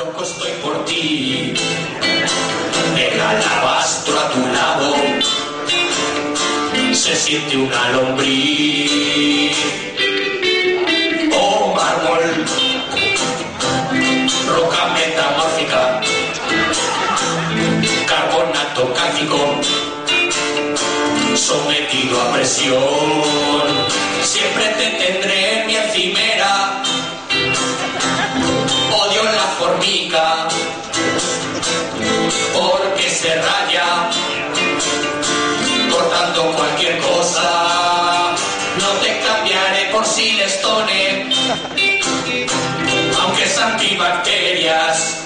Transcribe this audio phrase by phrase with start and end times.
[0.00, 1.52] loco estoy por ti.
[2.96, 4.94] El alabastro a tu lado
[6.92, 9.56] se siente una lombriz.
[11.38, 12.24] Oh, mármol,
[14.54, 16.00] roca metamórfica,
[18.06, 19.40] carbonato cálcico,
[21.36, 22.80] sometido a presión.
[24.22, 25.59] Siempre te tendré
[32.54, 34.10] porque se raya
[35.90, 38.34] cortando cualquier cosa.
[38.78, 41.30] No te cambiaré por silestone,
[43.20, 45.16] aunque es antibacterias.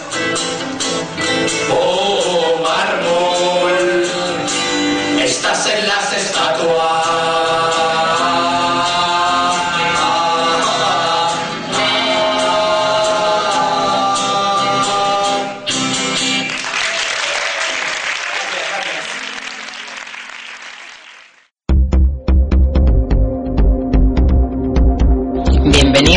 [1.70, 4.06] Oh, mármol,
[5.20, 7.43] estás en las estatuas.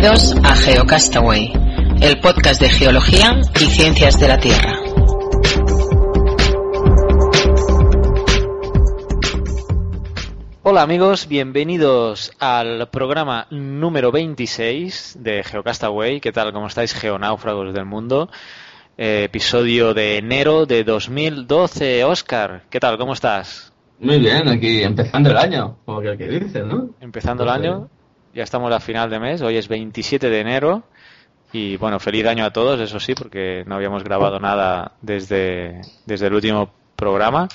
[0.07, 1.51] Bienvenidos a GeoCastaway,
[2.01, 4.79] el podcast de geología y ciencias de la Tierra.
[10.63, 16.21] Hola amigos, bienvenidos al programa número 26 de Geocastaway.
[16.21, 16.53] ¿Qué tal?
[16.53, 18.29] ¿Cómo estáis, geonáufragos del mundo?
[18.97, 22.05] Eh, episodio de enero de 2012.
[22.05, 22.97] Oscar, ¿qué tal?
[22.97, 23.73] ¿Cómo estás?
[23.99, 26.91] Muy bien, aquí empezando el año, como que el que dice, ¿no?
[27.01, 27.89] Empezando el año,
[28.37, 30.83] ya estamos a final de mes, hoy es 27 de enero
[31.51, 36.27] y bueno, feliz año a todos, eso sí, porque no habíamos grabado nada desde, desde
[36.27, 37.47] el último programa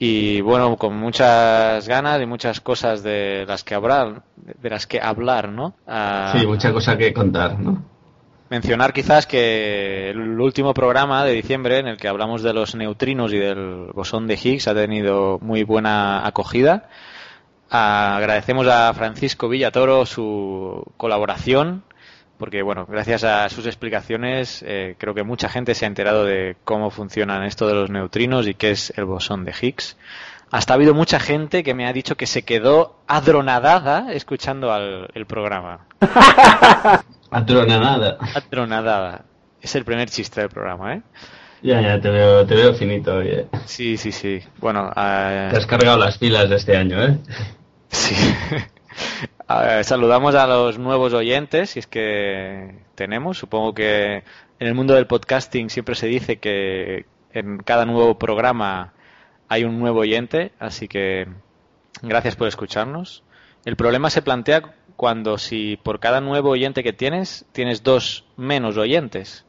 [0.00, 5.00] y bueno, con muchas ganas y muchas cosas de las que hablar, de las que
[5.00, 5.74] hablar, ¿no?
[5.86, 7.80] Ah, Sí, mucha cosa que contar, ¿no?
[8.48, 13.32] Mencionar quizás que el último programa de diciembre en el que hablamos de los neutrinos
[13.32, 16.88] y del bosón de Higgs ha tenido muy buena acogida.
[17.70, 21.84] Agradecemos a Francisco Villatoro su colaboración,
[22.36, 26.56] porque bueno, gracias a sus explicaciones eh, creo que mucha gente se ha enterado de
[26.64, 29.96] cómo funcionan esto de los neutrinos y qué es el bosón de Higgs.
[30.50, 35.08] Hasta ha habido mucha gente que me ha dicho que se quedó adronadada escuchando al-
[35.14, 35.86] el programa.
[37.30, 38.18] Atronanada.
[38.34, 39.24] Atronadada.
[39.62, 41.02] Es el primer chiste del programa, ¿eh?
[41.62, 43.46] Ya, ya, te veo, te veo finito, oye.
[43.66, 44.40] Sí, sí, sí.
[44.58, 47.18] Bueno, eh, Te has cargado las pilas de este año, ¿eh?
[47.90, 48.14] Sí.
[49.82, 53.38] Saludamos a los nuevos oyentes, si es que tenemos.
[53.38, 54.22] Supongo que
[54.58, 58.92] en el mundo del podcasting siempre se dice que en cada nuevo programa
[59.48, 61.26] hay un nuevo oyente, así que
[62.02, 63.24] gracias por escucharnos.
[63.64, 68.76] El problema se plantea cuando si por cada nuevo oyente que tienes, tienes dos menos
[68.76, 69.44] oyentes.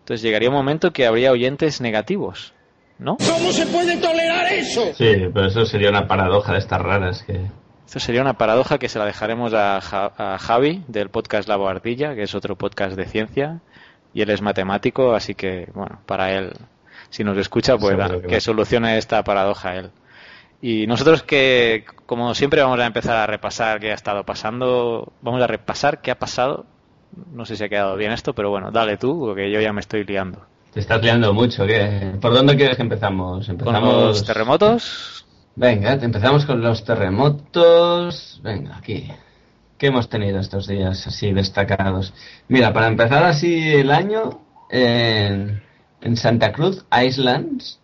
[0.00, 2.54] Entonces llegaría un momento que habría oyentes negativos,
[3.00, 3.16] ¿no?
[3.16, 4.92] ¿Cómo se puede tolerar eso?
[4.94, 7.40] Sí, pero eso sería una paradoja de estas raras que...
[7.86, 11.56] Esto sería una paradoja que se la dejaremos a, Ja- a Javi del podcast La
[11.56, 13.60] Boardilla, que es otro podcast de ciencia,
[14.14, 16.52] y él es matemático, así que, bueno, para él,
[17.08, 19.90] si nos escucha, pues da- que que, solucione esta paradoja él.
[20.62, 25.42] Y nosotros que, como siempre, vamos a empezar a repasar qué ha estado pasando, vamos
[25.42, 26.66] a repasar qué ha pasado.
[27.32, 29.80] No sé si ha quedado bien esto, pero bueno, dale tú, porque yo ya me
[29.80, 30.46] estoy liando.
[30.72, 32.12] Te estás liando mucho, ¿qué?
[32.20, 33.46] ¿Por dónde quieres que empezamos?
[33.46, 33.94] Con Empezamos...
[33.94, 35.20] los terremotos,
[35.56, 38.40] Venga, empezamos con los terremotos.
[38.42, 39.10] Venga, aquí.
[39.76, 42.14] ¿Qué hemos tenido estos días así destacados?
[42.48, 45.62] Mira, para empezar así el año, en,
[46.00, 47.80] en Santa Cruz Islands,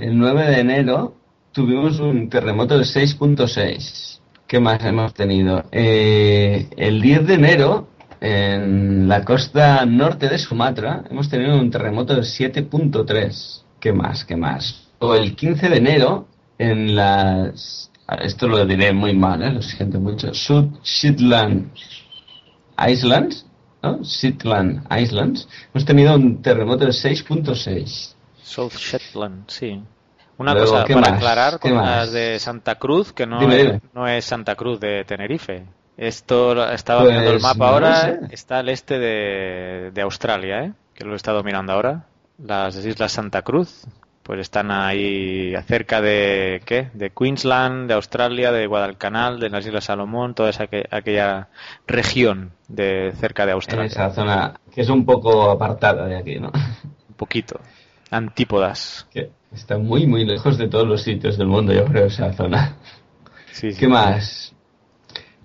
[0.00, 1.16] el 9 de enero,
[1.52, 4.20] tuvimos un terremoto de 6.6.
[4.46, 5.64] ¿Qué más hemos tenido?
[5.72, 7.88] Eh, el 10 de enero,
[8.24, 13.62] en la costa norte de Sumatra, hemos tenido un terremoto de 7.3.
[13.80, 14.24] ¿Qué más?
[14.24, 14.88] ¿Qué más?
[15.00, 17.90] O el 15 de enero, en las...
[18.22, 19.50] Esto lo diré muy mal, ¿eh?
[19.50, 20.32] lo siento mucho.
[20.34, 21.72] South Shetland
[22.88, 23.44] Islands,
[23.82, 23.98] ¿no?
[24.04, 28.14] Shetland Islands, hemos tenido un terremoto de 6.6.
[28.40, 29.82] South Shetland, sí.
[30.38, 31.16] Una Luego, cosa ¿qué para más?
[31.18, 33.80] aclarar ¿Qué con las de Santa Cruz, que no, Dime, dime.
[33.94, 35.64] no es Santa Cruz de Tenerife.
[35.96, 38.18] Esto estaba Pues, mirando el mapa no ahora, sé.
[38.30, 40.72] está al este de, de Australia, ¿eh?
[40.94, 42.06] que lo he estado mirando ahora.
[42.38, 43.84] Las Islas Santa Cruz,
[44.22, 46.90] pues están ahí cerca de, ¿qué?
[46.94, 51.48] De Queensland, de Australia, de Guadalcanal, de las Islas Salomón, toda esa que- aquella
[51.86, 53.86] región de cerca de En Australia.
[53.86, 56.50] esa zona que es un poco apartada de aquí, ¿no?
[57.08, 57.60] Un poquito.
[58.10, 59.06] Antípodas.
[59.12, 62.76] Que está muy, muy lejos de todos los sitios del mundo, yo creo, esa zona.
[63.52, 63.78] Sí, sí.
[63.80, 64.54] ¿Qué más?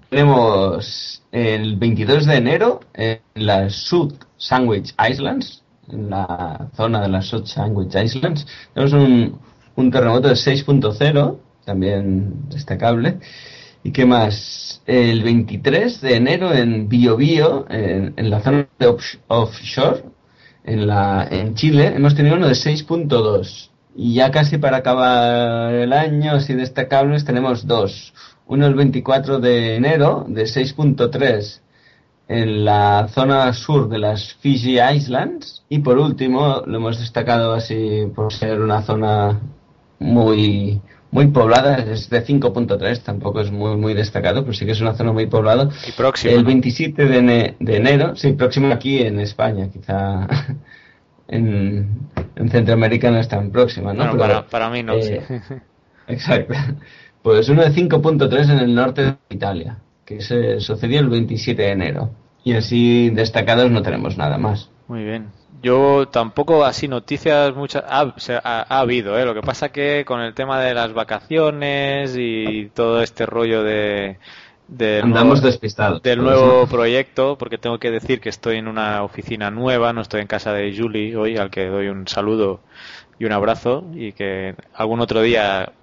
[0.10, 7.28] Tenemos el 22 de enero en las South Sandwich Islands, en la zona de las
[7.28, 9.40] South Sandwich Islands, tenemos un,
[9.76, 13.20] un terremoto de 6.0, también destacable.
[13.84, 14.82] ¿Y qué más?
[14.86, 20.04] El 23 de enero en Biobío, en, la zona de offshore,
[20.64, 23.70] en, la, en Chile, hemos tenido uno de 6.2.
[23.96, 28.14] Y ya casi para acabar el año, así destacables, tenemos dos.
[28.48, 31.62] Uno el 24 de enero de 6.3
[32.28, 35.64] en la zona sur de las Fiji Islands.
[35.70, 39.40] Y por último, lo hemos destacado así por ser una zona
[40.00, 44.82] muy muy poblada, es de 5.3, tampoco es muy muy destacado, pero sí que es
[44.82, 45.70] una zona muy poblada.
[45.88, 46.34] Y próximo.
[46.34, 50.28] El 27 de, de enero, sí, próximo aquí en España, quizá
[51.28, 54.04] en, en Centroamérica no es tan próxima, ¿no?
[54.04, 55.56] Bueno, Pero, para, para mí no, eh, sí.
[56.08, 56.54] Exacto.
[57.28, 61.72] Pues uno de 5.3 en el norte de Italia, que se sucedió el 27 de
[61.72, 62.10] enero.
[62.46, 64.70] Y así destacados no tenemos nada más.
[64.88, 65.28] Muy bien.
[65.62, 68.14] Yo tampoco así noticias muchas ha,
[68.44, 69.26] ha- ha habido, ¿eh?
[69.26, 74.16] Lo que pasa que con el tema de las vacaciones y todo este rollo de,
[74.80, 76.02] Andamos nuevo- despistados.
[76.04, 80.22] del nuevo proyecto, porque tengo que decir que estoy en una oficina nueva, no estoy
[80.22, 82.62] en casa de Julie hoy, al que doy un saludo
[83.20, 85.74] y un abrazo y que algún otro día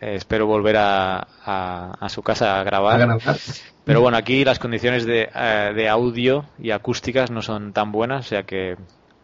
[0.00, 2.94] eh, espero volver a, a- a su casa a grabar.
[3.02, 3.36] A grabar.
[3.84, 8.26] Pero bueno, aquí las condiciones de, eh, de audio y acústicas no son tan buenas,
[8.26, 8.76] o sea que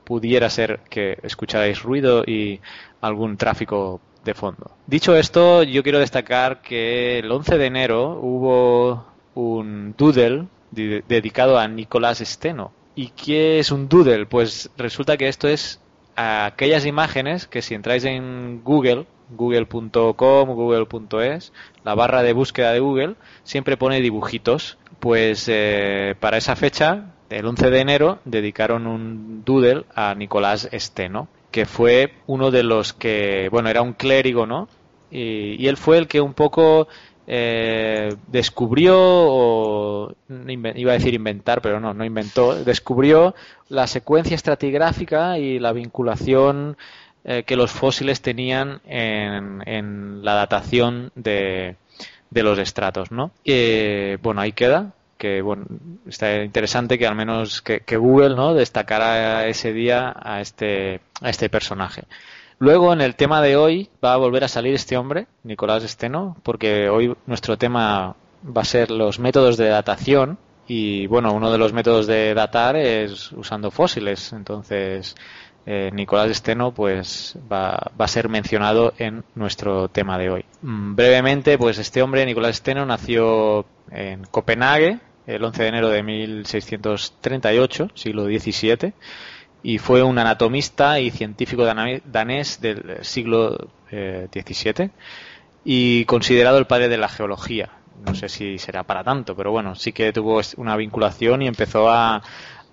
[0.04, 2.60] pudiera ser que escucharais ruido y
[3.00, 4.70] algún tráfico de fondo.
[4.86, 9.04] Dicho esto, yo quiero destacar que el 11 de enero hubo
[9.34, 12.72] un doodle de- dedicado a Nicolás Steno.
[12.94, 14.24] ¿Y qué es un doodle?
[14.26, 15.80] Pues resulta que esto es
[16.16, 21.52] aquellas imágenes que si entráis en Google, google.com, google.es,
[21.84, 24.78] la barra de búsqueda de Google, siempre pone dibujitos.
[25.00, 31.28] Pues eh, para esa fecha, el 11 de enero, dedicaron un doodle a Nicolás Steno,
[31.50, 34.68] que fue uno de los que, bueno, era un clérigo, ¿no?
[35.10, 36.88] Y, él fue el que un poco
[37.26, 40.14] eh, descubrió, o
[40.48, 43.34] iba a decir inventar, pero no, no inventó, descubrió
[43.68, 46.76] la secuencia estratigráfica y la vinculación
[47.24, 51.76] eh, que los fósiles tenían en, en la datación de,
[52.30, 53.30] de los estratos, ¿no?
[53.44, 55.64] Eh, bueno, ahí queda, que bueno,
[56.06, 58.54] está interesante que al menos que, Google, ¿no?
[58.54, 62.02] Destacara ese día a este, a este personaje.
[62.58, 66.36] Luego, en el tema de hoy, va a volver a salir este hombre, Nicolás Esteno,
[66.42, 70.38] porque hoy nuestro tema va a ser los métodos de datación.
[70.66, 74.32] Y bueno, uno de los métodos de datar es usando fósiles.
[74.32, 75.14] Entonces,
[75.66, 80.44] eh, Nicolás Esteno pues va, a ser mencionado en nuestro tema de hoy.
[80.62, 86.02] Mm, brevemente, pues este hombre, Nicolás Esteno, nació en Copenhague el 11 de enero de
[86.02, 88.92] 1638, siglo XVII,
[89.62, 94.90] y fue un anatomista y científico danés del siglo eh, XVII
[95.64, 97.70] y considerado el padre de la geología.
[98.04, 101.88] No sé si será para tanto, pero bueno, sí que tuvo una vinculación y empezó
[101.90, 102.22] a...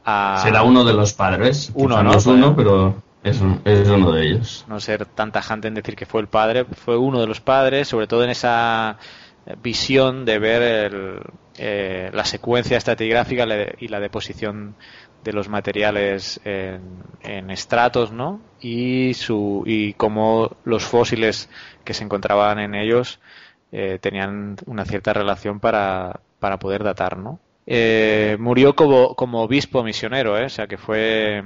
[0.06, 1.72] a- Será uno de los padres.
[1.74, 2.14] Uno, Quizá ¿no?
[2.14, 4.66] es uno, pero es, un- es uno de ellos.
[4.68, 7.88] no ser tan tajante en decir que fue el padre, fue uno de los padres,
[7.88, 8.98] sobre todo en esa
[9.62, 11.20] visión de ver el,
[11.58, 13.46] eh, la secuencia estratigráfica
[13.80, 14.76] y la deposición
[15.24, 16.82] de los materiales en,
[17.24, 18.40] en estratos, ¿no?
[18.60, 21.50] Y su y cómo los fósiles
[21.84, 23.20] que se encontraban en ellos
[23.72, 27.40] eh, tenían una cierta relación para, para poder datar, ¿no?
[27.68, 30.46] Eh, murió como, como obispo misionero, ¿eh?
[30.46, 31.44] o sea que fue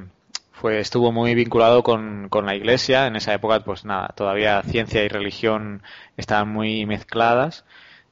[0.56, 5.04] fue estuvo muy vinculado con, con la iglesia en esa época pues nada todavía ciencia
[5.04, 5.84] y religión
[6.18, 7.66] estaban muy mezcladas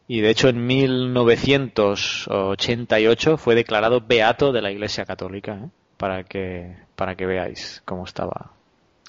[0.08, 5.70] y de hecho en 1988 fue declarado beato de la iglesia católica ¿eh?
[5.98, 8.52] para que para que veáis cómo estaba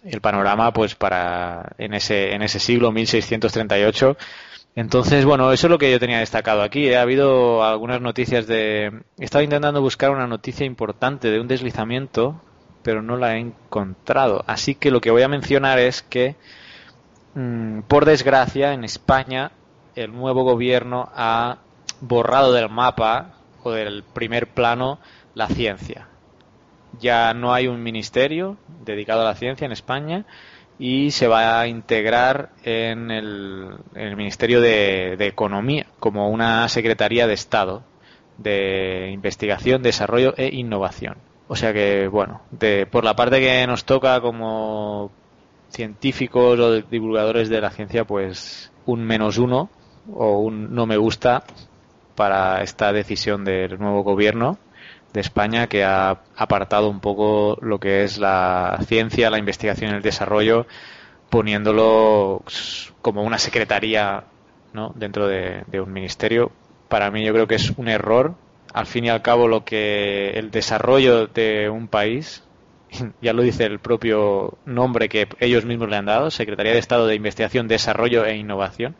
[0.04, 4.16] el panorama pues para en ese en ese siglo 1638
[4.76, 6.88] entonces, bueno, eso es lo que yo tenía destacado aquí.
[6.88, 6.96] ¿eh?
[6.96, 9.02] Ha habido algunas noticias de...
[9.18, 12.40] He estado intentando buscar una noticia importante de un deslizamiento,
[12.82, 14.42] pero no la he encontrado.
[14.46, 16.34] Así que lo que voy a mencionar es que,
[17.34, 19.52] mm, por desgracia, en España
[19.94, 21.58] el nuevo gobierno ha
[22.00, 24.98] borrado del mapa o del primer plano
[25.34, 26.08] la ciencia.
[27.00, 30.26] Ya no hay un ministerio dedicado a la ciencia en España
[30.78, 33.78] y se va a integrar en el,
[34.16, 37.82] Ministerio de, de Economía como una Secretaría de Estado
[38.38, 41.16] de Investigación, Desarrollo e Innovación.
[41.46, 45.10] O sea que, bueno, de, por la parte que nos toca como
[45.68, 49.70] científicos o divulgadores de la ciencia, pues un menos uno
[50.12, 51.44] o un no me gusta
[52.14, 54.58] para esta decisión del nuevo gobierno
[55.14, 59.94] de España que ha apartado un poco lo que es la ciencia, la investigación y
[59.94, 60.66] el desarrollo,
[61.30, 62.42] poniéndolo
[63.00, 64.24] como una secretaría
[64.96, 66.50] dentro de, de un ministerio.
[66.88, 68.34] Para mí yo creo que es un error.
[68.74, 72.42] Al fin y al cabo lo que el desarrollo de un país
[73.22, 77.06] ya lo dice el propio nombre que ellos mismos le han dado, Secretaría de Estado
[77.06, 78.96] de Investigación, Desarrollo e Innovación.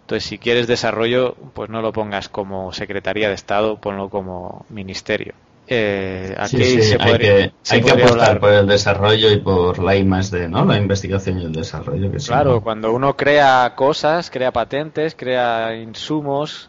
[0.00, 5.34] Entonces, si quieres desarrollo, pues no lo pongas como Secretaría de Estado, ponlo como Ministerio.
[5.74, 10.66] Eh, aquí se podría, hay que, apostar por el desarrollo y por la I ¿no?
[10.66, 12.10] La investigación y el desarrollo.
[12.26, 16.68] claro, cuando uno crea cosas, crea patentes, crea insumos,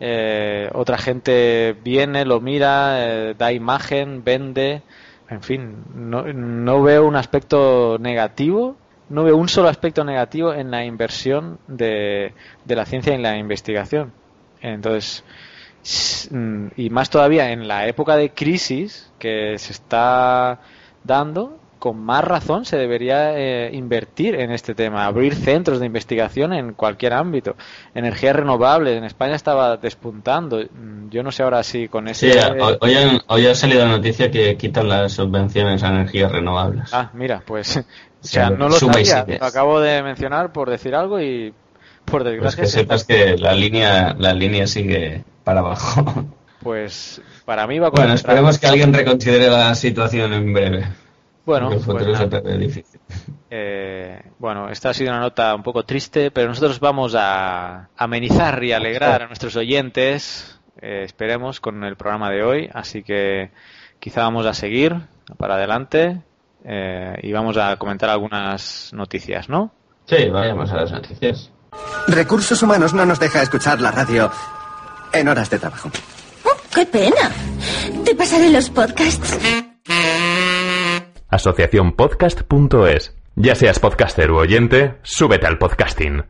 [0.00, 4.82] eh, otra gente viene, lo mira, eh, da imagen, vende,
[5.30, 8.76] en fin, no, no veo un aspecto negativo,
[9.08, 12.34] no veo un solo aspecto negativo en la inversión de,
[12.66, 14.12] de la ciencia y en la investigación.
[14.60, 15.24] Entonces,
[16.76, 20.60] y más todavía en la época de crisis que se está
[21.04, 26.52] dando, con más razón se debería eh, invertir en este tema, abrir centros de investigación
[26.52, 27.56] en cualquier ámbito.
[27.92, 30.62] Energías renovables, en España estaba despuntando.
[31.10, 32.34] Yo no sé ahora si con ese.
[32.34, 32.38] Sí,
[33.26, 36.94] hoy, ha salido la noticia que quitan las subvenciones a energías renovables.
[36.94, 37.76] Ah, mira, pues.
[37.78, 37.82] o
[38.20, 39.26] sea, no lo sabía.
[39.40, 41.52] Lo acabo de mencionar por decir algo y
[42.12, 46.26] por pues que sepas que la línea, la línea sigue para abajo.
[46.62, 50.86] Pues para mí va con Bueno, esperemos que alguien reconsidere la situación en breve.
[51.44, 53.00] Bueno, pues difícil.
[53.50, 58.62] Eh, bueno, esta ha sido una nota un poco triste, pero nosotros vamos a amenizar
[58.62, 62.70] y alegrar a nuestros oyentes, eh, esperemos, con el programa de hoy.
[62.72, 63.50] Así que
[63.98, 64.96] quizá vamos a seguir
[65.36, 66.20] para adelante
[66.64, 69.72] eh, y vamos a comentar algunas noticias, ¿no?
[70.04, 71.50] Sí, vayamos a las noticias.
[72.08, 74.30] Recursos Humanos no nos deja escuchar la radio
[75.12, 75.90] en horas de trabajo.
[76.44, 77.30] Oh, ¡Qué pena!
[78.04, 79.38] Te pasaré los podcasts.
[81.28, 83.14] Asociaciónpodcast.es.
[83.36, 86.24] Ya seas podcaster u oyente, súbete al podcasting.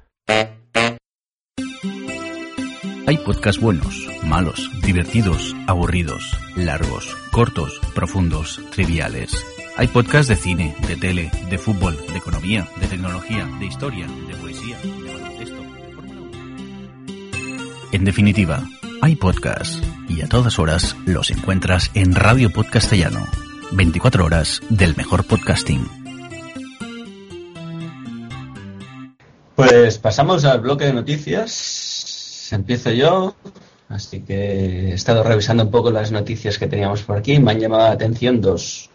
[3.06, 9.44] Hay podcasts buenos, malos, divertidos, aburridos, largos, cortos, profundos, triviales.
[9.76, 14.36] Hay podcasts de cine, de tele, de fútbol, de economía, de tecnología, de historia, de
[14.36, 14.71] poesía,
[17.92, 18.66] En definitiva,
[19.02, 23.26] hay podcasts y a todas horas los encuentras en Radio Podcastellano.
[23.72, 25.86] 24 horas del mejor podcasting.
[29.54, 32.48] Pues pasamos al bloque de noticias.
[32.50, 33.34] Empiezo yo.
[33.90, 37.38] Así que he estado revisando un poco las noticias que teníamos por aquí.
[37.40, 38.88] Me han llamado la atención dos.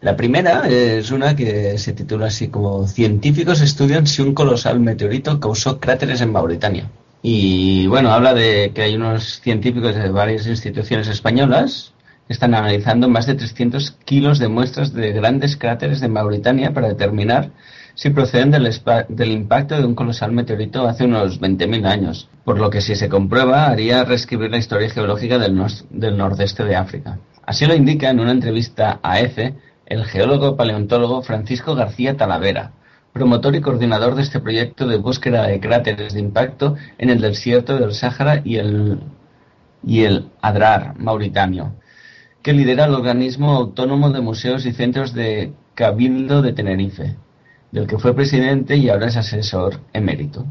[0.00, 5.38] La primera es una que se titula así como Científicos estudian si un colosal meteorito
[5.38, 6.90] causó cráteres en Mauritania.
[7.28, 11.92] Y bueno, habla de que hay unos científicos de varias instituciones españolas
[12.28, 16.86] que están analizando más de 300 kilos de muestras de grandes cráteres de Mauritania para
[16.86, 17.50] determinar
[17.96, 18.72] si proceden del,
[19.08, 23.08] del impacto de un colosal meteorito hace unos 20.000 años, por lo que si se
[23.08, 27.18] comprueba haría reescribir la historia geológica del, del nordeste de África.
[27.44, 29.54] Así lo indica en una entrevista a EFE
[29.86, 32.70] el geólogo paleontólogo Francisco García Talavera,
[33.16, 37.78] promotor y coordinador de este proyecto de búsqueda de cráteres de impacto en el desierto
[37.78, 39.00] del Sáhara y el,
[39.82, 41.76] y el Adrar mauritano,
[42.42, 47.16] que lidera el organismo autónomo de museos y centros de Cabildo de Tenerife,
[47.72, 50.44] del que fue presidente y ahora es asesor emérito.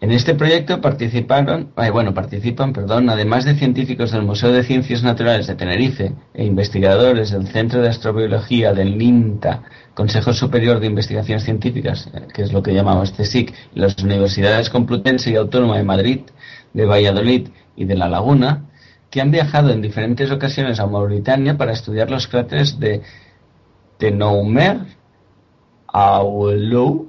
[0.00, 5.48] En este proyecto participaron, bueno, participan, perdón, además de científicos del Museo de Ciencias Naturales
[5.48, 9.64] de Tenerife e investigadores del Centro de Astrobiología del NINTA,
[9.94, 15.34] Consejo Superior de Investigaciones Científicas, que es lo que llamamos CSIC, las universidades Complutense y
[15.34, 16.20] Autónoma de Madrid,
[16.72, 18.66] de Valladolid y de La Laguna,
[19.10, 23.02] que han viajado en diferentes ocasiones a Mauritania para estudiar los cráteres de
[23.98, 24.78] Tenoumer,
[25.88, 27.07] Aulou,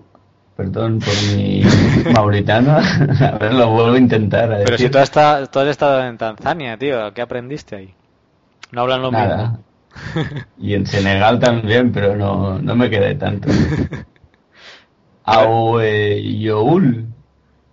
[0.59, 1.63] Perdón por mi
[2.13, 2.71] mauritano.
[3.21, 4.61] a ver, lo vuelvo a intentar.
[4.65, 7.93] Pero si tú has, estado, tú has, estado, en Tanzania, tío, ¿qué aprendiste ahí?
[8.73, 9.37] No hablan lo Nada.
[10.17, 10.43] mismo.
[10.59, 13.47] y en Senegal también, pero no, no me quedé tanto.
[15.23, 17.05] Aoyoul.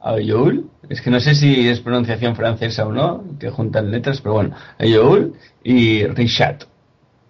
[0.00, 0.70] Aoyoul.
[0.88, 4.54] Es que no sé si es pronunciación francesa o no, que juntan letras, pero bueno.
[4.78, 6.62] Aoyoul y Richat.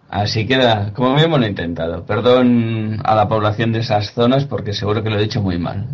[0.09, 2.07] Así queda, como mismo lo he intentado.
[2.07, 5.87] Perdón a la población de esas zonas porque seguro que lo he dicho muy mal.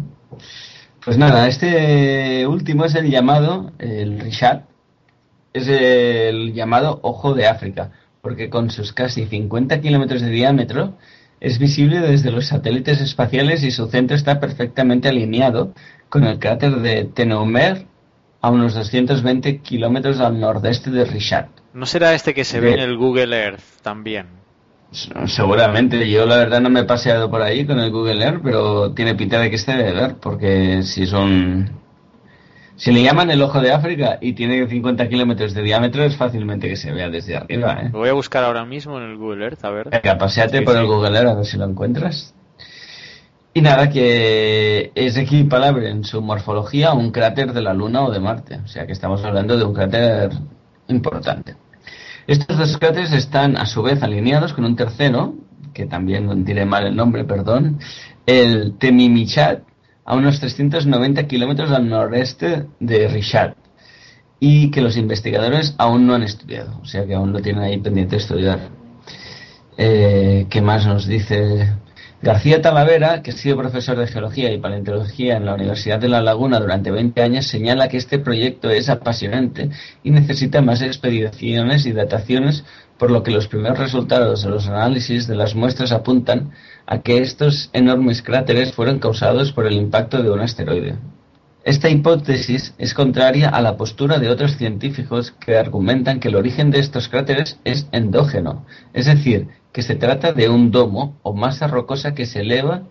[1.05, 4.67] Pues nada, este último es el llamado, el Richard,
[5.53, 7.91] es el llamado Ojo de África,
[8.21, 10.97] porque con sus casi 50 kilómetros de diámetro
[11.41, 15.75] es visible desde los satélites espaciales y su centro está perfectamente alineado
[16.09, 17.87] con el cráter de Tenoumer
[18.41, 21.62] a unos 220 kilómetros al nordeste de Richard.
[21.75, 24.27] ¿No será este que se ve en el Google Earth también?
[25.27, 28.93] Seguramente, yo la verdad no me he paseado por ahí con el Google Earth, pero
[28.93, 31.81] tiene pinta de que se debe ver, porque si son...
[32.77, 36.69] Si le llaman el ojo de África y tiene 50 kilómetros de diámetro, es fácilmente
[36.69, 37.79] que se vea desde arriba.
[37.83, 37.91] ¿eh?
[37.93, 39.89] Lo voy a buscar ahora mismo en el Google Earth, a ver.
[39.91, 40.81] Venga, paseate Sí, por sí.
[40.81, 42.35] el Google Earth a ver si lo encuentras.
[43.55, 48.11] Y nada, que es equiparable en su morfología a un cráter de la Luna o
[48.11, 48.61] de Marte.
[48.65, 50.31] O sea que estamos hablando de un cráter
[50.93, 51.57] importante.
[52.27, 55.35] Estos dos cráteres están a su vez alineados con un tercero,
[55.75, 57.79] que también diré mal el nombre, perdón,
[58.27, 59.63] el Temimichat,
[60.05, 63.57] a unos 390 kilómetros al noreste de Richat,
[64.39, 67.79] y que los investigadores aún no han estudiado, o sea que aún lo tienen ahí
[67.79, 68.61] pendiente de estudiar.
[69.77, 71.73] Eh, ¿Qué más nos dice
[72.23, 76.23] García Talavera, que ha sido profesor de geología y paleontología en la Universidad de La
[76.23, 79.71] Laguna durante 20 años, señala que este proyecto es apasionante
[80.05, 82.65] y necesita más expediciones y dataciones,
[82.97, 86.53] por lo que los primeros resultados de los análisis de las muestras apuntan
[86.87, 90.95] a que estos enormes cráteres fueron causados por el impacto de un asteroide.
[91.65, 96.71] Esta hipótesis es contraria a la postura de otros científicos que argumentan que el origen
[96.71, 101.67] de estos cráteres es endógeno, es decir, que se trata de un domo o masa
[101.67, 102.83] rocosa que se eleva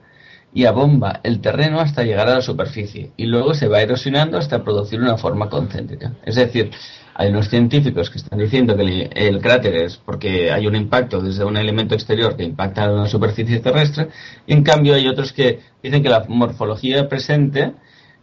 [0.53, 4.63] y abomba el terreno hasta llegar a la superficie y luego se va erosionando hasta
[4.63, 6.13] producir una forma concéntrica.
[6.25, 6.71] Es decir,
[7.13, 11.45] hay unos científicos que están diciendo que el, cráter es porque hay un impacto desde
[11.45, 14.09] un elemento exterior que impacta en una superficie terrestre
[14.47, 17.73] y en cambio hay otros que dicen que la morfología presente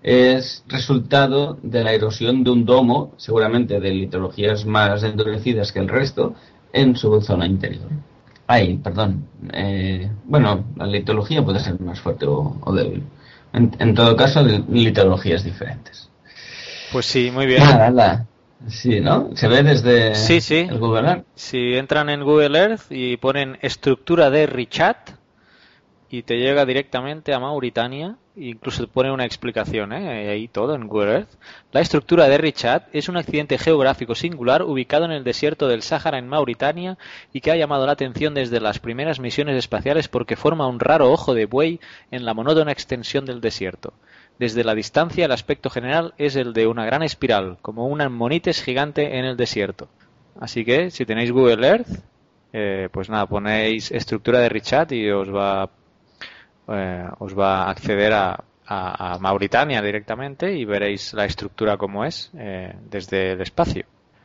[0.02, 5.88] es resultado de la erosión de un domo, seguramente de litologías más endurecidas que el
[5.88, 6.34] resto,
[6.72, 7.88] en su zona interior.
[8.48, 9.26] Ay, perdón.
[9.52, 13.02] Eh, bueno, la litología puede ser más fuerte o, o débil.
[13.52, 16.08] En, en todo caso, litologías diferentes.
[16.92, 17.60] Pues sí, muy bien.
[17.60, 18.26] Nada, nada.
[18.66, 19.30] Sí, ¿no?
[19.36, 20.66] Se ve desde Sí, sí.
[20.68, 21.24] el Google Earth.
[21.34, 25.10] Si entran en Google Earth y ponen estructura de Richat
[26.10, 30.31] y te llega directamente a Mauritania, incluso pone una explicación, ¿eh?
[30.31, 31.31] ahí todo en Google Earth.
[31.72, 36.18] La estructura de Richat es un accidente geográfico singular ubicado en el desierto del Sáhara
[36.18, 36.98] en Mauritania
[37.33, 41.11] y que ha llamado la atención desde las primeras misiones espaciales porque forma un raro
[41.11, 43.92] ojo de buey en la monótona extensión del desierto.
[44.38, 48.62] Desde la distancia el aspecto general es el de una gran espiral, como una monites
[48.62, 49.88] gigante en el desierto.
[50.40, 51.88] Así que si tenéis Google Earth,
[52.53, 55.68] eh, pues nada, ponéis estructura de Richat y os va,
[56.68, 62.31] eh, os va a acceder a, a- Mauritania directamente y veréis la estructura como es
[62.37, 63.85] eh, desde el espacio.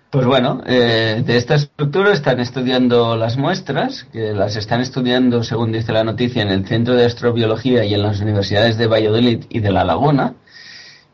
[0.09, 5.71] Pues bueno, eh, de esta estructura están estudiando las muestras, que las están estudiando, según
[5.71, 9.59] dice la noticia, en el Centro de Astrobiología y en las universidades de Valladolid y
[9.59, 10.35] de La Laguna,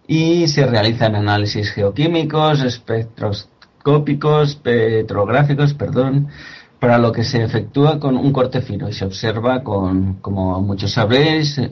[0.05, 6.27] y se realizan análisis geoquímicos, espectroscópicos, petrográficos, perdón,
[6.79, 10.91] para lo que se efectúa con un corte fino y se observa con, como muchos
[10.93, 11.71] sabréis, eh,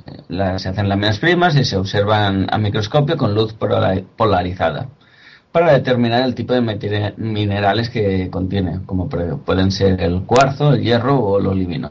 [0.58, 4.90] se hacen láminas primas y se observan a microscopio con luz pola- polarizada
[5.52, 10.84] para determinar el tipo de minerales que contiene, como pre- pueden ser el cuarzo, el
[10.84, 11.90] hierro o el olivino.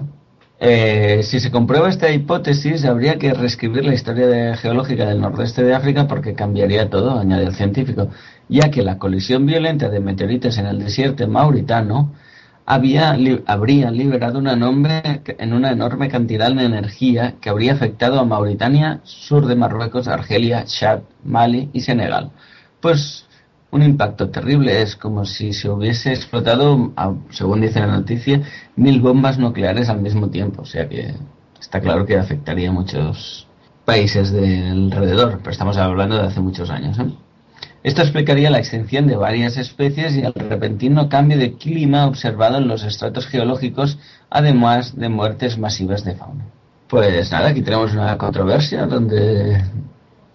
[0.61, 5.75] Eh, si se comprueba esta hipótesis, habría que reescribir la historia geológica del nordeste de
[5.75, 8.09] África porque cambiaría todo, añade el científico,
[8.49, 12.13] ya que la colisión violenta de meteoritos en el desierto mauritano
[12.67, 18.19] había, li- habría liberado una enorme, en una enorme cantidad de energía que habría afectado
[18.21, 22.31] a Mauritania, sur de Marruecos, Argelia, Chad, Mali y Senegal.
[22.81, 23.27] Pues
[23.71, 26.93] un impacto terrible es como si se hubiese explotado,
[27.31, 28.43] según dice la noticia,
[28.77, 30.63] mil bombas nucleares al mismo tiempo.
[30.63, 31.15] O sea que
[31.61, 33.47] está claro que afectaría a muchos
[33.85, 36.99] países del alrededor, pero estamos hablando de hace muchos años.
[36.99, 37.07] ¿eh?
[37.87, 42.67] Esto explicaría la extinción de varias especies y el repentino cambio de clima observado en
[42.67, 43.97] los estratos geológicos,
[44.29, 46.47] además de muertes masivas de fauna.
[46.89, 49.63] Pues nada, aquí tenemos una controversia donde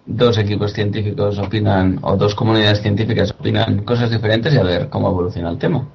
[0.06, 5.10] dos equipos científicos opinan, o dos comunidades científicas opinan cosas diferentes y a ver cómo
[5.10, 5.86] evoluciona el tema.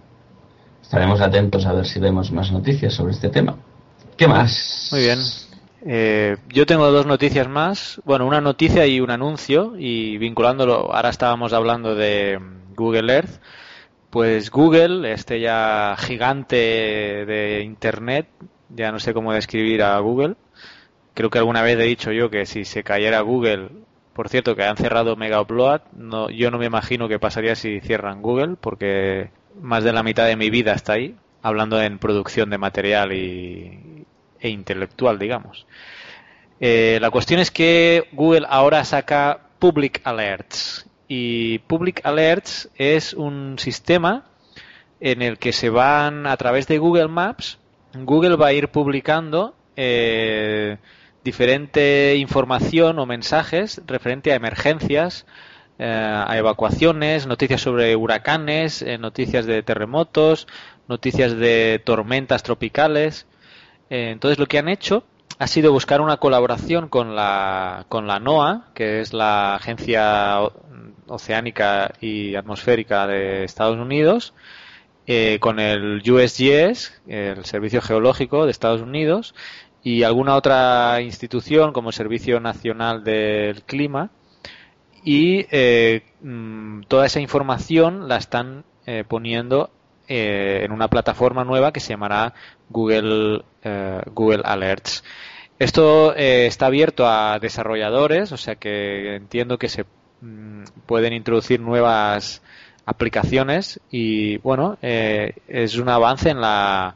[0.83, 3.55] Estaremos atentos a ver si vemos más noticias sobre este tema.
[4.15, 4.89] ¿Qué más?
[4.91, 5.17] Muy bien.
[5.89, 8.01] Eh, yo tengo dos noticias más.
[8.03, 9.75] Bueno, una noticia y un anuncio.
[9.77, 12.39] Y vinculándolo, ahora estábamos hablando de
[12.75, 13.41] Google Earth.
[14.09, 16.55] Pues Google, este ya gigante
[17.25, 18.27] de Internet,
[18.69, 20.35] ya no sé cómo describir a Google.
[21.13, 23.69] Creo que alguna vez he dicho yo que si se cayera Google,
[24.13, 27.81] por cierto, que han cerrado Mega Upload, no, yo no me imagino qué pasaría si
[27.81, 32.49] cierran Google, porque más de la mitad de mi vida está ahí, hablando en producción
[32.49, 34.05] de material y,
[34.39, 35.65] e intelectual, digamos.
[36.59, 43.59] Eh, la cuestión es que Google ahora saca Public Alerts Y Public Alerts es un
[43.59, 44.25] sistema
[44.99, 47.59] en el que se van a través de Google Maps,
[47.93, 50.77] Google va a ir publicando eh,
[51.23, 55.25] diferente información o mensajes referente a emergencias,
[55.79, 60.47] eh, a evacuaciones, noticias sobre huracanes, eh, noticias de terremotos,
[60.87, 63.27] noticias de tormentas tropicales.
[63.89, 65.03] Eh, entonces lo que han hecho
[65.39, 70.39] ha sido buscar una colaboración con la, con la NOAA, que es la Agencia
[71.07, 74.33] Oceánica y Atmosférica de Estados Unidos,
[75.05, 79.35] eh, con el USGS, el Servicio Geológico de Estados Unidos,
[79.83, 84.09] y alguna otra institución como el Servicio Nacional del Clima.
[85.03, 89.69] Y eh, mm, toda esa información la están eh, poniendo
[90.07, 92.33] eh, en una plataforma nueva que se llamará
[92.69, 95.03] Google, eh, Google Alerts.
[95.59, 99.85] Esto eh, está abierto a desarrolladores, o sea que entiendo que se
[100.21, 102.43] mm, pueden introducir nuevas
[102.85, 106.95] aplicaciones y bueno, eh, es un avance en la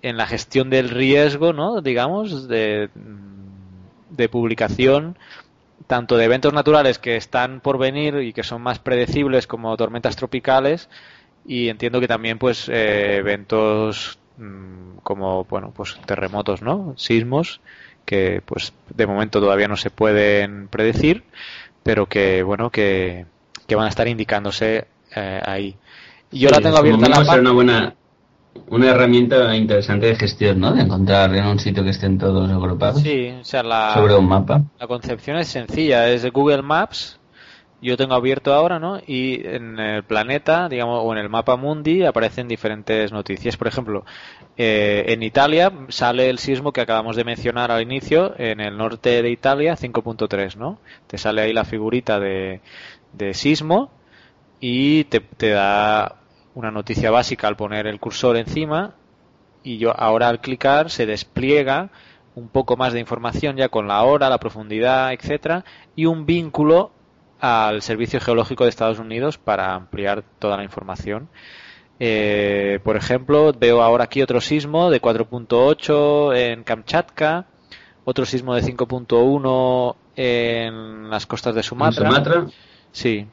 [0.00, 1.80] en la gestión del riesgo, ¿no?
[1.80, 5.16] Digamos, de, mm, de publicación
[5.86, 10.16] tanto de eventos naturales que están por venir y que son más predecibles como tormentas
[10.16, 10.88] tropicales
[11.44, 17.60] y entiendo que también pues eh, eventos mm, como bueno pues terremotos no sismos
[18.04, 21.24] que pues de momento todavía no se pueden predecir
[21.82, 23.26] pero que bueno que,
[23.66, 25.76] que van a estar indicándose eh, ahí
[26.30, 27.94] y yo Sí, la tengo abierta la página una buena
[28.68, 30.72] una herramienta interesante de gestión, ¿no?
[30.72, 34.28] De encontrar en un sitio que estén todos agrupados sí o sea la sobre un
[34.28, 34.62] mapa.
[34.78, 37.18] La concepción es sencilla, es de Google Maps.
[37.82, 39.00] Yo tengo abierto ahora, ¿no?
[39.06, 43.56] Y en el planeta, digamos, o en el mapa mundi aparecen diferentes noticias.
[43.56, 44.04] Por ejemplo,
[44.56, 49.20] eh, en Italia sale el sismo que acabamos de mencionar al inicio, en el norte
[49.20, 50.78] de Italia, 5.3, ¿no?
[51.08, 52.60] Te sale ahí la figurita de,
[53.12, 53.90] de sismo
[54.60, 56.20] y te, te da
[56.54, 58.94] una noticia básica al poner el cursor encima
[59.64, 61.90] y yo ahora al clicar se despliega
[62.34, 65.64] un poco más de información ya con la hora, la profundidad, etcétera,
[65.96, 66.92] y un vínculo
[67.42, 71.28] al Servicio Geológico de Estados Unidos para ampliar toda la información.
[71.98, 77.46] Eh, por ejemplo, veo ahora aquí otro sismo de 4.8 en Kamchatka,
[78.04, 82.08] otro sismo de 5.1 en las costas de Sumatra.
[82.08, 82.46] Sumatra?
[82.92, 83.26] Sí.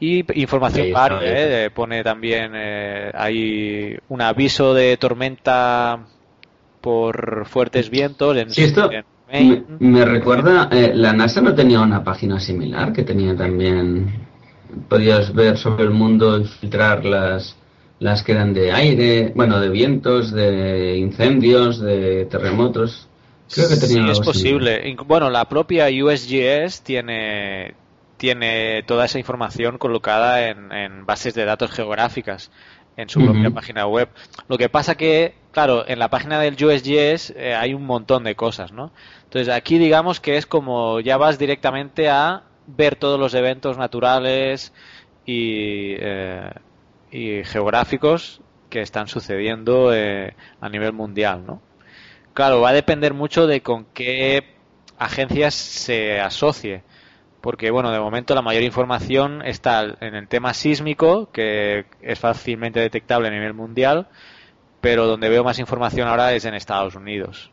[0.00, 1.64] Y información está, varia.
[1.64, 1.70] ¿eh?
[1.70, 6.06] pone también eh, hay un aviso de tormenta
[6.80, 9.04] por fuertes vientos en, Sí, esto en
[9.80, 14.26] me, recuerda, eh, la NASA no tenía una página similar que tenía también,
[14.88, 17.56] podías ver sobre el mundo y filtrar las,
[17.98, 23.08] las que eran de aire, bueno, de vientos, de incendios, de terremotos.
[23.50, 24.80] Creo que Sí, tenía es algo similar.
[24.80, 24.96] posible.
[25.06, 27.74] Bueno, la propia USGS tiene,
[28.16, 32.50] tiene toda esa información colocada en, en bases de datos geográficas
[32.96, 34.08] en su propia página web.
[34.48, 38.34] Lo que pasa que, claro, en la página del USGS eh, hay un montón de
[38.34, 38.92] cosas, ¿no?
[39.32, 44.74] Entonces aquí digamos que es como ya vas directamente a ver todos los eventos naturales
[45.24, 46.52] y, eh,
[47.46, 51.62] geográficos que están sucediendo eh, a nivel mundial, ¿no?
[52.34, 54.54] Claro, va a depender mucho de con qué
[54.98, 56.82] agencias se asocie.
[57.40, 62.80] Porque, bueno, de momento la mayor información está en el tema sísmico, que es fácilmente
[62.80, 64.08] detectable a nivel mundial,
[64.82, 67.50] pero donde veo más información ahora es en Estados Unidos.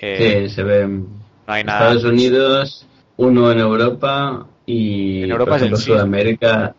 [0.00, 1.06] Eh, Sí, se ve en
[1.46, 1.94] no hay nada.
[1.94, 5.94] Estados Unidos, uno en Europa y En Europa por es el ejemplo.
[5.94, 6.74] Sudamérica,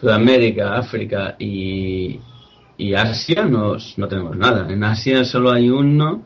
[0.00, 2.20] Sudamérica, África y,
[2.76, 4.70] y Asia no, no tenemos nada.
[4.70, 6.22] En Asia solo hay uno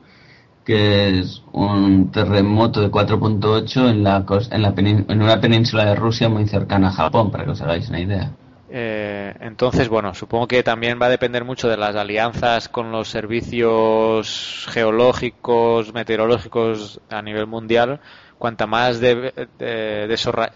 [0.65, 6.29] que es un terremoto de 4.8 en la en la en una península de Rusia
[6.29, 8.37] muy cercana a Japón, para que os hagáis una idea.
[8.69, 13.09] Eh, entonces, bueno, supongo que también va a depender mucho de las alianzas con los
[13.09, 18.01] servicios geológicos, meteorológicos a nivel mundial.
[18.39, 19.33] Cuanta más de-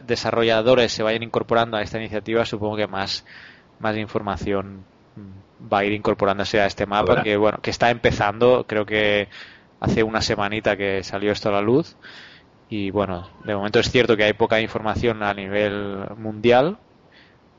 [0.05, 3.25] desarrolladores se vayan incorporando a esta iniciativa, supongo que más,
[3.79, 4.85] más información
[5.73, 7.23] va a ir incorporándose a este mapa Ahora.
[7.23, 8.64] que, bueno, que está empezando.
[8.66, 9.29] Creo que
[9.81, 11.96] hace una semanita que salió esto a la luz.
[12.68, 16.79] Y bueno, de momento es cierto que hay poca información a nivel mundial,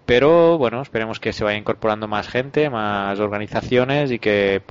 [0.06, 4.62] pero bueno, esperemos que se vaya incorporando más gente, más organizaciones y que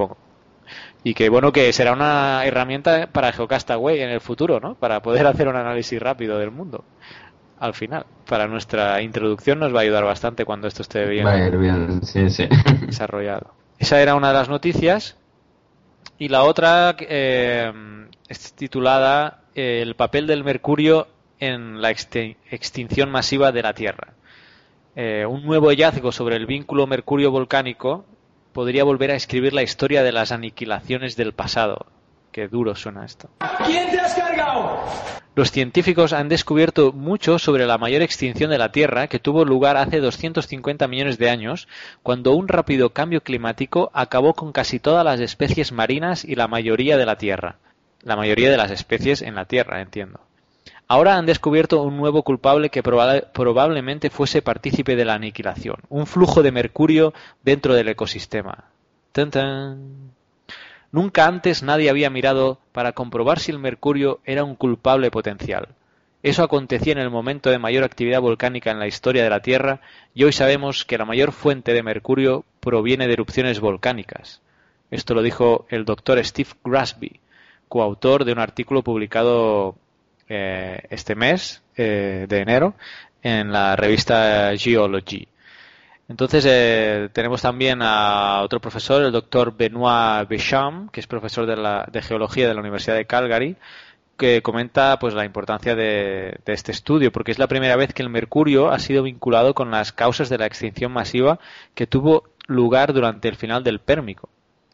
[1.03, 4.75] y que bueno que será una herramienta para Geocastaway en el futuro, ¿no?
[4.75, 6.85] Para poder hacer un análisis rápido del mundo.
[7.59, 11.33] Al final, para nuestra introducción nos va a ayudar bastante cuando esto esté bien Va
[11.33, 12.49] a ir bien, sí, sí.
[12.87, 13.53] desarrollado.
[13.79, 15.17] Esa era una de las noticias.
[16.19, 17.71] Y la otra eh,
[18.29, 24.15] es titulada eh, El papel del mercurio en la extin- extinción masiva de la Tierra.
[25.03, 28.05] Eh, un nuevo hallazgo sobre el vínculo mercurio volcánico
[28.53, 31.87] podría volver a escribir la historia de las aniquilaciones del pasado.
[32.33, 33.31] Qué duro suena esto.
[33.65, 34.85] ¿Quién te has cargado?
[35.35, 39.79] Los científicos han descubierto mucho sobre la mayor extinción de la Tierra que tuvo lugar
[39.79, 41.67] hace 250 millones de años,
[42.03, 46.99] cuando un rápido cambio climático acabó con casi todas las especies marinas y la mayoría
[46.99, 47.57] de la Tierra.
[48.03, 50.21] La mayoría de las especies en la Tierra, entiendo.
[50.93, 56.05] Ahora han descubierto un nuevo culpable que proba- probablemente fuese partícipe de la aniquilación, un
[56.05, 58.65] flujo de mercurio dentro del ecosistema.
[59.13, 60.11] Tan, tan.
[60.91, 65.69] Nunca antes nadie había mirado para comprobar si el mercurio era un culpable potencial.
[66.25, 69.83] Eso acontecía en el momento de mayor actividad volcánica en la historia de la Tierra
[70.13, 74.43] y hoy sabemos que la mayor fuente de mercurio proviene de erupciones volcánicas.
[74.91, 77.21] Esto lo dijo el doctor Steve Grasby,
[77.69, 79.77] coautor de un artículo publicado
[80.31, 82.75] eh, este mes eh, de enero
[83.21, 85.27] en la revista Geology.
[86.09, 91.57] Entonces eh, tenemos también a otro profesor, el doctor Benoit Becham, que es profesor de,
[91.57, 93.57] la, de geología de la Universidad de Calgary,
[94.17, 98.03] que comenta pues la importancia de, de, este estudio, porque es la primera vez que
[98.03, 101.41] el mercurio ha sido vinculado con las causas de la extinción masiva
[101.75, 104.29] que tuvo lugar durante el final del Pérmico.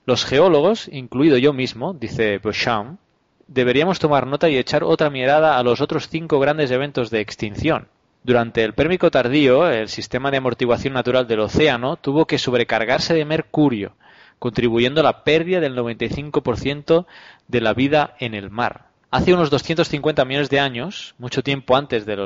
[0.05, 2.99] Los geólogos, incluido yo mismo, dice Becham,
[3.47, 7.89] deberíamos tomar nota y echar otra mirada a los otros cinco grandes eventos de extinción.
[8.23, 13.25] Durante el Pérmico tardío, el sistema de amortiguación natural del océano tuvo que sobrecargarse de
[13.25, 13.93] mercurio,
[14.39, 17.07] contribuyendo a la pérdida del 95%
[17.47, 18.87] de la vida en el mar.
[19.13, 22.17] Hace unos 250 millones de años, mucho tiempo antes de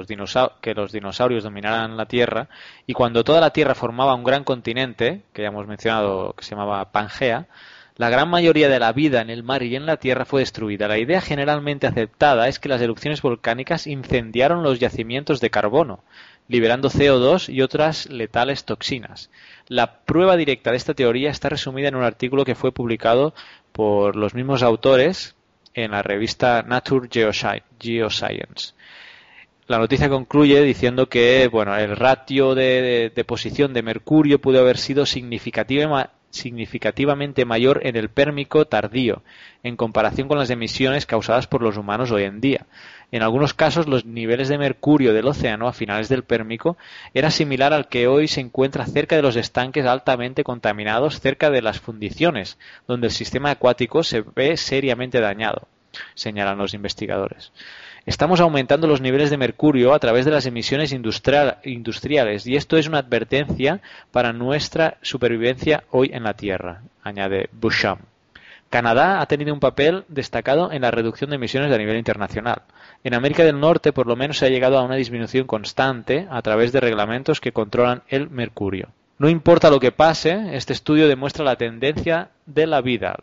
[0.63, 2.49] que los dinosaurios dominaran la Tierra,
[2.87, 6.53] y cuando toda la Tierra formaba un gran continente, que ya hemos mencionado que se
[6.53, 7.47] llamaba Pangea,
[8.01, 10.89] la gran mayoría de la vida en el mar y en la tierra fue destruida.
[10.89, 16.03] La idea generalmente aceptada es que las erupciones volcánicas incendiaron los yacimientos de carbono,
[16.49, 19.29] liberando CO2 y otras letales toxinas.
[19.69, 23.35] La prueba directa de esta teoría está resumida en un artículo que fue publicado
[23.71, 25.37] por los mismos autores
[25.75, 28.73] en la revista Nature Geoscience.
[29.67, 35.05] La noticia concluye diciendo que bueno, el ratio de deposición de, mercurio pudo haber sido
[35.05, 39.23] significativa, significativamente mayor en el Pérmico tardío,
[39.63, 42.67] en comparación con las emisiones causadas por los humanos hoy en día.
[43.13, 46.77] En algunos casos, los niveles de mercurio del océano a finales del Pérmico
[47.13, 51.63] era similar al que hoy se encuentra cerca de los estanques altamente contaminados cerca de
[51.63, 55.67] las fundiciones, donde el sistema acuático se ve seriamente dañado,
[56.15, 57.53] señalan los investigadores.
[58.07, 62.79] Estamos aumentando los niveles de mercurio a través de las emisiones industrial, industriales y esto
[62.79, 67.99] es una advertencia para nuestra supervivencia hoy en la Tierra, añade Boucham.
[68.71, 72.63] Canadá ha tenido un papel destacado en la reducción de emisiones a nivel internacional.
[73.05, 76.41] En América del Norte, por lo menos, se ha llegado a una disminución constante a
[76.41, 78.91] través de reglamentos que controlan el mercurio.
[79.19, 83.19] No importa lo que pase, este estudio demuestra la tendencia de la vida,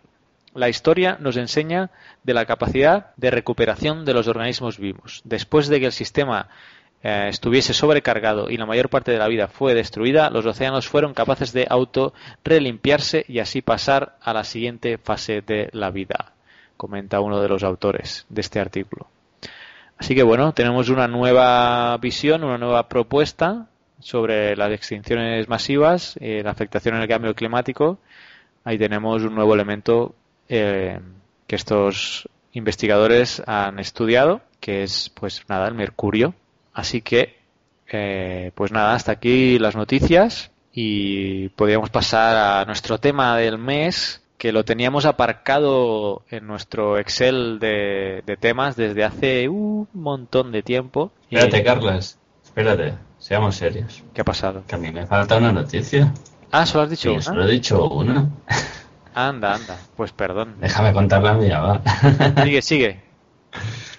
[0.57, 1.91] la historia nos enseña
[2.23, 5.21] de la capacidad de recuperación de los organismos vivos.
[5.23, 6.49] Después de que el sistema
[7.03, 11.13] eh, estuviese sobrecargado y la mayor parte de la vida fue destruida, los océanos fueron
[11.13, 16.33] capaces de auto relimpiarse y así pasar a la siguiente fase de la vida,
[16.75, 19.05] comenta uno de los autores de este artículo.
[19.99, 23.67] Así que bueno, tenemos una nueva visión, una nueva propuesta
[23.99, 27.99] sobre las extinciones masivas, eh, la afectación en el cambio climático.
[28.63, 30.15] Ahí tenemos un nuevo elemento
[30.49, 30.99] eh,
[31.47, 36.33] que estos investigadores han estudiado, que es pues nada, el mercurio.
[36.73, 37.37] Así que,
[37.91, 44.21] eh, pues nada, hasta aquí las noticias y podríamos pasar a nuestro tema del mes,
[44.37, 50.61] que lo teníamos aparcado en nuestro Excel de, de temas desde hace un montón de
[50.61, 51.11] tiempo.
[51.31, 51.63] Espérate, y...
[51.63, 54.03] Carlas, espérate, seamos serios.
[54.13, 54.63] ¿Qué ha pasado?
[54.67, 56.13] Que a mí me falta una noticia.
[56.51, 57.21] Ah, solo has dicho sí, una.
[57.21, 58.29] Solo he dicho una.
[59.17, 59.79] Anda, anda.
[59.95, 60.57] Pues perdón.
[60.61, 61.81] Déjame contar la mía, va.
[62.43, 63.01] Sigue, sigue.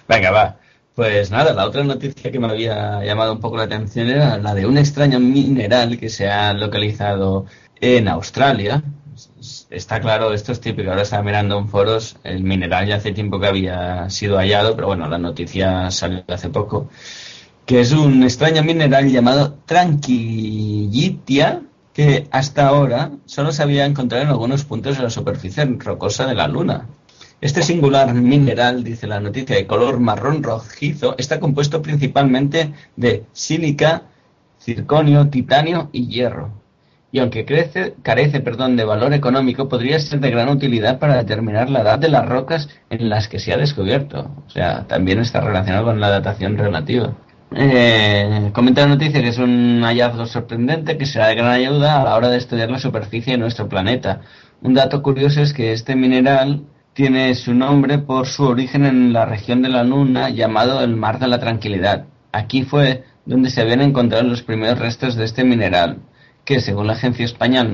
[0.07, 0.55] Venga, va.
[0.95, 4.55] Pues nada, la otra noticia que me había llamado un poco la atención era la
[4.55, 7.47] de un extraño mineral que se ha localizado
[7.81, 8.81] en Australia.
[9.69, 10.89] Está claro, esto es típico.
[10.89, 14.87] Ahora estaba mirando en foros, el mineral ya hace tiempo que había sido hallado, pero
[14.87, 16.89] bueno, la noticia salió hace poco.
[17.65, 21.61] Que es un extraño mineral llamado Tranquilitia,
[21.93, 26.35] que hasta ahora solo se había encontrado en algunos puntos de la superficie rocosa de
[26.35, 26.87] la Luna.
[27.41, 34.03] Este singular mineral, dice la noticia, de color marrón rojizo, está compuesto principalmente de sílica,
[34.59, 36.51] circonio, titanio y hierro.
[37.11, 41.69] Y aunque crece, carece perdón, de valor económico, podría ser de gran utilidad para determinar
[41.69, 44.31] la edad de las rocas en las que se ha descubierto.
[44.45, 47.15] O sea, también está relacionado con la datación relativa.
[47.51, 52.03] Eh, comenta la noticia que es un hallazgo sorprendente que será de gran ayuda a
[52.03, 54.21] la hora de estudiar la superficie de nuestro planeta.
[54.61, 59.25] Un dato curioso es que este mineral tiene su nombre por su origen en la
[59.25, 62.05] región de la Luna llamado el Mar de la Tranquilidad.
[62.31, 65.99] Aquí fue donde se habían encontrado los primeros restos de este mineral,
[66.45, 67.71] que según la Agencia Espacial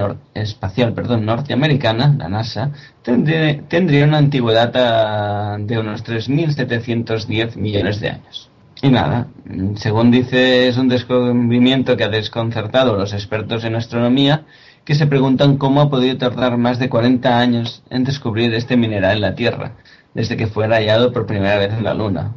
[1.22, 8.52] Norteamericana, la NASA, tendría, una antigüedad de unos 3.710 millones de años.
[8.82, 9.28] Y nada,
[9.76, 14.46] según dice, es un descubrimiento que ha desconcertado a los expertos en astronomía
[14.84, 19.16] que se preguntan cómo ha podido tardar más de 40 años en descubrir este mineral
[19.16, 19.74] en la Tierra,
[20.14, 22.36] desde que fue hallado por primera vez en la Luna.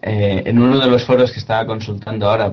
[0.00, 2.50] Eh, en uno de los foros que estaba consultando ahora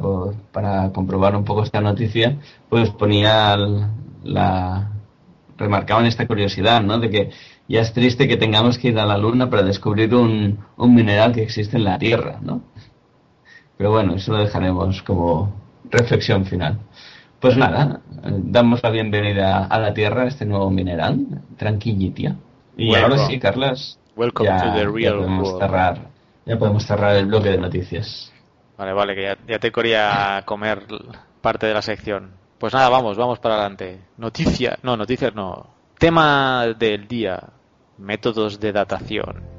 [0.52, 3.56] para comprobar un poco esta noticia, pues ponía
[4.24, 4.92] la...
[5.58, 7.00] remarcaban esta curiosidad, ¿no?
[7.00, 7.30] De que
[7.70, 11.44] ya es triste que tengamos que ir a la Luna para descubrir un mineral que
[11.44, 12.64] existe en la Tierra, ¿no?
[13.78, 15.54] Pero bueno, eso lo dejaremos como
[15.90, 16.80] reflexión final.
[17.40, 21.20] Pues nada, damos la bienvenida a la Tierra a este nuevo mineral,
[21.58, 22.36] Tranquilitia.
[22.76, 24.00] Y ahora sí, Carlos.
[24.16, 25.62] Welcome ya, to the real ya podemos world.
[25.62, 25.98] cerrar,
[26.46, 28.34] ya podemos cerrar el bloque de noticias.
[28.76, 30.84] Vale, vale, que ya, ya te quería comer
[31.42, 32.32] parte de la sección.
[32.58, 34.00] Pues nada, vamos, vamos para adelante.
[34.18, 35.68] Noticias, no, noticias no.
[36.00, 37.40] Tema del día,
[38.00, 39.57] métodos de datación.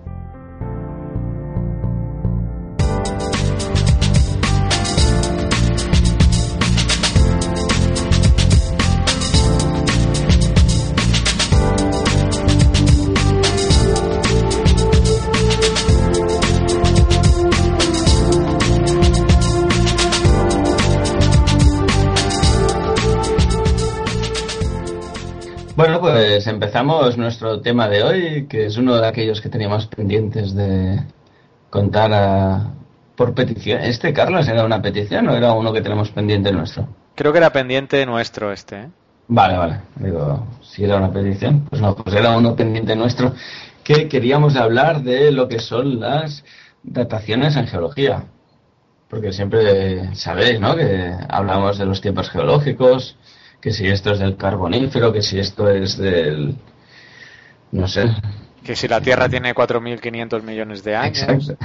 [25.78, 30.52] Bueno, pues empezamos nuestro tema de hoy, que es uno de aquellos que teníamos pendientes
[30.52, 31.00] de
[31.70, 32.72] contar a-
[33.14, 33.80] por petición.
[33.82, 36.88] ¿Este, Carlos, era una petición o era uno que tenemos pendiente nuestro?
[37.14, 38.88] Creo que era pendiente nuestro este, ¿eh?
[39.28, 39.80] Vale, vale.
[39.94, 43.32] Digo, si era una petición, pues no, pues era uno pendiente nuestro
[43.84, 46.42] que queríamos hablar de lo que son las
[46.82, 48.24] dataciones en geología.
[49.08, 50.74] Porque siempre sabéis, ¿no?
[50.74, 53.14] Que hablamos de los tiempos geológicos,
[53.60, 56.56] que si esto es del carbonífero, que si esto es del...
[57.72, 58.04] no sé,
[58.64, 61.22] Que si la Tierra tiene 4.500 millones de años.
[61.28, 61.56] Exacto.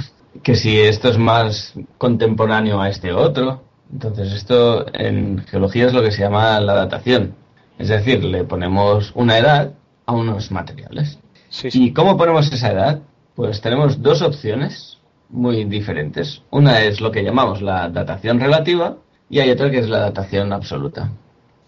[0.42, 3.62] Que si esto es más contemporáneo a este otro.
[3.92, 7.34] Entonces esto en geología es lo que se llama la datación.
[7.78, 9.72] Es decir, le ponemos una edad
[10.06, 11.18] a unos materiales.
[11.48, 11.84] Sí, sí.
[11.84, 13.00] ¿Y cómo ponemos esa edad?
[13.36, 16.42] Pues tenemos dos opciones muy diferentes.
[16.50, 18.96] Una es lo que llamamos la datación relativa
[19.28, 21.10] y hay otra que es la datación absoluta.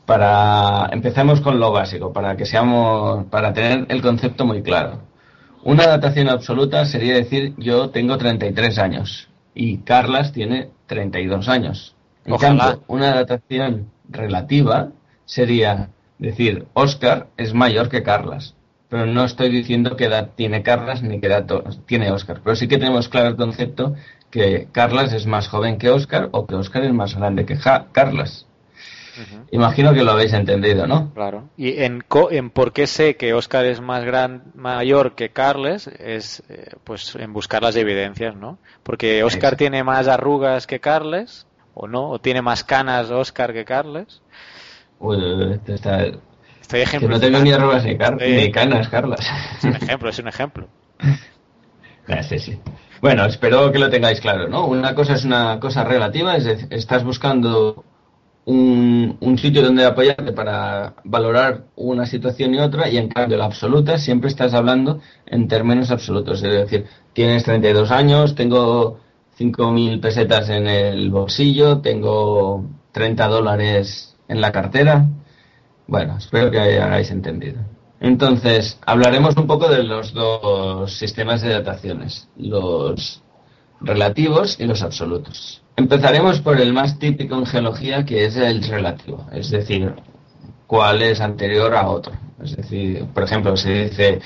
[0.06, 5.00] Para empezamos con lo básico, para que seamos, para tener el concepto muy claro.
[5.64, 11.94] Una datación absoluta sería decir yo tengo 33 años y Carlas tiene 32 años.
[12.24, 12.64] En Ojalá.
[12.64, 14.90] cambio, una datación relativa
[15.24, 15.88] sería
[16.18, 18.54] decir Oscar es mayor que Carlas.
[18.88, 21.46] Pero no estoy diciendo qué edad tiene Carlas ni qué edad
[21.86, 22.40] tiene Oscar.
[22.44, 23.94] Pero sí que tenemos claro el concepto
[24.30, 27.86] que Carlas es más joven que Oscar o que Oscar es más grande que Ja-
[27.90, 28.46] Carlas.
[29.50, 31.12] Imagino que lo habéis entendido, ¿no?
[31.14, 31.48] Claro.
[31.56, 35.86] Y en, co- en por qué sé que Oscar es más gran, mayor que Carles
[35.86, 38.58] es eh, pues en buscar las evidencias, ¿no?
[38.82, 39.56] Porque Oscar Exacto.
[39.56, 44.20] tiene más arrugas que Carles, o no, o tiene más canas Oscar que Carles.
[44.98, 46.04] Uy, uy, uy, esto está-
[46.60, 49.20] Estoy que no tengo ni arrugas ni, car- Eh, ni canas, Carlas.
[49.58, 50.68] Es un ejemplo, es un ejemplo.
[52.08, 52.56] Ah, sí, sí.
[53.00, 54.66] Bueno, espero que lo tengáis claro, ¿no?
[54.66, 57.84] Una cosa es una cosa relativa, es decir, estás buscando
[58.46, 63.44] un, un sitio donde apoyarte para valorar una situación y otra, y en cambio la
[63.44, 66.42] absoluta siempre estás hablando en términos absolutos.
[66.42, 69.00] Es decir, tienes 32 años, tengo
[69.38, 75.08] 5.000 pesetas en el bolsillo, tengo 30 dólares en la cartera.
[75.88, 77.60] Bueno, espero que hayáis entendido.
[77.98, 83.22] Entonces, hablaremos un poco de los dos sistemas de dataciones, los
[83.80, 85.62] relativos y los absolutos.
[85.76, 89.92] Empezaremos por el más típico en geología, que es el relativo, es decir,
[90.66, 92.14] cuál es anterior a otro.
[92.42, 94.20] Es decir, por ejemplo, se dice,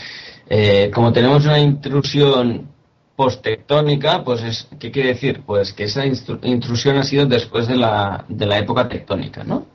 [0.49, 2.69] eh, como tenemos una intrusión
[3.17, 5.43] posttectónica, pues es, ¿qué quiere decir?
[5.45, 9.67] Pues que esa intrusión ha sido después de la, de la época tectónica, ¿no?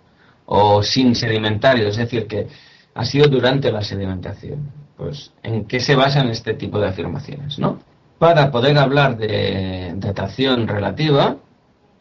[0.45, 2.47] O sin sedimentario, es decir, que
[2.93, 4.72] ha sido durante la sedimentación.
[4.95, 7.80] Pues, ¿en qué se basan este tipo de afirmaciones, no?
[8.18, 11.36] Para poder hablar de datación relativa,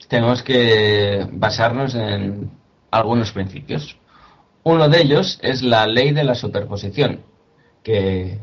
[0.08, 2.50] tenemos que basarnos en
[2.90, 3.98] algunos principios.
[4.62, 7.20] Uno de ellos es la ley de la superposición,
[7.82, 8.38] que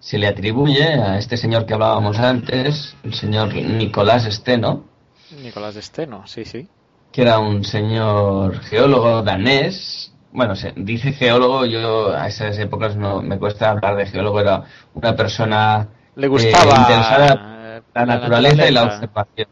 [0.00, 4.84] se le atribuye a este señor que hablábamos antes, el señor Nicolás Steno,
[5.42, 6.68] Nicolás Steno, sí, sí.
[7.12, 10.12] Que era un señor geólogo danés.
[10.32, 14.64] Bueno, se dice geólogo, yo a esas épocas no me cuesta hablar de geólogo, era
[14.94, 19.48] una persona Le gustaba eh, interesada la naturaleza y la observación.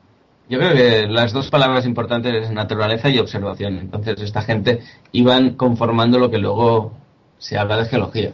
[0.53, 3.79] Yo creo que las dos palabras importantes es naturaleza y observación.
[3.79, 4.81] Entonces, esta gente
[5.11, 6.93] iban conformando lo que luego
[7.39, 8.33] se habla de geología.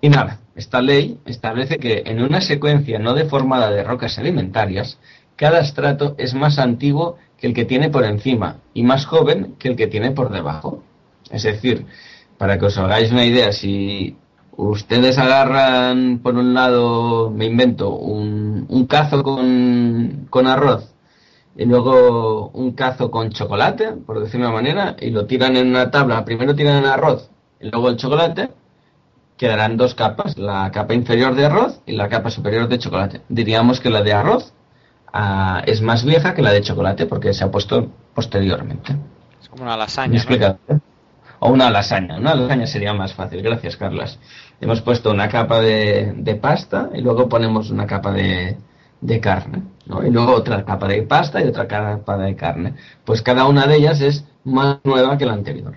[0.00, 4.98] Y nada, esta ley establece que en una secuencia no deformada de rocas sedimentarias,
[5.36, 9.68] cada estrato es más antiguo que el que tiene por encima y más joven que
[9.68, 10.82] el que tiene por debajo.
[11.30, 11.86] Es decir,
[12.38, 14.16] para que os hagáis una idea, si
[14.56, 20.90] ustedes agarran por un lado, me invento, un, un cazo con, con arroz
[21.60, 25.90] y luego un cazo con chocolate, por decir una manera, y lo tiran en una
[25.90, 27.28] tabla, primero tiran el arroz
[27.60, 28.48] y luego el chocolate,
[29.36, 33.20] quedarán dos capas, la capa inferior de arroz y la capa superior de chocolate.
[33.28, 34.54] Diríamos que la de arroz
[35.12, 38.96] ah, es más vieja que la de chocolate porque se ha puesto posteriormente.
[39.42, 40.58] Es como una ¿Me he lasaña.
[40.66, 40.80] ¿no?
[41.40, 42.16] O una lasaña.
[42.16, 43.42] Una lasaña sería más fácil.
[43.42, 44.18] Gracias, Carlas.
[44.62, 48.56] Hemos puesto una capa de, de pasta y luego ponemos una capa de,
[49.00, 49.62] de carne.
[49.86, 50.06] ¿no?
[50.06, 52.74] Y luego otra capa de pasta y otra capa de carne.
[53.04, 55.76] Pues cada una de ellas es más nueva que la anterior.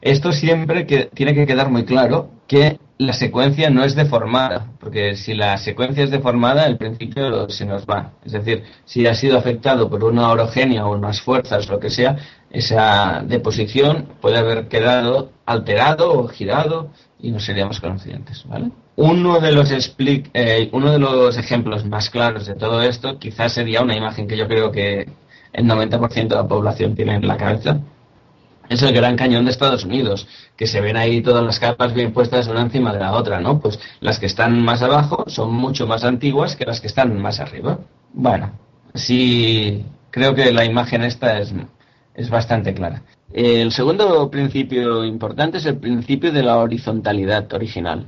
[0.00, 5.34] Esto siempre tiene que quedar muy claro que la secuencia no es deformada, porque si
[5.34, 8.12] la secuencia es deformada, el principio se nos va.
[8.24, 12.16] Es decir, si ha sido afectado por una orogenia o unas fuerzas, lo que sea,
[12.50, 18.70] esa deposición puede haber quedado alterado o girado y no seríamos conscientes, ¿vale?
[19.02, 23.80] Uno de los eh, uno de los ejemplos más claros de todo esto quizás sería
[23.80, 25.08] una imagen que yo creo que
[25.54, 27.80] el 90% de la población tiene en la cabeza,
[28.68, 32.12] es el Gran Cañón de Estados Unidos, que se ven ahí todas las capas bien
[32.12, 33.58] puestas una encima de la otra, ¿no?
[33.58, 37.40] Pues las que están más abajo son mucho más antiguas que las que están más
[37.40, 37.78] arriba.
[38.12, 38.52] Bueno,
[38.92, 41.54] sí, creo que la imagen esta es,
[42.14, 43.02] es bastante clara.
[43.32, 48.06] El segundo principio importante es el principio de la horizontalidad original.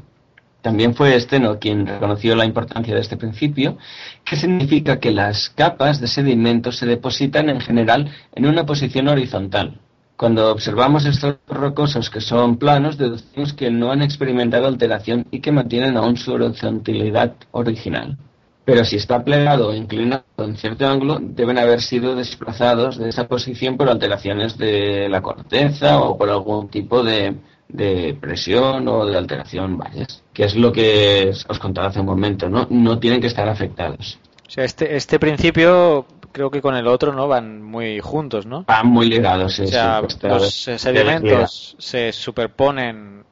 [0.63, 3.79] También fue Steno quien reconoció la importancia de este principio,
[4.25, 9.81] que significa que las capas de sedimentos se depositan en general en una posición horizontal.
[10.17, 15.51] Cuando observamos estos rocosos que son planos, deducimos que no han experimentado alteración y que
[15.51, 18.17] mantienen aún su horizontalidad original.
[18.65, 23.27] Pero si está plegado o inclinado en cierto ángulo, deben haber sido desplazados de esa
[23.27, 27.35] posición por alteraciones de la corteza o por algún tipo de,
[27.69, 30.22] de presión o de alteración, varias.
[30.33, 32.67] Que es lo que os contaba hace un momento, ¿no?
[32.71, 34.19] No tienen que estar afectados.
[34.47, 38.65] O sea, este, este principio creo que con el otro no van muy juntos, ¿no?
[38.65, 43.25] Van muy ligados, sí, o sea, sí, pues, los eh, sedimentos se superponen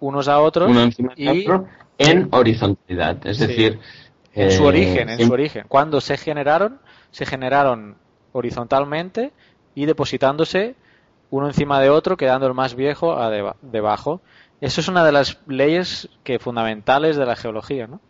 [0.00, 1.68] unos a otros uno encima del y otro
[1.98, 3.24] en horizontalidad.
[3.26, 3.46] Es Sí.
[3.46, 3.78] decir,
[4.34, 5.64] en su eh, origen, en su origen.
[5.68, 6.80] Cuando se generaron,
[7.12, 7.96] se generaron
[8.32, 9.32] horizontalmente
[9.74, 10.74] y depositándose
[11.30, 14.20] uno encima de otro, quedando el más viejo a deba- debajo.
[14.62, 18.00] Eso es una de las leyes que fundamentales de la geología, ¿no?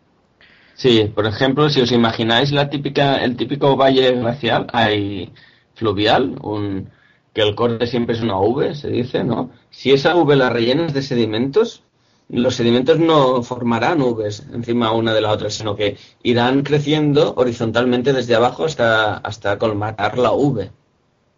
[0.75, 5.33] Sí, por ejemplo, si os imagináis la típica, el típico valle glacial, hay
[5.73, 6.91] fluvial, un,
[7.33, 9.49] que el corte siempre es una V, se dice, ¿no?
[9.71, 11.81] Si esa V la rellenas de sedimentos,
[12.29, 18.13] los sedimentos no formarán Vs encima una de la otra, sino que irán creciendo horizontalmente
[18.13, 20.69] desde abajo hasta, hasta colmatar la V.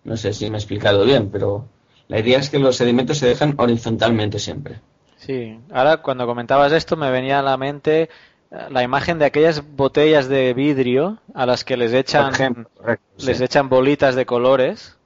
[0.04, 1.70] No sé si me he explicado bien, pero
[2.10, 4.82] la idea es que los sedimentos se dejan horizontalmente siempre.
[5.18, 8.10] Sí, ahora cuando comentabas esto me venía a la mente
[8.52, 12.70] eh, la imagen de aquellas botellas de vidrio a las que les echan, Por ejemplo,
[12.76, 13.44] correcto, les sí.
[13.44, 14.98] echan bolitas de colores.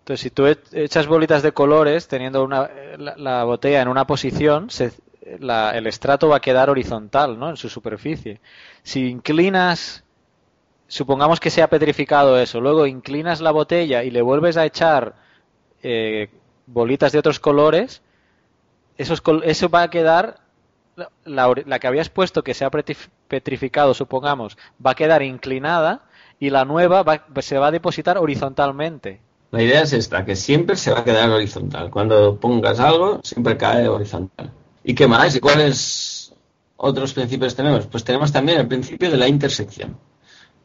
[0.00, 4.06] Entonces, si tú e- echas bolitas de colores teniendo una, la, la botella en una
[4.06, 4.92] posición, se-
[5.40, 7.50] la- el estrato va a quedar horizontal, ¿no?
[7.50, 8.40] En su superficie.
[8.82, 10.04] Si inclinas,
[10.88, 15.14] supongamos que se ha petrificado eso, luego inclinas la botella y le vuelves a echar
[15.82, 16.30] eh,
[16.66, 18.02] bolitas de otros colores,
[18.98, 20.40] esos eso va a quedar,
[21.24, 26.02] la, que habías puesto que se ha petrif- petrificado, supongamos, va a quedar inclinada
[26.38, 29.20] y la nueva va- se va a depositar horizontalmente.
[29.50, 31.90] La idea es esta, que siempre se va a quedar horizontal.
[31.90, 34.50] Cuando pongas algo, siempre cae horizontal.
[34.84, 35.36] ¿Y qué más?
[35.36, 36.34] ¿Y cuáles
[36.76, 37.86] otros principios tenemos?
[37.86, 39.96] Pues tenemos también el principio de la intersección.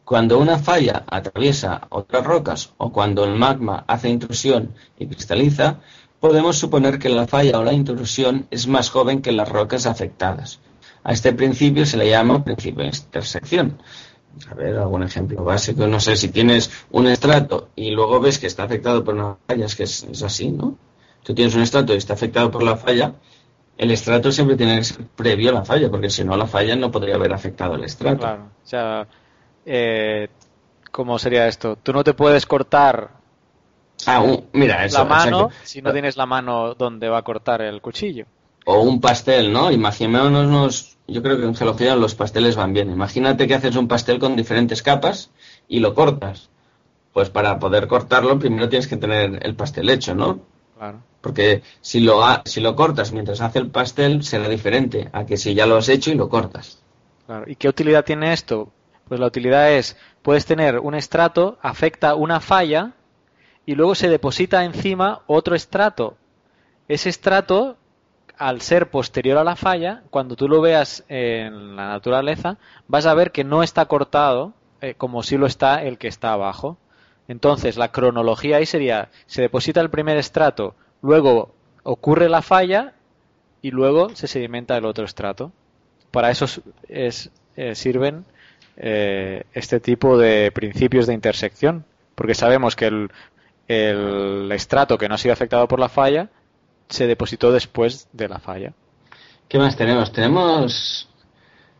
[0.03, 5.79] Cuando una falla atraviesa otras rocas o cuando el magma hace intrusión y cristaliza,
[6.21, 10.61] podemos suponer que la falla o la intrusión es más joven que las rocas afectadas.
[11.03, 13.81] A este principio se le llama principio de intersección.
[14.49, 15.87] A ver, algún ejemplo básico.
[15.87, 19.65] No sé, si tienes un estrato y luego ves que está afectado por una falla,
[19.65, 20.77] es que es, así, ¿no?
[21.23, 23.15] Tú tienes un estrato y está afectado por la falla,
[23.77, 26.75] el estrato siempre tiene que ser previo a la falla, porque si no la falla
[26.75, 28.19] no podría haber afectado el estrato.
[28.19, 28.43] Claro.
[28.63, 29.07] O sea,
[29.65, 30.29] eh,
[30.91, 31.77] ¿Cómo sería esto?
[31.81, 33.20] Tú no te puedes cortar
[34.07, 35.55] Ah, un- mira, eso, la mano exacto.
[35.65, 38.25] si no tienes la mano donde va a cortar el cuchillo.
[38.65, 39.71] O un pastel, ¿no?
[39.71, 42.91] Imaginémonos, yo creo que en geología los pasteles van bien.
[42.91, 45.31] Imagínate que haces un pastel con diferentes capas
[45.67, 46.49] y lo cortas.
[47.13, 50.39] Pues para poder cortarlo primero tienes que tener el pastel hecho, ¿no?
[50.77, 50.99] Claro.
[51.21, 55.37] Porque si lo, ha- si lo cortas mientras hace el pastel será diferente a que
[55.37, 56.81] si ya lo has hecho y lo cortas.
[57.25, 57.43] Claro.
[57.47, 58.71] ¿Y qué utilidad tiene esto?
[59.07, 62.93] Pues la utilidad es, puedes tener un estrato, afecta una falla
[63.65, 66.17] y luego se deposita encima otro estrato.
[66.87, 67.77] Ese estrato,
[68.37, 72.57] al ser posterior a la falla, cuando tú lo veas en la naturaleza,
[72.87, 76.33] vas a ver que no está cortado eh, como si lo está el que está
[76.33, 76.77] abajo.
[77.27, 81.53] Entonces, la cronología ahí sería, se deposita el primer estrato, luego
[81.83, 82.93] ocurre la falla
[83.61, 85.51] y luego se sedimenta el otro estrato.
[86.09, 86.45] Para eso
[86.89, 88.25] es- eh, sirven
[88.77, 91.85] eh, este tipo de principios de intersección,
[92.15, 93.11] porque sabemos que el,
[93.67, 96.29] el estrato que no ha sido afectado por la falla
[96.89, 98.73] se depositó después de la falla.
[99.47, 100.11] ¿Qué más tenemos?
[100.11, 101.09] Tenemos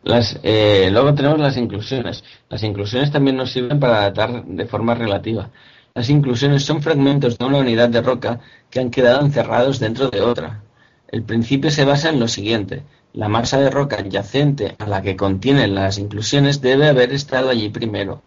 [0.02, 2.24] las, eh, luego tenemos las inclusiones.
[2.48, 5.50] Las inclusiones también nos sirven para datar de forma relativa.
[5.94, 10.22] Las inclusiones son fragmentos de una unidad de roca que han quedado encerrados dentro de
[10.22, 10.62] otra.
[11.08, 12.82] El principio se basa en lo siguiente.
[13.12, 17.68] La masa de roca adyacente a la que contienen las inclusiones debe haber estado allí
[17.68, 18.22] primero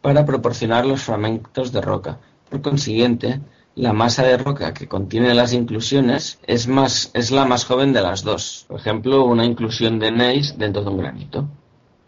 [0.00, 2.18] para proporcionar los fragmentos de roca.
[2.52, 3.40] Por consiguiente,
[3.74, 8.02] la masa de roca que contiene las inclusiones es, más, es la más joven de
[8.02, 8.66] las dos.
[8.68, 11.48] Por ejemplo, una inclusión de gneiss dentro de un granito.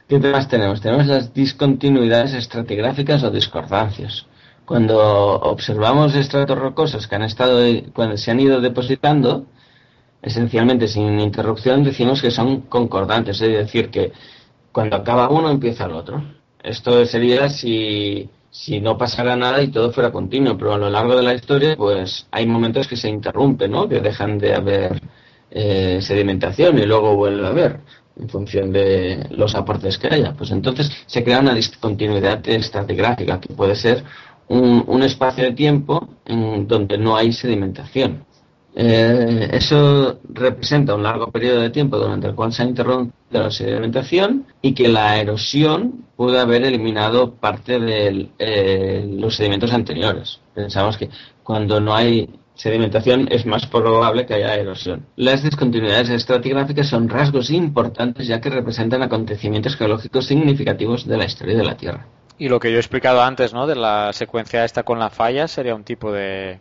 [0.06, 0.82] ¿Qué más tenemos?
[0.82, 4.26] Tenemos las discontinuidades estratigráficas o discordancias.
[4.66, 7.62] Cuando observamos estratos rocosos que han estado,
[7.94, 9.46] cuando se han ido depositando,
[10.20, 14.12] esencialmente sin interrupción, decimos que son concordantes, es decir, que
[14.72, 16.22] cuando acaba uno empieza el otro.
[16.62, 21.16] Esto sería si, si no pasara nada y todo fuera continuo, pero a lo largo
[21.16, 23.88] de la historia, pues hay momentos que se interrumpen, ¿no?
[23.88, 25.02] Que dejan de haber
[25.50, 27.80] eh, sedimentación y luego vuelve a haber
[28.16, 30.34] en función de los aportes que haya.
[30.34, 34.04] Pues entonces se crea una discontinuidad estratigráfica que puede ser
[34.46, 38.24] un, un espacio de tiempo en donde no hay sedimentación.
[38.76, 43.50] Eh, eso representa un largo periodo de tiempo durante el cual se ha interrumpido la
[43.50, 50.40] sedimentación y que la erosión pudo haber eliminado parte de eh, los sedimentos anteriores.
[50.54, 51.08] Pensamos que
[51.42, 55.06] cuando no hay sedimentación es más probable que haya erosión.
[55.16, 61.56] Las discontinuidades estratigráficas son rasgos importantes ya que representan acontecimientos geológicos significativos de la historia
[61.56, 62.06] de la Tierra.
[62.38, 63.66] Y lo que yo he explicado antes, ¿no?
[63.66, 66.58] De la secuencia esta con la falla sería un tipo de,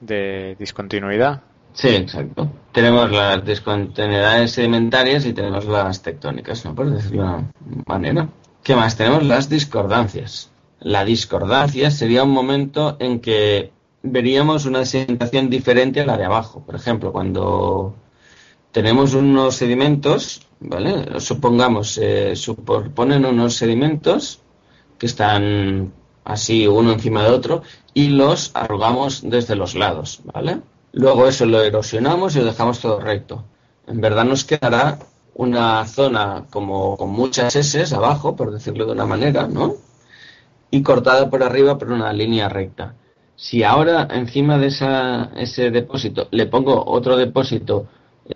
[0.00, 1.42] de discontinuidad.
[1.72, 2.50] Sí, exacto.
[2.72, 6.74] Tenemos las discontinuidades sedimentarias y tenemos las tectónicas, ¿no?
[6.74, 7.52] Por decirlo de una
[7.86, 8.28] manera.
[8.62, 8.96] ¿Qué más?
[8.96, 10.50] Tenemos las discordancias.
[10.80, 13.72] La discordancia sería un momento en que
[14.02, 16.60] veríamos una sedimentación diferente a la de abajo.
[16.64, 17.94] Por ejemplo, cuando
[18.72, 21.20] tenemos unos sedimentos, ¿vale?
[21.20, 24.40] Supongamos, se superponen unos sedimentos
[24.98, 25.92] que están
[26.32, 27.62] así uno encima de otro
[27.94, 30.60] y los arrugamos desde los lados, ¿vale?
[30.92, 33.44] Luego eso lo erosionamos y lo dejamos todo recto.
[33.86, 34.98] En verdad nos quedará
[35.34, 39.74] una zona como con muchas S abajo, por decirlo de una manera, ¿no?
[40.70, 42.94] Y cortada por arriba por una línea recta.
[43.36, 47.86] Si ahora encima de esa, ese depósito le pongo otro depósito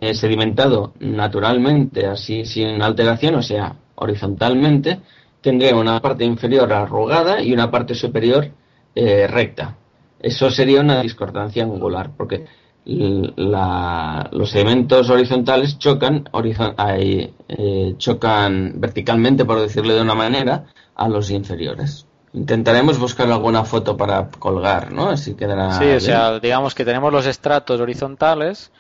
[0.01, 5.01] eh, sedimentado naturalmente, así sin alteración, o sea, horizontalmente,
[5.45, 8.51] tendré una parte inferior arrugada y una parte superior
[8.95, 9.77] eh, recta.
[10.19, 12.47] Eso sería una discordancia angular, porque
[12.87, 20.65] la, los sedimentos horizontales chocan, horizon, eh, chocan verticalmente, por decirlo de una manera,
[20.95, 22.07] a los inferiores.
[22.33, 25.11] Intentaremos buscar alguna foto para colgar, ¿no?
[25.11, 25.73] Así quedará.
[25.73, 28.73] Sí, o sea, digamos que tenemos los estratos horizontales,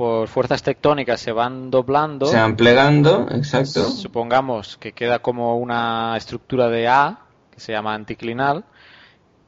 [0.00, 2.24] por fuerzas tectónicas se van doblando.
[2.24, 3.82] Se van plegando, exacto.
[3.82, 7.18] Supongamos que queda como una estructura de A,
[7.50, 8.64] que se llama anticlinal,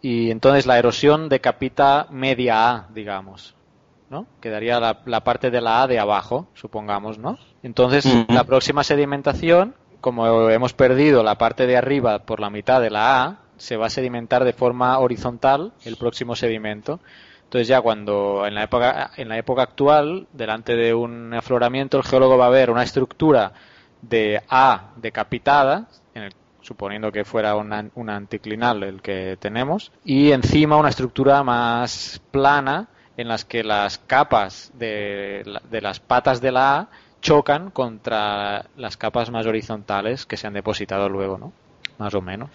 [0.02, 3.54] y entonces la erosión decapita media A, digamos.
[4.10, 4.26] ¿no?
[4.42, 7.38] Quedaría la, la, parte de la A de abajo, supongamos, ¿no?
[7.62, 8.26] Entonces, uh -huh.
[8.28, 13.24] la próxima sedimentación, como hemos perdido la parte de arriba por la mitad de la
[13.24, 17.00] A, se va a sedimentar de forma horizontal el próximo sedimento.
[17.52, 22.02] Entonces ya cuando en la época en la época actual, delante de un afloramiento, el
[22.02, 23.52] geólogo va a ver una estructura
[24.00, 26.32] de A decapitada, en el,
[26.62, 32.88] suponiendo que fuera una, una anticlinal el que tenemos, y encima una estructura más plana
[33.18, 36.88] en las que las capas de, de, las patas de la A
[37.20, 41.52] chocan contra las capas más horizontales que se han depositado luego, ¿no?
[41.98, 42.48] Más o menos.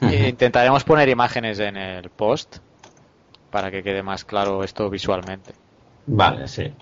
[0.00, 2.58] E intentaremos poner imágenes en el post
[3.52, 5.52] para que quede más claro esto visualmente.
[6.06, 6.72] Vale, sí.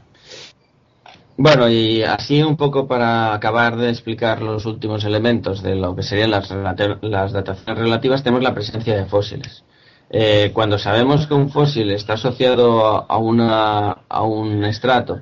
[1.37, 6.03] Bueno, y así un poco para acabar de explicar los últimos elementos de lo que
[6.03, 9.65] serían las, las dataciones relativas, tenemos la presencia de fósiles.
[10.11, 15.21] Eh, cuando sabemos que un fósil está asociado a, una, a un estrato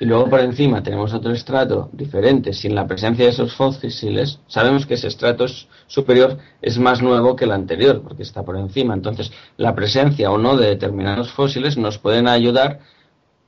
[0.00, 4.86] y luego por encima tenemos otro estrato diferente sin la presencia de esos fósiles, sabemos
[4.86, 5.46] que ese estrato
[5.88, 8.94] superior es más nuevo que el anterior porque está por encima.
[8.94, 12.78] Entonces, la presencia o no de determinados fósiles nos pueden ayudar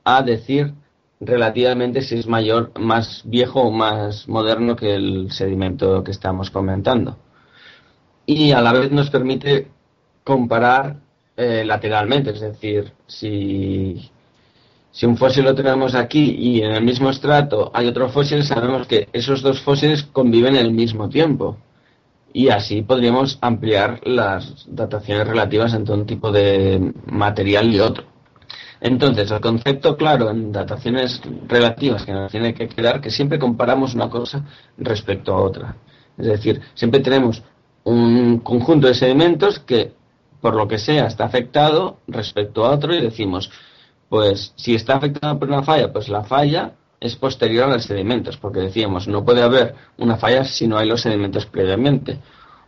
[0.03, 0.73] a decir
[1.21, 7.17] relativamente si es mayor, más viejo o más moderno que el sedimento que estamos comentando.
[8.25, 9.67] Y a la vez nos permite
[10.23, 10.97] comparar
[11.37, 14.10] eh, lateralmente, es decir, si
[14.91, 18.87] si un fósil lo tenemos aquí y en el mismo estrato hay otro fósil, sabemos
[18.87, 21.57] que esos dos fósiles conviven en el mismo tiempo.
[22.33, 28.05] Y así podríamos ampliar las dataciones relativas entre un tipo de material y otro.
[28.81, 33.93] Entonces, el concepto claro en dataciones relativas que nos tiene que quedar que siempre comparamos
[33.93, 34.45] una cosa
[34.77, 35.75] respecto a otra.
[36.17, 37.43] Es decir, siempre tenemos
[37.83, 39.93] un conjunto de sedimentos que,
[40.41, 43.51] por lo que sea, está afectado respecto a otro y decimos,
[44.11, 48.35] pues si está afectado por una falla, pues la falla es posterior a los sedimentos,
[48.35, 52.19] porque decíamos, no puede haber una falla si no hay los sedimentos previamente.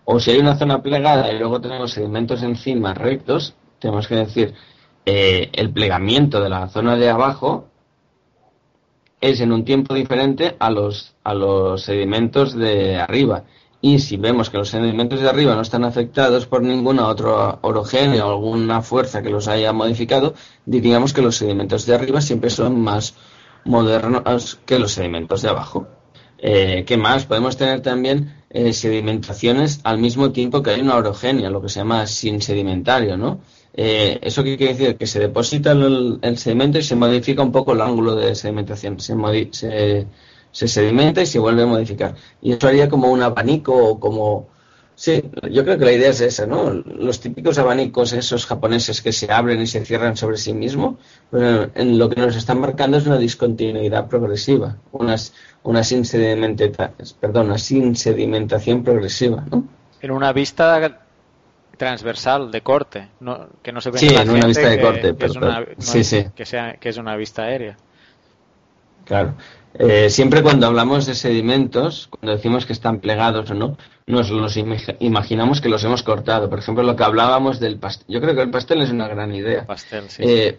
[0.05, 4.53] O si hay una zona plegada y luego tenemos sedimentos encima rectos, tenemos que decir,
[5.05, 7.67] eh, el plegamiento de la zona de abajo
[9.19, 13.43] es en un tiempo diferente a los, a los sedimentos de arriba.
[13.85, 18.25] Y si vemos que los sedimentos de arriba no están afectados por ninguna otra orogenia
[18.25, 22.79] o alguna fuerza que los haya modificado, diríamos que los sedimentos de arriba siempre son
[22.79, 23.13] más
[23.65, 25.85] modernos que los sedimentos de abajo.
[26.37, 27.25] Eh, ¿Qué más?
[27.25, 31.81] Podemos tener también eh, sedimentaciones al mismo tiempo que hay una orogenia, lo que se
[31.81, 33.41] llama sin sedimentario, ¿no?
[33.73, 34.95] Eh, ¿Eso qué quiere decir?
[34.95, 38.97] Que se deposita el, sedimento y se modifica un poco el ángulo de sedimentación.
[39.01, 39.13] Se,
[39.51, 40.07] se
[40.53, 42.15] se sedimenta y se vuelve a modificar.
[42.41, 44.47] Y eso haría como un abanico o como...
[44.95, 46.69] Sí, yo creo que la idea es esa, ¿no?
[46.71, 50.97] Los típicos abanicos esos japoneses que se abren y se cierran sobre sí mismos,
[51.31, 55.15] bueno, en lo que nos están marcando es una discontinuidad progresiva, una,
[55.63, 56.03] una, sin
[57.19, 59.67] perdón, una sin sedimentación progresiva, ¿no?
[59.99, 60.99] En una vista
[61.75, 65.15] transversal de corte, no, que no se ve sí, en, una vista de corte,
[65.79, 66.27] sí, sí.
[66.35, 67.75] Que, sea, que es una vista aérea.
[69.05, 69.33] Claro.
[69.79, 74.57] Eh, siempre cuando hablamos de sedimentos, cuando decimos que están plegados o no, nos los
[74.57, 76.49] imaginamos que los hemos cortado.
[76.49, 78.05] Por ejemplo, lo que hablábamos del pastel.
[78.07, 79.65] Yo creo que el pastel es una gran idea.
[79.65, 80.23] Pastel, sí.
[80.25, 80.57] Eh,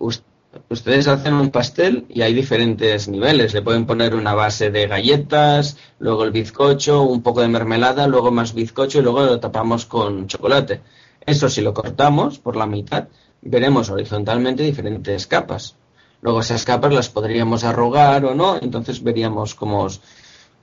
[0.68, 3.54] ustedes hacen un pastel y hay diferentes niveles.
[3.54, 8.30] Le pueden poner una base de galletas, luego el bizcocho, un poco de mermelada, luego
[8.30, 10.80] más bizcocho y luego lo tapamos con chocolate.
[11.24, 13.08] Eso si lo cortamos por la mitad,
[13.42, 15.76] veremos horizontalmente diferentes capas.
[16.24, 19.86] Luego esas capas las podríamos arrugar o no, entonces veríamos cómo,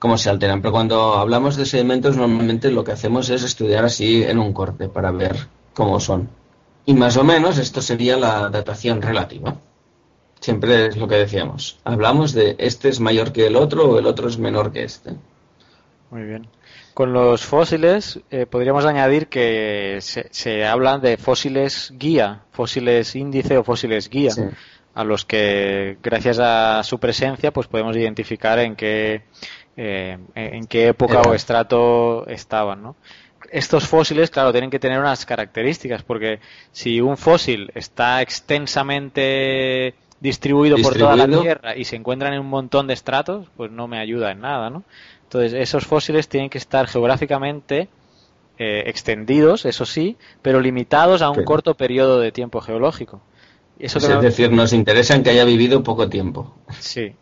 [0.00, 0.60] cómo se alteran.
[0.60, 4.88] Pero cuando hablamos de sedimentos, normalmente lo que hacemos es estudiar así en un corte
[4.88, 6.28] para ver cómo son.
[6.84, 9.54] Y más o menos esto sería la datación relativa.
[10.40, 11.78] Siempre es lo que decíamos.
[11.84, 15.12] Hablamos de este es mayor que el otro o el otro es menor que este.
[16.10, 16.48] Muy bien.
[16.92, 23.58] Con los fósiles eh, podríamos añadir que se, se hablan de fósiles guía, fósiles índice
[23.58, 24.32] o fósiles guía
[24.94, 29.22] a los que gracias a su presencia pues podemos identificar en qué
[29.76, 32.96] eh, en qué época o estrato estaban ¿no?
[33.50, 36.40] estos fósiles claro tienen que tener unas características porque
[36.72, 42.48] si un fósil está extensamente distribuido, por toda la tierra y se encuentran en un
[42.48, 44.84] montón de estratos pues no me ayuda en nada ¿no?
[45.24, 47.88] entonces esos fósiles tienen que estar geográficamente
[48.58, 53.22] eh, extendidos eso sí pero limitados a un corto periodo de tiempo geológico
[53.78, 56.54] es decir, nos interesa en que haya vivido poco tiempo.
[56.78, 57.14] Sí,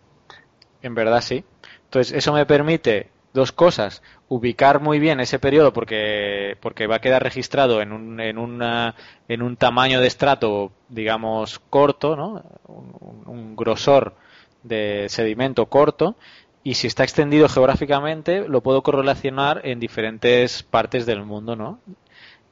[0.82, 1.44] en verdad sí.
[1.84, 4.03] Entonces, eso me permite dos cosas.
[4.28, 8.94] Ubicar muy bien ese periodo porque, porque va a quedar registrado en un, en, una,
[9.28, 12.44] en un tamaño de estrato, digamos, corto, ¿no?
[12.66, 14.14] Un, grosor
[14.62, 16.16] de sedimento corto.
[16.62, 21.80] Y si está extendido geográficamente, lo puedo correlacionar en diferentes partes del mundo, ¿no?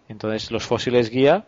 [0.09, 1.47] Entonces, los fósiles guía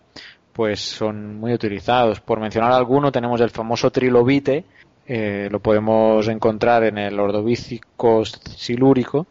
[0.53, 2.21] pues son muy utilizados.
[2.21, 4.65] Por mencionar alguno, tenemos el famoso trilobite,
[5.07, 9.27] eh, lo podemos encontrar en el ordovícico silúrico,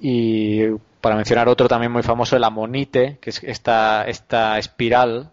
[0.00, 0.64] y
[1.00, 5.30] para mencionar otro también muy famoso, el amonite, que es esta, esta espiral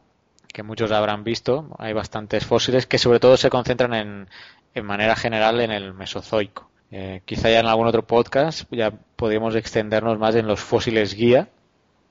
[0.48, 4.28] que muchos habrán visto, hay bastantes fósiles que sobre todo se concentran en,
[4.74, 6.70] en manera general en el Mesozoico.
[6.92, 11.50] Eh, quizá ya en algún otro podcast ya podríamos extendernos más en los fósiles guía,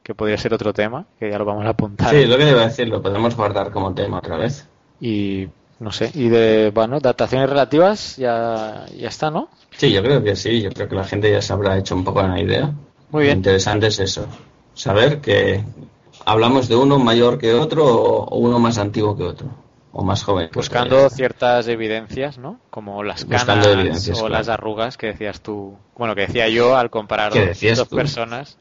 [0.09, 2.09] que podría ser otro tema, que ya lo vamos a apuntar.
[2.09, 4.67] Sí, lo que debo decir, lo podemos guardar como tema otra vez.
[5.03, 5.49] Y
[5.81, 9.51] no sé, y de, bueno, dataciones relativas ya, ya está, ¿no?
[9.77, 12.05] Sí, yo creo que sí, yo creo que la gente ya se habrá hecho un
[12.05, 12.73] poco una idea.
[13.11, 13.35] Muy bien.
[13.35, 14.27] Lo interesante es eso,
[14.73, 15.63] saber que
[16.25, 19.49] hablamos de uno mayor que otro o uno más antiguo que otro,
[19.93, 20.47] o más joven.
[20.47, 22.61] otro, Buscando ciertas evidencias, ¿no?
[22.71, 24.29] Como las canas o claro.
[24.31, 25.77] las arrugas que decías tú.
[25.99, 28.57] Bueno, que decía yo al comparar ¿Qué dos, personas.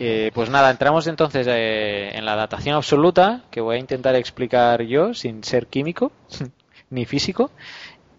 [0.00, 4.82] Eh, pues nada, entramos entonces eh, en la datación absoluta, que voy a intentar explicar
[4.82, 6.12] yo sin ser químico
[6.90, 7.50] ni físico.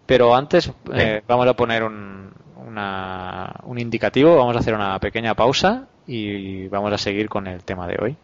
[0.06, 2.32] Pero antes eh, vamos a poner un,
[2.66, 7.62] una- un indicativo, vamos a hacer una pequeña pausa y vamos a seguir con el
[7.64, 8.16] tema de hoy.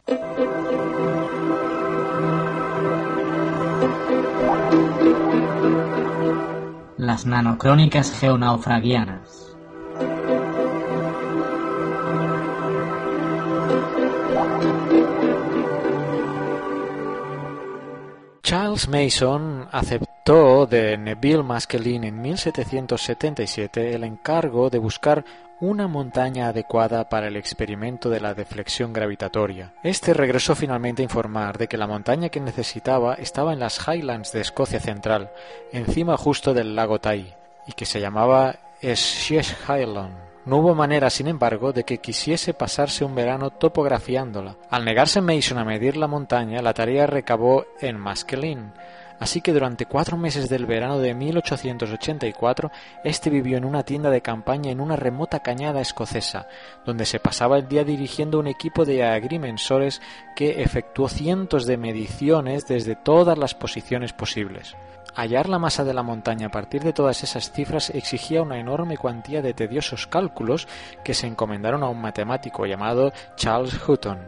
[6.98, 9.45] Las nanocrónicas geonaufragianas.
[18.46, 25.24] Charles Mason aceptó de Neville Maskelyne en 1777 el encargo de buscar
[25.58, 29.74] una montaña adecuada para el experimento de la deflexión gravitatoria.
[29.82, 34.30] Este regresó finalmente a informar de que la montaña que necesitaba estaba en las Highlands
[34.30, 35.32] de Escocia Central,
[35.72, 37.34] encima justo del lago Tai,
[37.66, 40.25] y que se llamaba Essex Highland.
[40.46, 44.54] No hubo manera, sin embargo, de que quisiese pasarse un verano topografiándola.
[44.70, 48.70] Al negarse Mason a medir la montaña, la tarea recabó en Maskelyne.
[49.18, 52.70] Así que durante cuatro meses del verano de 1884,
[53.02, 56.46] este vivió en una tienda de campaña en una remota cañada escocesa,
[56.84, 60.00] donde se pasaba el día dirigiendo un equipo de agrimensores
[60.36, 64.76] que efectuó cientos de mediciones desde todas las posiciones posibles.
[65.16, 68.98] Hallar la masa de la montaña a partir de todas esas cifras exigía una enorme
[68.98, 70.68] cuantía de tediosos cálculos
[71.04, 74.18] que se encomendaron a un matemático llamado Charles Hutton.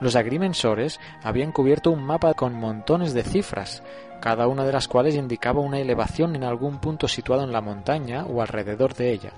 [0.00, 3.82] Los agrimensores habían cubierto un mapa con montones de cifras,
[4.22, 8.24] cada una de las cuales indicaba una elevación en algún punto situado en la montaña
[8.24, 9.32] o alrededor de ella.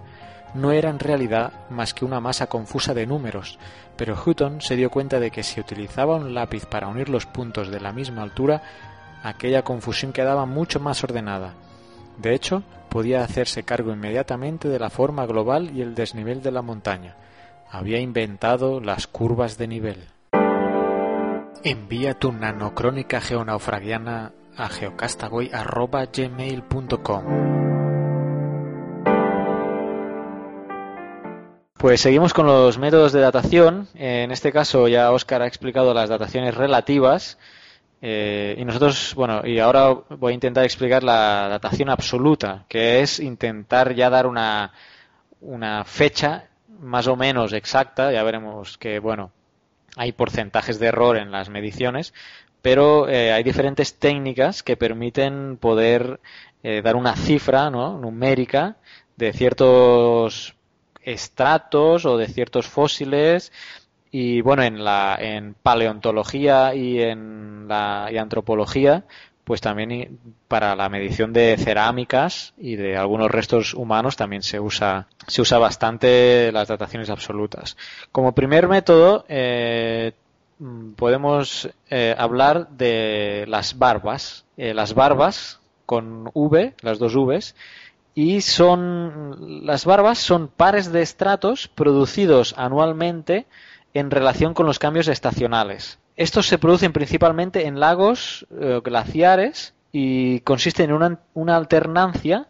[0.55, 3.59] No era en realidad más que una masa confusa de números,
[3.97, 7.69] pero Hutton se dio cuenta de que si utilizaba un lápiz para unir los puntos
[7.69, 8.63] de la misma altura,
[9.23, 11.55] aquella confusión quedaba mucho más ordenada.
[12.18, 16.62] De hecho, podía hacerse cargo inmediatamente de la forma global y el desnivel de la
[16.62, 17.16] montaña.
[17.71, 20.09] Había inventado las curvas de nivel.
[21.62, 27.61] Envía tu nanocrónica geonaufragiana a geocastagoy.gmail.com
[31.81, 33.89] Pues seguimos con los métodos de datación.
[33.95, 37.39] En este caso ya Óscar ha explicado las dataciones relativas.
[38.03, 43.21] Eh, y nosotros, bueno, y ahora voy a intentar explicar la datación absoluta, que es
[43.21, 44.73] intentar ya dar una,
[45.41, 46.49] una fecha
[46.81, 48.11] más o menos exacta.
[48.13, 49.33] Ya veremos que, bueno,
[49.97, 52.15] hay porcentajes de error en las mediciones,
[52.63, 56.21] pero eh, hay diferentes técnicas que permiten poder
[56.63, 57.99] eh, dar una cifra ¿no?
[57.99, 58.77] numérica
[59.17, 60.55] de ciertos
[61.03, 63.53] estratos o de ciertos fósiles
[64.11, 69.05] y bueno en la en paleontología y en la y antropología
[69.51, 75.09] pues también para la medición de cerámicas y de algunos restos humanos también se usa
[75.27, 77.77] se usa bastante las dataciones absolutas.
[78.13, 80.13] Como primer método eh,
[80.61, 84.45] mm, podemos eh, hablar de las barbas.
[84.57, 87.57] Eh, las barbas con V las dos Vs
[88.15, 93.47] y son las barbas son pares de estratos producidos anualmente
[93.95, 95.99] en relación con los cambios estacionales.
[96.16, 102.47] Estos se producen principalmente en lagos eh, glaciares y consisten en una, alternancia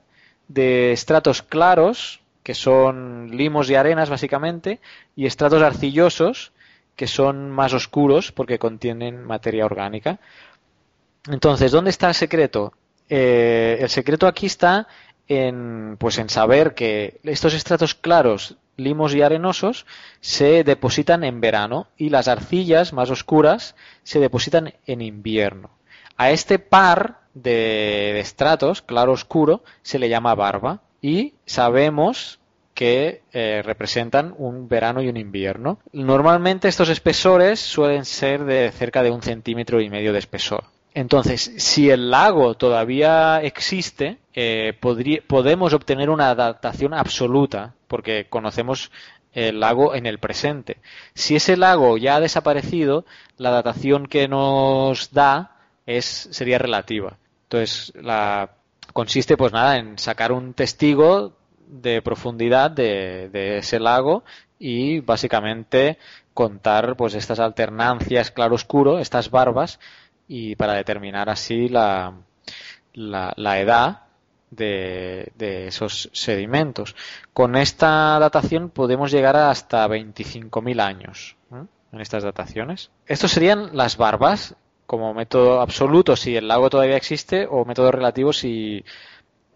[0.49, 4.81] de estratos claros, que son limos y arenas básicamente,
[5.17, 6.53] y estratos arcillosos,
[6.97, 10.19] que son más oscuros porque contienen materia orgánica.
[11.31, 12.73] Entonces, ¿dónde está el secreto?
[13.09, 14.87] Eh, el secreto aquí está
[15.29, 19.87] en, pues en saber que estos estratos claros, limos y arenosos
[20.21, 25.71] se depositan en verano y las arcillas más oscuras se depositan en invierno.
[26.17, 32.41] A este par de, estratos, claro-oscuro, se le llama barba y sabemos
[32.75, 35.79] que eh, representan un verano y un invierno.
[35.93, 40.65] Normalmente estos espesores suelen ser de cerca de un centímetro y medio de espesor.
[40.95, 44.77] Entonces, si el lago todavía existe, eh,
[45.27, 48.91] podemos obtener una datación absoluta, porque conocemos
[49.33, 50.79] el lago en el presente.
[51.15, 53.05] Si ese lago ya ha desaparecido,
[53.37, 57.19] la datación que nos da es, sería relativa.
[57.45, 58.51] Entonces, la,
[58.93, 61.35] consiste, pues nada, en sacar un testigo
[61.69, 64.25] de profundidad de, de ese lago
[64.59, 65.99] y básicamente
[66.35, 69.79] contar pues estas alternancias claro-oscuro, estas barbas,
[70.33, 72.15] y para determinar así la,
[72.95, 74.03] la, edad
[74.49, 76.95] de, de, esos sedimentos.
[77.33, 81.65] Con esta datación podemos llegar hasta 25.000 años ¿eh?
[81.91, 82.93] en estas dataciones.
[83.07, 84.55] Estos serían las barbas
[84.87, 88.85] como método absoluto si el lago todavía existe o método relativo si,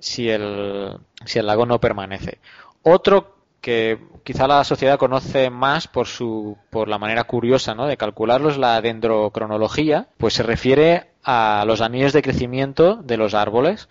[0.01, 2.39] si, el, si el lago no permanece.
[2.83, 7.87] Otro que quizá la sociedad conoce más por su por la manera curiosa ¿no?
[7.87, 13.33] de calcularlo es la dendrocronología, pues se refiere a los anillos de crecimiento de los
[13.33, 13.89] árboles.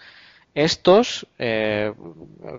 [0.54, 1.92] Estos, eh,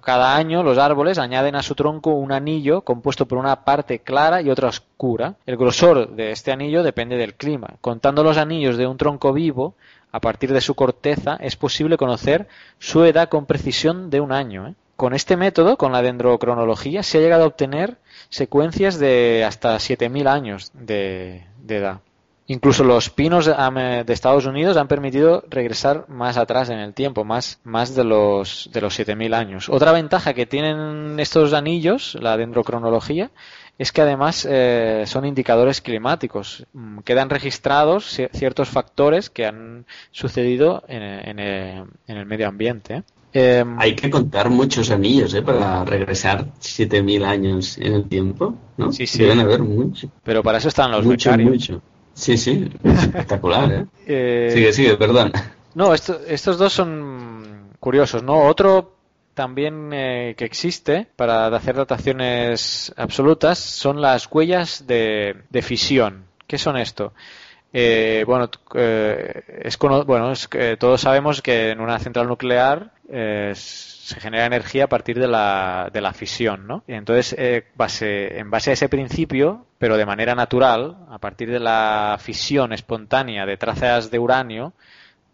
[0.02, 4.42] cada año los árboles añaden a su tronco un anillo compuesto por una parte clara
[4.42, 5.36] y otra oscura.
[5.46, 7.76] El grosor de este anillo depende del clima.
[7.80, 9.76] Contando los anillos de un tronco vivo,
[10.10, 12.48] a partir de su corteza, es posible conocer
[12.80, 14.66] su edad con precisión de un año.
[14.66, 14.74] ¿eh?
[14.96, 20.28] Con este método, con la dendrocronología, se ha llegado a obtener secuencias de hasta 7.000
[20.28, 22.00] años de, edad.
[22.46, 27.58] Incluso los pinos de Estados Unidos han permitido regresar más atrás en el tiempo, más,
[27.64, 29.68] más de los, de los 7.000 años.
[29.68, 33.30] Otra ventaja que tienen estos anillos, la dendrocronología,
[33.78, 36.66] es que además eh, son indicadores climáticos.
[37.04, 43.02] Quedan registrados ciertos factores que han sucedido en, en, el, en el medio ambiente.
[43.36, 45.42] Eh, Hay que contar muchos anillos ¿eh?
[45.42, 48.92] para regresar 7.000 años en el tiempo, ¿no?
[48.92, 49.18] Sí, sí.
[49.18, 50.08] Deben haber mucho.
[50.22, 51.50] Pero para eso están los mucho, becarios.
[51.50, 51.82] mucho.
[52.12, 53.86] Sí, sí, espectacular, ¿eh?
[54.06, 54.50] eh...
[54.54, 55.32] Sigue, sigue, perdón.
[55.74, 58.46] No, esto, estos dos son curiosos, ¿no?
[58.46, 58.94] Otro
[59.34, 66.26] también eh, que existe para hacer dataciones absolutas son las huellas de, de fisión.
[66.46, 67.12] ¿Qué son esto?
[67.72, 73.52] Eh, bueno, eh, es, bueno es que todos sabemos que en una central nuclear eh,
[73.54, 76.84] se genera energía a partir de la, de la fisión, ¿no?
[76.86, 81.60] Entonces, eh, base, en base a ese principio, pero de manera natural, a partir de
[81.60, 84.72] la fisión espontánea de trazas de uranio,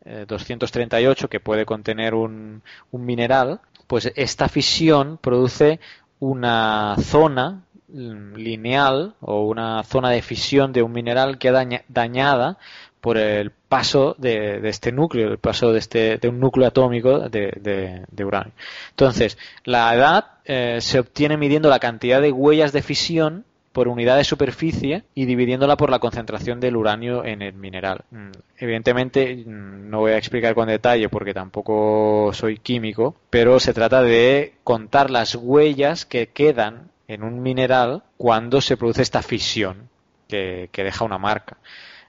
[0.03, 5.79] 238, que puede contener un, un mineral, pues esta fisión produce
[6.21, 12.59] una zona lineal o una zona de fisión de un mineral queda dañada
[13.01, 18.25] por el paso de, este núcleo, el paso de, este, de un núcleo atómico de,
[18.25, 18.53] uranio.
[18.91, 24.17] Entonces, la edad eh, se obtiene midiendo la cantidad de huellas de fisión por unidad
[24.17, 28.05] de superficie y dividiéndola por la concentración del uranio en el mineral.
[28.11, 33.73] Mm, evidentemente mm, no voy a explicar con detalle porque tampoco soy químico, pero se
[33.73, 39.89] trata de contar las huellas que quedan en un mineral cuando se produce esta fisión
[40.29, 41.57] que deja una marca.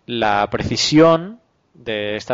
[0.05, 1.39] La precisión
[1.73, 2.33] de este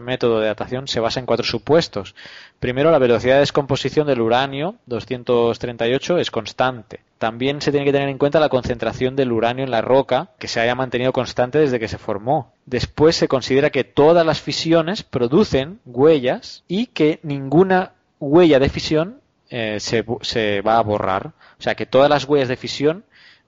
[0.00, 2.14] método de datación se basa en cuatro supuestos.
[2.58, 7.00] Primero, la velocidad de descomposición del uranio 238 es constante.
[7.18, 10.48] También se tiene que tener en cuenta la concentración del uranio en la roca, que
[10.48, 12.52] se haya mantenido constante desde que se formó.
[12.66, 19.20] Después se considera que todas las fisiones producen huellas y que ninguna huella de fisión
[19.48, 21.28] eh, se, se va a borrar.
[21.58, 23.04] O sea que todas las huellas de fisión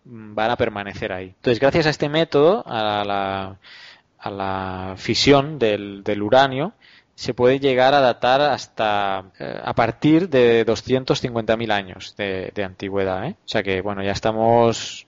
[0.08, 1.26] van a permanecer ahí.
[1.26, 3.56] Entonces, gracias a este método, a la,
[4.18, 6.72] a la fisión del, del uranio,
[7.14, 13.26] se puede llegar a datar hasta eh, a partir de 250.000 años de, de antigüedad.
[13.26, 13.34] ¿eh?
[13.44, 15.04] O sea que, bueno, ya estamos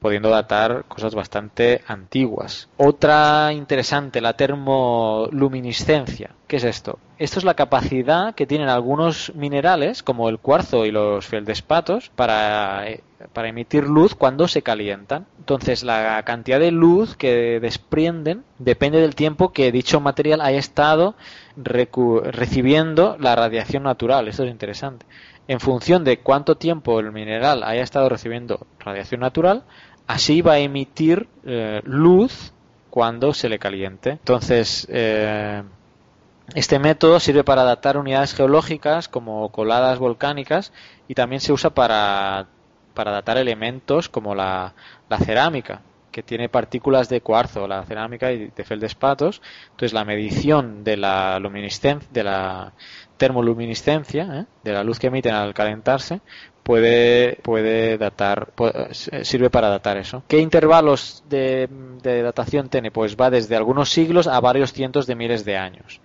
[0.00, 2.68] pudiendo datar cosas bastante antiguas.
[2.76, 6.30] Otra interesante, la termoluminiscencia.
[6.46, 6.98] ¿Qué es esto?
[7.18, 12.88] Esto es la capacidad que tienen algunos minerales, como el cuarzo y los feldespatos, para,
[12.88, 13.02] eh,
[13.32, 15.26] para emitir luz cuando se calientan.
[15.38, 21.14] Entonces, la cantidad de luz que desprenden depende del tiempo que dicho material haya estado
[21.56, 24.26] recibiendo la radiación natural.
[24.26, 25.06] Esto es interesante.
[25.50, 29.64] En función de cuánto tiempo el mineral haya estado recibiendo radiación natural,
[30.06, 32.52] así va a emitir eh, luz
[32.88, 34.10] cuando se le caliente.
[34.10, 35.64] Entonces, eh,
[36.54, 40.72] este método sirve para datar unidades geológicas como coladas volcánicas
[41.08, 42.46] y también se usa para,
[42.94, 44.74] para datar elementos como la,
[45.24, 45.80] cerámica
[46.12, 49.42] que tiene partículas de cuarzo, la cerámica y de feldespatos.
[49.70, 52.72] Entonces, la medición de la luminiscencia, de la
[53.20, 54.44] termoluminiscencia, ¿eh?
[54.64, 56.22] de la luz que emiten al calentarse,
[56.62, 58.48] puede, puede datar,
[58.92, 60.22] sirve para datar eso.
[60.26, 61.68] ¿Qué intervalos de,
[62.02, 62.90] de, datación tiene?
[62.90, 66.00] Pues va desde algunos siglos a varios cientos de miles de años.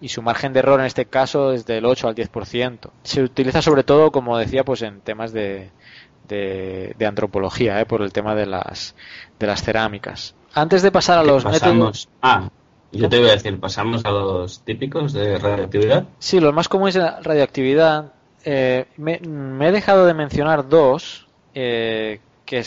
[0.00, 2.90] Y su margen de error en este caso es del 8 al 10%.
[3.02, 5.70] Se utiliza sobre todo, como decía, pues en temas de,
[6.28, 7.84] de, de antropología, ¿eh?
[7.84, 8.94] por el tema de las,
[9.38, 10.34] de las cerámicas.
[10.54, 11.74] Antes de pasar a los pasamos?
[11.74, 12.08] métodos...
[12.22, 12.48] Ah,
[12.94, 16.04] yo te iba a decir, pasamos a los típicos de radioactividad.
[16.18, 18.12] Sí, los más comunes de radioactividad.
[18.44, 19.20] Eh, me,
[19.60, 22.62] he dejado de mencionar dos eh, que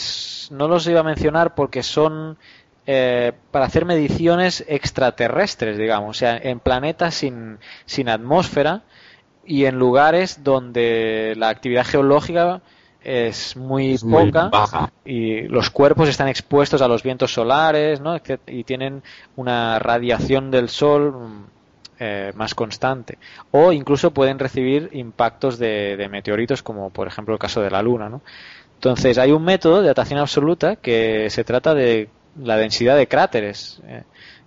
[0.52, 2.38] no los iba a mencionar porque son
[2.86, 8.84] eh, para hacer mediciones extraterrestres, digamos, o sea, en planetas sin, sin atmósfera
[9.46, 12.62] y en lugares donde la actividad geológica
[13.08, 14.92] es muy Es muy poca baja.
[15.06, 18.18] y los cuerpos están expuestos a los vientos solares ¿no?
[18.48, 19.02] Y tienen
[19.38, 21.44] una radiación del sol mm,
[22.00, 23.18] eh, más constante
[23.52, 27.82] o incluso pueden recibir impactos de, de meteoritos como por ejemplo el caso de la
[27.82, 28.22] luna ¿no?
[28.76, 32.10] entonces hay un método de datación absoluta que se trata de
[32.44, 34.04] la densidad de cráteres eh,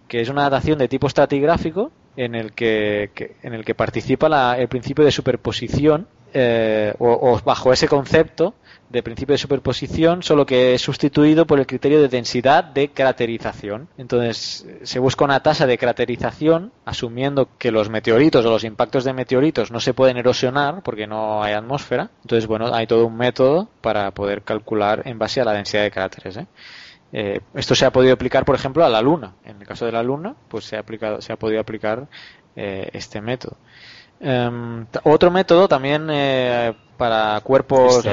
[0.07, 4.29] que es una datación de tipo estratigráfico en el que, que- en el que participa
[4.29, 8.55] la- el principio de superposición eh, o, bajo ese concepto
[8.89, 13.89] de principio de superposición, solo que es sustituido por el criterio de densidad de craterización.
[13.99, 19.13] Entonces, se busca una tasa de craterización, asumiendo que los meteoritos o los impactos de
[19.13, 22.11] meteoritos no se pueden erosionar porque no hay atmósfera.
[22.23, 25.91] Entonces, bueno, hay todo un método para poder calcular en base a la densidad de
[25.93, 26.37] cráteres.
[26.37, 26.47] ¿eh?
[27.13, 29.35] Eh, esto se ha podido aplicar, por ejemplo, a la Luna.
[29.45, 32.09] En el caso de la Luna, pues se ha aplicado, se ha podido aplicar
[32.57, 33.57] eh, este método.
[34.21, 38.05] Em, otro método también eh, para cuerpos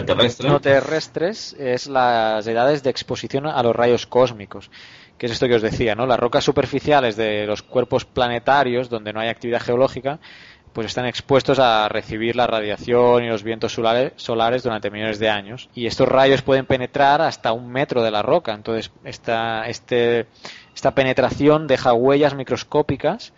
[0.41, 4.71] no terrestres es las edades de exposición a los rayos cósmicos,
[5.17, 6.05] que es esto que os decía, ¿no?
[6.05, 10.19] Las rocas superficiales de los cuerpos planetarios donde no hay actividad geológica,
[10.71, 15.29] pues están expuestos a recibir la radiación y los vientos solares, solares durante millones de
[15.29, 15.69] años.
[15.73, 18.53] Y estos rayos pueden penetrar hasta un metro de la roca.
[18.53, 20.27] Entonces, esta, este,
[20.73, 23.33] esta penetración deja huellas microscópicas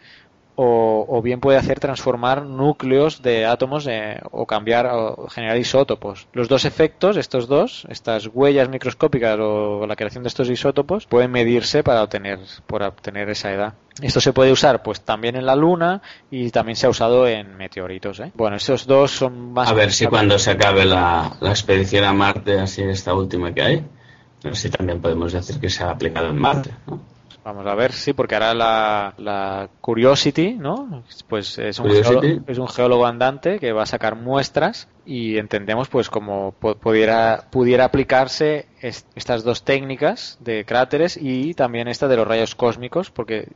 [0.62, 6.28] o, o bien puede hacer transformar núcleos de átomos eh, o cambiar o generar isótopos.
[6.34, 11.32] Los dos efectos, estos dos, estas huellas microscópicas o la creación de estos isótopos, pueden
[11.32, 13.74] medirse para obtener, para obtener esa edad.
[14.02, 17.56] Esto se puede usar pues también en la Luna y también se ha usado en
[17.56, 18.20] meteoritos.
[18.20, 18.34] ¿eh?
[18.36, 19.70] Bueno, estos dos son más...
[19.70, 23.62] A ver si cuando se acabe la, la expedición a Marte, así esta última que
[23.62, 26.72] hay, a ver si también podemos decir que se ha aplicado en Marte.
[26.86, 27.00] ¿no?
[27.44, 31.04] Vamos a ver, sí, porque ahora la, la Curiosity, ¿no?
[31.28, 32.20] Pues es un, Curiosity.
[32.22, 36.76] geólogo, es un geólogo andante que va a sacar muestras y entendemos pues como po-
[36.76, 42.56] pudiera, pudiera aplicarse es- estas dos técnicas de cráteres y también esta de los rayos
[42.56, 43.48] cósmicos, porque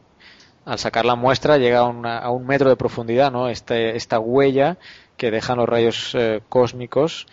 [0.65, 3.49] al sacar la muestra llega a, una- a un metro de profundidad, ¿no?
[3.49, 4.77] Este, esta huella
[5.17, 7.27] que dejan los rayos eh, cósmicos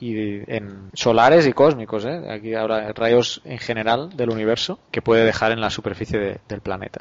[0.00, 2.22] y en solares y cósmicos, ¿eh?
[2.30, 6.60] aquí ahora rayos en general del universo que puede dejar en la superficie de- del
[6.60, 7.00] planeta.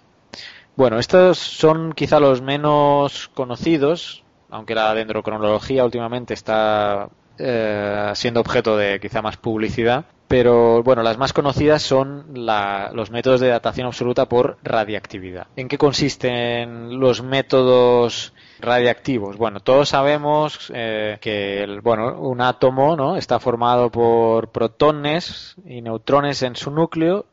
[0.76, 8.78] Bueno, estos son quizá los menos conocidos, aunque la dendrocronología últimamente está eh, siendo objeto
[8.78, 14.28] de quizá más publicidad, pero bueno, las más conocidas son los métodos de datación absoluta
[14.28, 15.46] por radiactividad.
[15.56, 18.33] ¿En qué consisten los métodos
[18.64, 19.38] radiactivos?
[19.38, 23.16] Bueno, todos sabemos eh, que el- bueno, un átomo ¿no?
[23.18, 27.26] está formado por protones y neutrones en su núcleo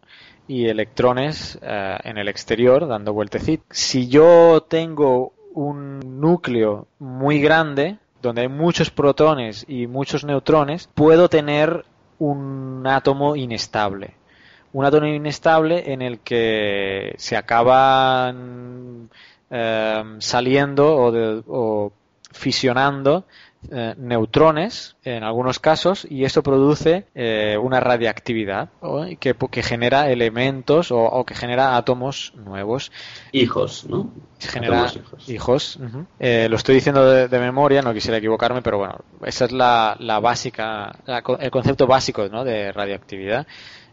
[0.49, 3.67] y electrones eh, en el exterior dando vueltecitas.
[3.71, 11.29] Si yo tengo un núcleo muy grande donde hay muchos protones y muchos neutrones, puedo
[11.29, 11.85] tener
[12.19, 14.15] un átomo inestable.
[14.73, 19.09] Un átomo inestable en el que se acaban
[19.51, 21.93] eh, saliendo o, de- o
[22.33, 23.25] fisionando
[23.71, 28.71] eh, neutrones en algunos casos y esto produce eh, una radiactividad
[29.19, 32.91] que, que genera elementos o, o que genera átomos nuevos.
[33.33, 34.11] Hijos, ¿no?
[34.39, 35.29] Genera hijos.
[35.29, 35.79] hijos.
[36.19, 38.95] Eh, lo estoy diciendo de, de memoria, no quisiera equivocarme, pero bueno,
[39.27, 42.45] esa es la, la básica, la el concepto básico ¿no?
[42.45, 43.47] de radioactividad.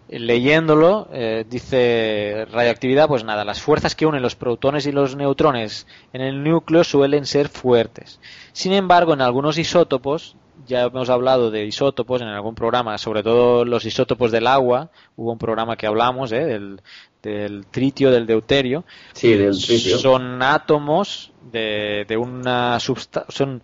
[0.10, 5.86] Leyéndolo, eh, dice radioactividad, pues nada, las fuerzas que unen los protones y los neutrones
[6.14, 8.20] en el núcleo suelen ser fuertes.
[8.54, 10.36] Sin embargo, en algunos isótopos,
[10.66, 15.32] ya hemos hablado de isótopos en algún programa, sobre todo los isótopos del agua, hubo
[15.32, 16.46] un programa que hablamos ¿eh?
[16.46, 16.82] del,
[17.22, 19.98] del tritio, del deuterio, Sí, del tritio.
[19.98, 23.62] son átomos de, de una substancia, son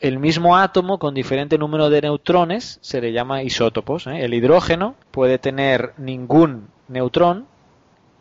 [0.00, 4.06] el mismo átomo con diferente número de neutrones, se le llama isótopos.
[4.06, 4.24] ¿eh?
[4.24, 7.46] El hidrógeno puede tener ningún neutrón,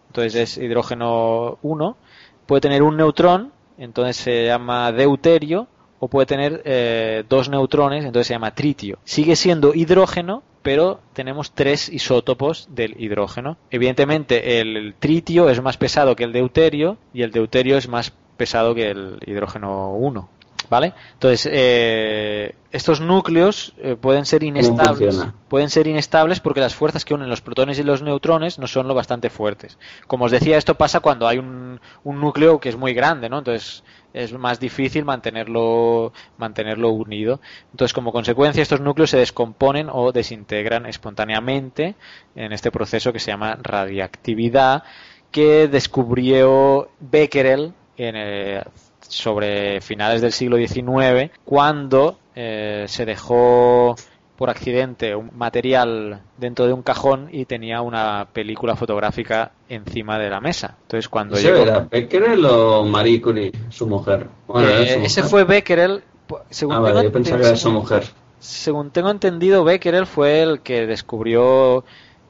[0.07, 1.97] entonces es hidrógeno 1,
[2.45, 5.67] puede tener un neutrón, entonces se llama deuterio,
[5.99, 8.99] o puede tener eh, dos neutrones, entonces se llama tritio.
[9.03, 13.57] Sigue siendo hidrógeno, pero tenemos tres isótopos del hidrógeno.
[13.69, 18.75] Evidentemente el, tritio es más pesado que el deuterio y el deuterio es más pesado
[18.75, 20.29] que el hidrógeno 1.
[20.69, 20.93] ¿Vale?
[21.13, 25.25] Entonces, eh, estos núcleos eh, pueden ser inestables.
[25.47, 28.87] Pueden ser inestables porque las fuerzas que unen los protones y los neutrones no son
[28.87, 29.77] lo bastante fuertes.
[30.07, 33.39] Como os decía, esto pasa cuando hay un, un núcleo que es muy grande, ¿no?
[33.39, 33.83] Entonces,
[34.15, 37.41] es más difícil mantenerlo, mantenerlo unido.
[37.71, 41.95] Entonces, como consecuencia, estos núcleos se descomponen o desintegran espontáneamente
[42.35, 44.83] en este proceso que se llama radiactividad,
[45.31, 48.63] que descubrió Becquerel en, eh,
[49.07, 53.95] sobre finales del siglo XIX, cuando eh, se dejó
[54.35, 60.29] por accidente un material dentro de un cajón y tenía una película fotográfica encima de
[60.29, 60.75] la mesa.
[60.81, 64.27] Entonces cuando ¿Ese llegó- era Becquerel o Marie Curie, su mujer?
[64.47, 65.29] Bueno, Eh, su ese mujer.
[65.31, 66.03] fue Becquerel.
[66.27, 68.03] po- Según Ah, vale, tengo yo pensaba que era su mujer.
[68.39, 71.85] Según tengo entendido, Becquerel fue el que descubrió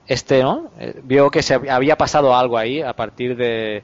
[0.07, 0.69] este, ¿no?
[0.79, 3.83] Eh, vio que se hab- había pasado algo ahí a partir de,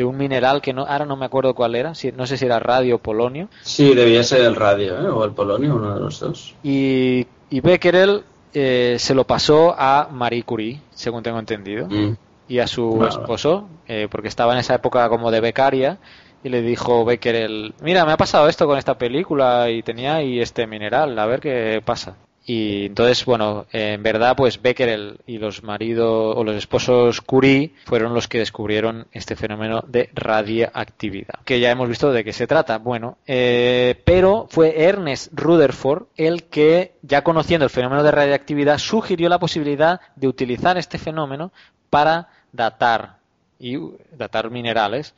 [0.00, 2.46] de un mineral que no, ahora no me acuerdo cuál era, si, no sé si
[2.46, 3.48] era radio o polonio.
[3.60, 5.08] Sí, debía ser el radio, ¿eh?
[5.10, 6.54] O el polonio, uno de los dos.
[6.62, 8.22] Y, y Becquerel
[8.54, 12.14] eh, se lo pasó a Marie Curie, según tengo entendido, Mm.
[12.48, 13.10] y a su Vale.
[13.10, 15.98] esposo, eh, porque estaba en esa época como de becaria,
[16.42, 20.40] y le dijo Becquerel, mira, me ha pasado esto con esta película y tenía ahí
[20.40, 22.14] este mineral, a ver qué pasa.
[22.52, 28.12] Y entonces, bueno, en verdad, pues Becquerel y los maridos o los esposos Curie fueron
[28.12, 32.78] los que descubrieron este fenómeno de radiactividad, que ya hemos visto de qué se trata.
[32.78, 39.28] Bueno, eh, pero fue Ernest Rutherford el que, ya conociendo el fenómeno de radiactividad, sugirió
[39.28, 41.52] la posibilidad de utilizar este fenómeno
[41.88, 43.18] para datar
[43.60, 43.78] y
[44.10, 45.14] datar minerales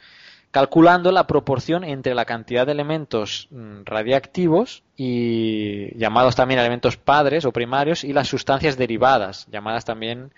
[0.53, 7.47] calculando la proporción entre la cantidad de elementos mm, radiactivos y llamados también elementos padres
[7.47, 10.31] o primarios y las sustancias derivadas, llamadas también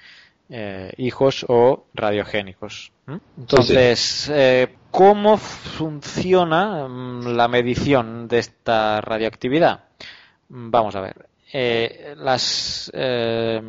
[0.48, 2.92] eh, hijos o radiogénicos.
[3.36, 9.84] Entonces, eh, ¿cómo funciona mm, la medición de esta radioactividad?
[10.48, 11.26] Mm, Vamos a ver.
[11.52, 13.60] Eh, las, eh,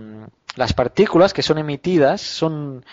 [0.55, 2.85] las partículas que son emitidas son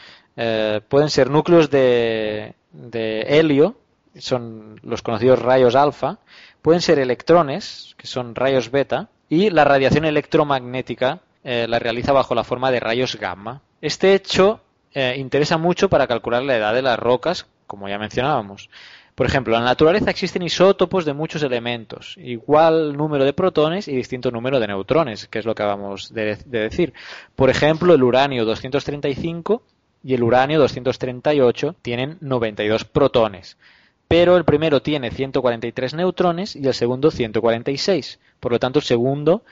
[0.89, 3.77] pueden ser núcleos de, de helio,
[4.19, 6.19] son los conocidos rayos alfa,
[6.61, 12.35] pueden ser electrones, que son rayos beta, y la radiación electromagnética eh, la realiza bajo
[12.35, 13.63] la forma de rayos gamma.
[13.81, 14.61] Este hecho
[14.95, 18.69] eh, interesa mucho para calcular la edad de las rocas, como ya mencionábamos.
[19.15, 23.95] Por ejemplo, en la naturaleza existen isótopos de muchos elementos, igual número de protones y
[23.95, 26.95] distinto número de neutrones, que es lo que acabamos de, de decir.
[27.35, 29.63] Por ejemplo, el uranio 235
[30.03, 33.57] y el uranio 238 tienen 92 protones,
[34.09, 38.19] pero el primero tiene 143 neutrones y el segundo 146.
[38.41, 39.43] Por lo tanto, el segundo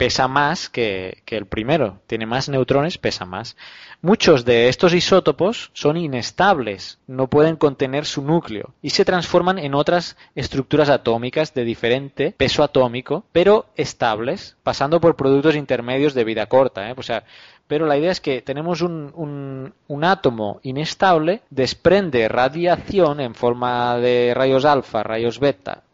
[0.00, 3.58] pesa más que, que el primero, tiene más neutrones, pesa más.
[4.00, 9.74] Muchos de estos isótopos son inestables, no pueden contener su núcleo y se transforman en
[9.74, 16.46] otras estructuras atómicas de diferente peso atómico, pero estables, pasando por productos intermedios de vida
[16.46, 16.88] corta.
[16.88, 16.94] ¿eh?
[16.96, 17.24] O sea,
[17.70, 24.64] pero la idea es que tenemos un, átomo inestable, desprende radiación en forma de rayos
[24.64, 25.84] alfa, rayos beta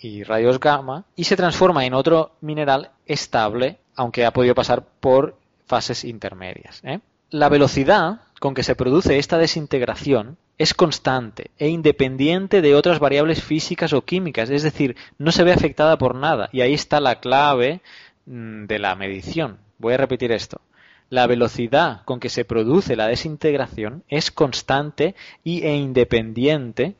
[0.00, 5.36] y rayos gamma y se transforma en otro mineral estable, aunque ha podido pasar por
[5.66, 6.82] fases intermedias.
[6.82, 6.98] ¿eh?
[7.30, 13.44] La velocidad con que se produce esta desintegración es constante e independiente de otras variables
[13.44, 16.48] físicas o químicas, es decir, no se ve afectada por nada.
[16.50, 17.80] Y ahí está la clave
[18.26, 19.58] mm, de la medición.
[19.78, 20.60] Voy a repetir esto.
[21.08, 26.96] La velocidad con que se produce la desintegración es constante y, e independiente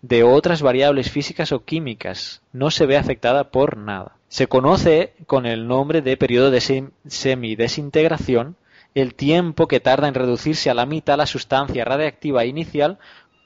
[0.00, 2.40] de otras variables físicas o químicas.
[2.52, 4.16] No se ve afectada por nada.
[4.28, 8.56] Se conoce con el nombre de periodo de sem- semidesintegración
[8.94, 12.98] el tiempo que tarda en reducirse a la mitad la sustancia radiactiva inicial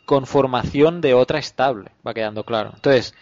[0.04, 1.90] con formación de otra estable.
[2.06, 2.72] Va quedando claro.
[2.74, 3.14] Entonces,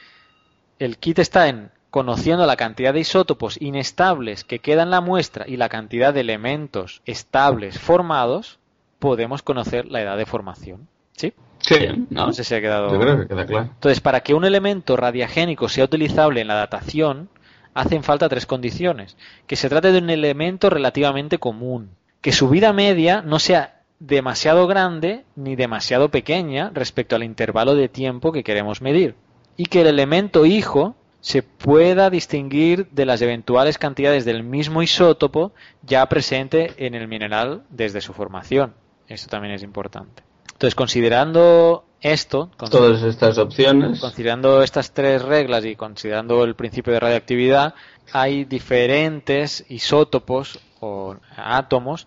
[0.78, 5.46] el kit está en conociendo la cantidad de isótopos inestables que queda en la muestra
[5.48, 8.58] y la cantidad de elementos estables formados,
[8.98, 10.88] podemos conocer la edad de formación.
[11.16, 11.32] ¿Sí?
[11.58, 11.74] Sí,
[12.10, 12.32] No, ¿no?
[12.32, 12.92] sé si ha quedado.
[12.92, 13.68] Yo creo que queda claro.
[13.72, 17.28] Entonces, para que un elemento radiagénico sea utilizable en la datación,
[17.74, 19.16] hacen falta tres condiciones.
[19.46, 21.90] Que se trate de un elemento relativamente común,
[22.20, 27.88] que su vida media no sea demasiado grande ni demasiado pequeña respecto al intervalo de
[27.88, 29.14] tiempo que queremos medir,
[29.56, 35.52] y que el elemento hijo se pueda distinguir de las eventuales cantidades del mismo isótopo
[35.82, 38.74] ya presente en el mineral desde su formación.
[39.06, 40.22] Esto también es importante.
[40.52, 44.00] Entonces, considerando esto, Todas estas opciones.
[44.00, 47.74] Considerando estas tres reglas y considerando el principio de radioactividad,
[48.12, 52.06] hay diferentes isótopos o átomos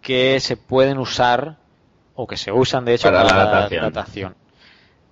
[0.00, 1.58] que se pueden usar
[2.14, 3.82] o que se usan de hecho Para la datación.
[3.82, 4.34] datación.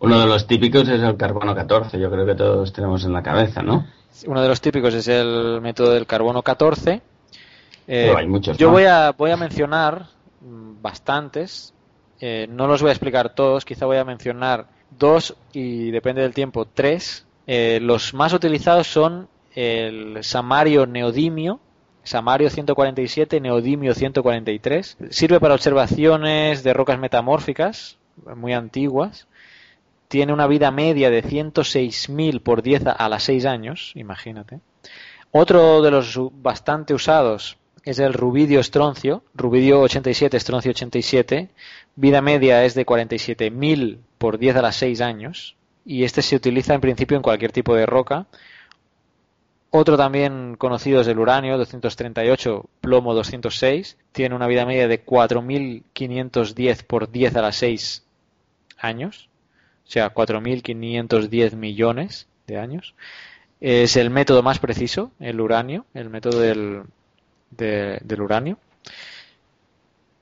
[0.01, 3.23] Uno de los típicos es el carbono 14, yo creo que todos tenemos en la
[3.23, 3.87] cabeza, ¿no?
[4.27, 6.93] Uno de los típicos es el método del carbono 14.
[6.93, 7.01] Eh,
[7.87, 10.07] Pero hay muchos yo voy a, voy a mencionar
[10.41, 11.75] mm, bastantes,
[12.21, 16.35] eh, no los voy a explicar todos, quizá voy a mencionar dos y depende del
[16.35, 17.27] tiempo, tres.
[17.47, 21.61] Eh, los más utilizados son el samario neodimio,
[22.03, 24.99] samario 147, neodimio 143.
[25.11, 27.99] Sirve para observaciones de rocas metamórficas
[28.37, 29.27] muy antiguas.
[30.09, 34.61] Tiene una vida media de 106.000 por 10 a las 6 años, imagínate.
[35.31, 41.49] Otro de los bastante usados es el rubidio estroncio, rubidio 87, estroncio 87.
[41.97, 45.57] Vida media es de 47.000 por 10 a las 6 años.
[45.85, 48.27] Y este se utiliza en principio en cualquier tipo de roca.
[49.71, 53.97] Otro también conocido es el uranio 238, plomo 206.
[54.13, 58.05] Tiene una vida media de 4.510 por 10 a las 6
[58.79, 59.28] años.
[59.89, 62.95] O sea, 4.510 millones de años.
[63.61, 66.83] Es el método más preciso, el uranio, el método del,
[67.51, 68.59] de- del uranio.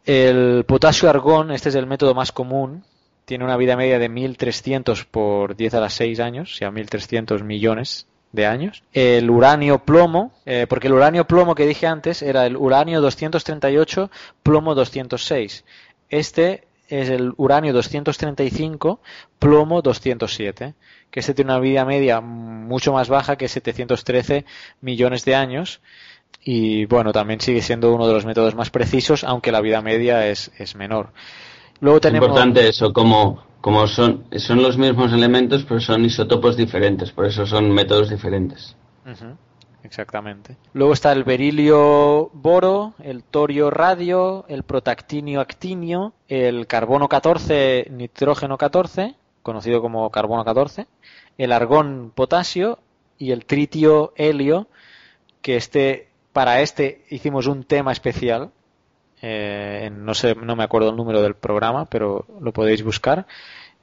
[0.05, 2.85] El potasio argón, este es el método más común,
[3.25, 7.43] tiene una vida media de 1300 por 10 a las 6 años, o sea, 1300
[7.43, 8.85] millones de años.
[8.93, 14.11] El uranio plomo, eh, porque el uranio plomo que dije antes era el uranio 238
[14.45, 15.65] plomo 206.
[16.09, 19.01] Este es el uranio 235
[19.39, 20.75] plomo 207,
[21.11, 24.45] que este tiene una vida media mucho más baja que 713
[24.81, 25.81] millones de años
[26.43, 30.29] y bueno, también sigue siendo uno de los métodos más precisos, aunque la vida media
[30.29, 31.11] es, es menor.
[31.81, 36.57] Luego Es tenemos importante eso, como, como son, son los mismos elementos, pero son isótopos
[36.57, 38.77] diferentes, por eso son métodos diferentes.
[39.05, 39.37] Ujú,
[39.87, 40.57] Exactamente.
[40.75, 48.59] Luego está el berilio boro, el torio radio, el protactinio actinio, el carbono 14 nitrógeno
[48.59, 50.87] 14, conocido como carbono 14,
[51.39, 52.81] el argón potasio
[53.17, 54.67] y el tritio helio,
[55.41, 58.51] que este para este hicimos un tema especial.
[59.23, 63.27] eh, no sé, no me acuerdo el número del programa, pero lo podéis buscar.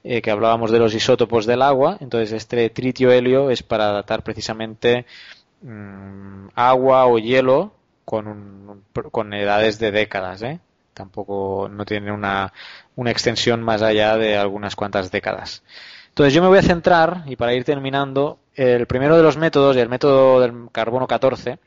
[0.04, 1.98] eh, que hablábamos de los isótopos del agua.
[2.02, 5.06] Entonces, este tritio helio es para datar precisamente
[5.64, 7.74] mm, agua o hielo
[8.06, 10.42] con, un- con edades de décadas.
[10.44, 10.60] ¿eh?
[10.94, 12.54] Tampoco no tiene una,
[12.96, 15.64] una extensión más allá de algunas cuantas décadas.
[16.10, 19.76] Entonces, yo me voy a centrar, y para ir terminando, el primero de los métodos,
[19.78, 21.58] el método del carbono 14,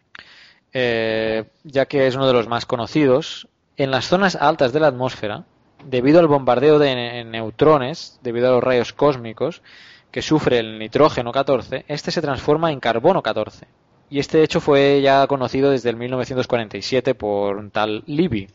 [0.73, 4.89] eh, ya que es uno de los más conocidos, en las zonas altas de la
[4.89, 5.45] atmósfera,
[5.85, 9.63] debido al bombardeo de ne- neutrones, debido a los rayos cósmicos
[10.11, 13.67] que sufre el nitrógeno 14, este se transforma en carbono 14.
[14.09, 18.49] Y este hecho fue ya conocido desde el 1947 por un tal Libby.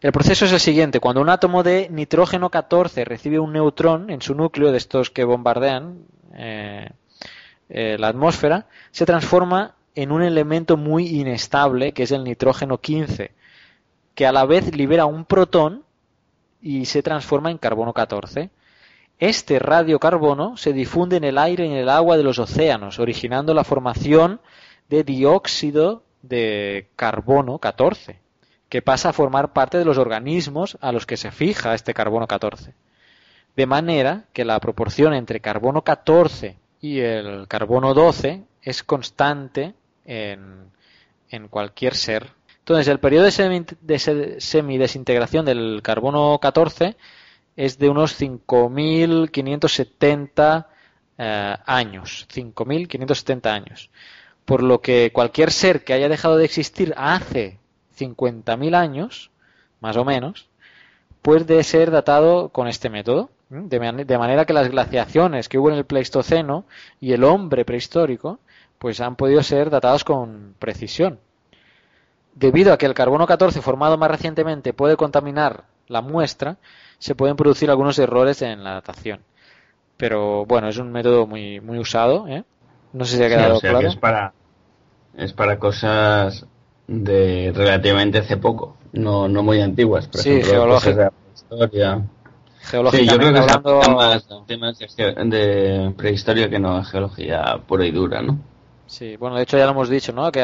[0.00, 1.00] El proceso es el siguiente.
[1.00, 5.24] Cuando un átomo de nitrógeno 14 recibe un neutrón en su núcleo, de estos que
[5.24, 6.04] bombardean
[6.34, 6.88] eh,
[7.68, 13.32] eh, la atmósfera, se transforma en un elemento muy inestable, que es el nitrógeno 15,
[14.14, 15.82] que a la vez libera un protón
[16.62, 18.50] y se transforma en carbono 14.
[19.18, 23.52] Este radiocarbono se difunde en el aire y en el agua de los océanos, originando
[23.52, 24.40] la formación
[24.88, 28.18] de dióxido de carbono 14,
[28.68, 32.26] que pasa a formar parte de los organismos a los que se fija este carbono
[32.26, 32.74] 14.
[33.56, 39.74] De manera que la proporción entre carbono 14 y el carbono 12 es constante
[40.04, 40.70] en,
[41.30, 42.26] en cualquier ser.
[42.60, 46.96] Entonces, el periodo de, semi- de se- semidesintegración del carbono 14
[47.56, 50.66] es de unos 5.570
[51.18, 52.26] eh, años.
[52.32, 53.90] 5.570 años.
[54.48, 57.58] Por lo que cualquier ser que haya dejado de existir hace
[58.00, 59.30] 50.000 años,
[59.80, 60.48] más o menos,
[61.22, 63.30] puede ser datado con este método.
[63.50, 66.66] De, man- de manera que las glaciaciones que hubo en el Pleistoceno
[67.00, 68.40] y el hombre prehistórico,
[68.78, 71.20] pues han podido ser datados con precisión.
[72.34, 76.56] Debido a que el carbono 14 formado más recientemente puede contaminar la muestra,
[76.98, 79.20] se pueden producir algunos errores en la datación.
[79.96, 82.28] Pero bueno, es un método muy, muy usado.
[82.28, 82.44] ¿eh?
[82.92, 83.80] No sé si ha Sí, quedado o sea, claro.
[83.80, 84.34] que es para,
[85.18, 86.46] es para cosas
[86.86, 90.06] de relativamente hace poco, no, no muy antiguas.
[90.08, 92.02] Por Sí, ejemplo, cosas de prehistoria.
[92.90, 98.22] Sí, yo creo que hablando- más temas de, prehistoria que no geología pura y dura,
[98.22, 98.38] ¿no?
[98.86, 100.30] Sí, bueno, de hecho ya lo hemos dicho, ¿no?
[100.32, 100.42] Que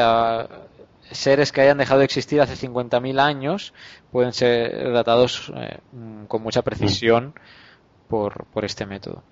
[1.11, 3.73] seres que hayan dejado de existir hace 50.000 años
[4.11, 7.33] pueden ser datados eh, mm, con mucha precisión
[8.07, 9.23] por, por este método.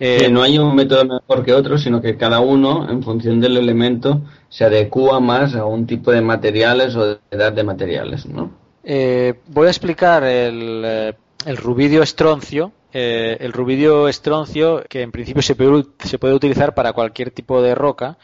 [0.00, 3.56] Eh, no hay un método mejor que otro, sino que cada uno, en función del
[3.56, 8.50] elemento, se adecua más a un tipo de materiales o de edad de materiales, ¿no?
[8.90, 11.14] eh, voy a explicar el, eh,
[11.44, 16.74] el rubidio estroncio, eh, el rubidio estroncio, que en principio se puede, se puede utilizar
[16.74, 18.16] para cualquier tipo de roca,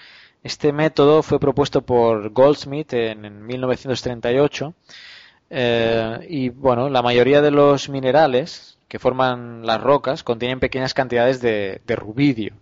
[0.42, 4.74] este método fue propuesto por Goldsmith en, en 1938
[5.50, 11.40] eh, y bueno, la mayoría de los minerales que forman las rocas contienen pequeñas cantidades
[11.40, 12.54] de, rubidio,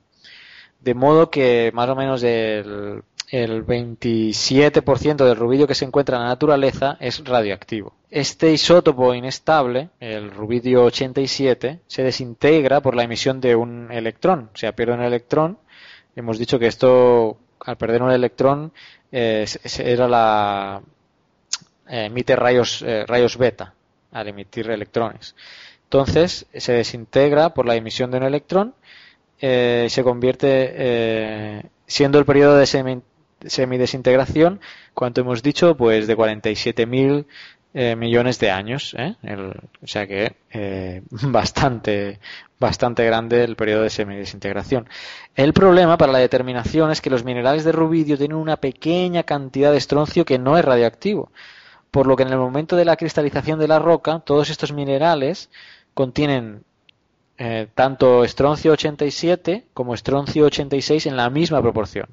[0.81, 6.23] de modo que más o menos el, el 27% del rubidio que se encuentra en
[6.23, 7.93] la naturaleza es radioactivo.
[8.11, 14.49] Este isótopo inestable, el rubidio 87, se desintegra por la emisión de un electrón.
[14.55, 15.59] O sea, pierde un electrón.
[16.17, 18.73] Hemos dicho que esto, al perder un electrón,
[19.11, 19.45] eh,
[19.81, 20.81] era la
[21.89, 23.75] eh, emite rayos eh, rayos beta
[24.13, 25.35] al emitir electrones.
[25.93, 28.75] Entonces se desintegra por la emisión de un electrón
[29.43, 33.03] eh, se convierte eh, siendo el periodo de semi,
[33.45, 34.61] semidesintegración,
[34.95, 37.27] cuanto hemos dicho, pues de 47.000
[37.75, 39.17] eh, millones de años, ¿eh?
[39.25, 39.51] el,
[39.83, 40.37] o sea que
[41.11, 42.21] bastante,
[42.61, 44.89] bastante grande el periodo de semidesintegración.
[45.35, 49.73] El problema para la determinación es que los minerales de rubidio tienen una pequeña cantidad
[49.73, 51.33] de estroncio que no es radioactivo,
[51.91, 55.51] por lo que en el momento de la cristalización de la roca, todos estos minerales
[55.95, 56.65] contienen
[57.39, 62.07] eh, tanto estroncio 87 como estroncio 86 en la misma proporción.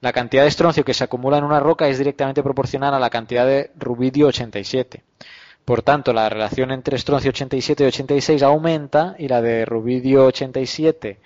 [0.00, 3.10] La cantidad de estroncio que se acumula en una roca es directamente proporcional a la
[3.10, 5.02] cantidad de rubidio 87.
[5.64, 11.18] Por tanto, la relación entre estroncio 87 y 86 aumenta y la de rubidio 87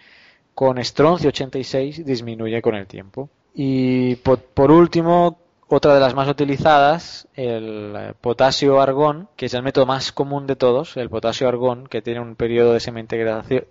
[0.55, 3.29] con estroncio 86 disminuye con el tiempo.
[3.55, 5.39] Y por, por último,
[5.73, 10.57] otra de las más utilizadas, el eh, potasio-argón, que es el método más común de
[10.57, 12.81] todos, el potasio-argón, que tiene un periodo de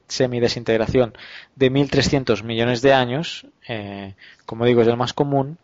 [0.08, 1.14] semidesintegración
[1.56, 4.16] de 1.300 millones de años, eh,
[4.46, 5.58] como digo, es el más común,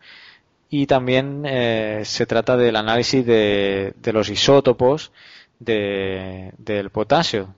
[0.69, 5.13] y también eh, se trata del análisis de, de los isótopos
[5.59, 7.55] de, del potasio,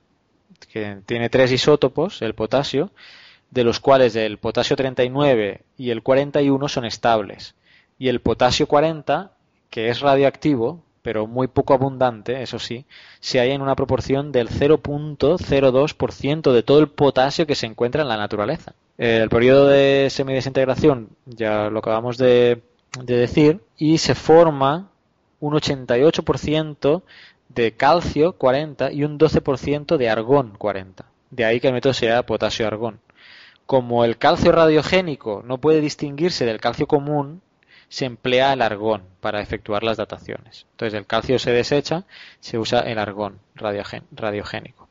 [0.72, 2.92] que tiene tres isótopos, el potasio,
[3.50, 7.56] de los cuales el potasio 39 y el 41 son estables
[8.00, 9.32] y el potasio 40,
[9.70, 12.86] que es radioactivo, pero muy poco abundante, eso sí,
[13.20, 18.10] se halla en una proporción del 0.02% de todo el potasio que se encuentra en
[18.10, 18.74] la naturaleza.
[18.98, 22.62] El periodo de semidesintegración ya lo acabamos de,
[23.04, 24.90] de decir y se forma
[25.40, 27.04] un 88%
[27.50, 31.06] de calcio 40 y un 12% de argón 40.
[31.30, 33.00] De ahí que el método sea potasio-argón.
[33.66, 37.42] Como el calcio radiogénico no puede distinguirse del calcio común,
[37.90, 40.66] se emplea el argón para efectuar las dataciones.
[40.72, 42.04] Entonces el calcio se desecha,
[42.40, 44.88] se usa el argón radiogénico.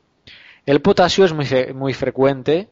[0.65, 2.69] El potasio es muy, muy frecuente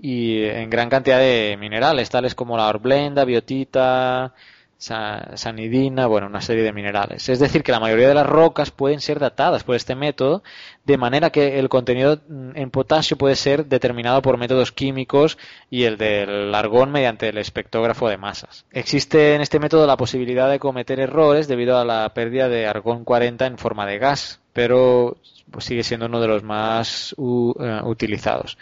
[0.00, 4.34] y en gran cantidad de minerales, tales como la horblenda, biotita,
[4.78, 7.28] sanidina, bueno, una serie de minerales.
[7.28, 10.42] Es decir, que la mayoría de las rocas pueden ser datadas por este método,
[10.84, 12.20] de manera que el contenido
[12.54, 15.38] en potasio puede ser determinado por métodos químicos
[15.70, 18.66] y el del argón mediante el espectrógrafo de masas.
[18.70, 23.04] Existe en este método la posibilidad de cometer errores debido a la pérdida de argón
[23.04, 25.16] 40 en forma de gas, pero
[25.58, 27.54] sigue siendo uno de los más uh,
[27.84, 28.58] utilizados.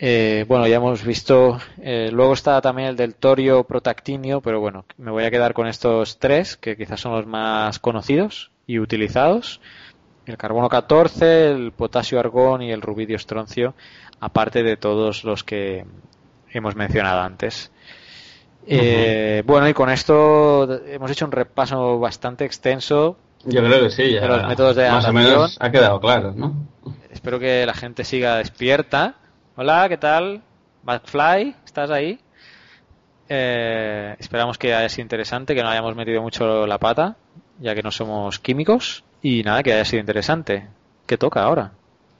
[0.00, 4.84] Eh, bueno, ya hemos visto, eh, luego está también el del torio protactinio, pero bueno,
[4.96, 9.60] me voy a quedar con estos tres, que quizás son los más conocidos y utilizados.
[10.24, 13.74] El carbono 14, el potasio argón y el rubidio estroncio,
[14.20, 15.84] aparte de todos los que
[16.52, 17.72] hemos mencionado antes.
[18.68, 23.16] Eh, bueno, y con esto hemos hecho un repaso bastante extenso.
[23.44, 24.20] Yo creo que sí, ya.
[24.20, 26.54] De los métodos de más o menos ha quedado claro, ¿no?
[27.10, 29.16] Espero que la gente siga despierta.
[29.60, 30.40] Hola, ¿qué tal?
[30.84, 32.18] McFly, ¿estás ahí?
[33.28, 37.16] Eh, esperamos que haya sido interesante, que no hayamos metido mucho la pata,
[37.60, 39.02] ya que no somos químicos.
[39.20, 40.68] Y nada, que haya sido interesante.
[41.06, 41.72] ¿Qué toca ahora?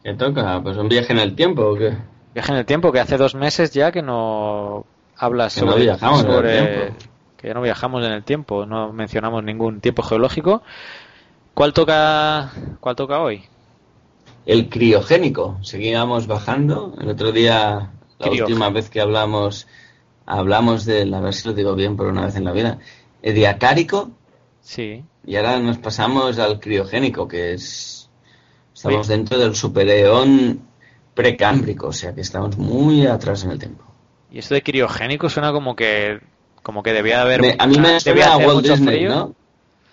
[0.02, 0.60] ¿Qué toca?
[0.62, 1.92] Pues un viaje en el tiempo o qué?
[2.34, 4.84] Viaje en el tiempo, que hace dos meses ya que no
[5.16, 6.96] hablas Que sobre, no viajamos en el sobre- tiempo.
[7.36, 10.62] que ya no viajamos en el tiempo, no mencionamos ningún tiempo geológico.
[11.54, 12.50] ¿Cuál toca,
[12.80, 13.44] cuál toca hoy?
[14.48, 15.58] El criogénico.
[15.62, 16.94] Seguíamos bajando.
[16.98, 19.66] El otro día, la última vez que hablamos,
[20.24, 22.78] hablamos del, a ver si lo digo bien por una vez en la vida,
[23.20, 24.10] el diacárico.
[24.62, 25.04] Sí.
[25.26, 28.08] Y ahora nos pasamos al criogénico, que es.
[28.74, 30.60] Estamos dentro del supereón
[31.12, 33.84] precámbrico, o sea que estamos muy atrás en el tiempo.
[34.30, 36.20] Y esto de criogénico suena como que
[36.62, 39.10] como que debía haber Me- a mí me suena a Walt Disney, frío.
[39.10, 39.34] ¿no?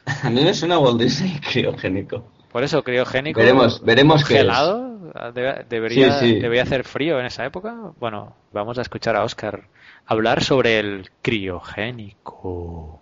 [0.24, 2.24] A mí me suena a Walt Disney criogénico.
[2.56, 3.38] Por eso criogénico.
[3.42, 4.46] Veremos- veremos qué es.
[4.46, 6.40] congelado, debe- debería Sí, sí.
[6.40, 7.76] debería hacer frío en esa época.
[8.00, 9.64] Bueno, vamos a escuchar a Oscar
[10.06, 13.02] hablar sobre el criogénico.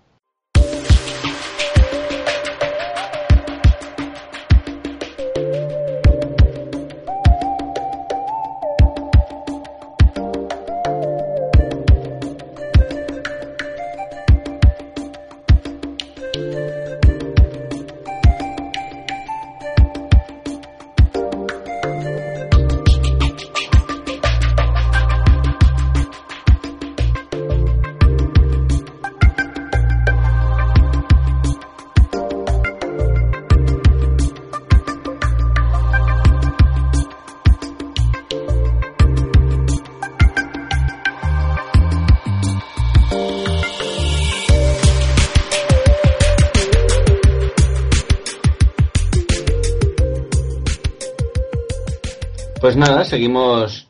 [52.73, 53.87] Pues nada, seguimos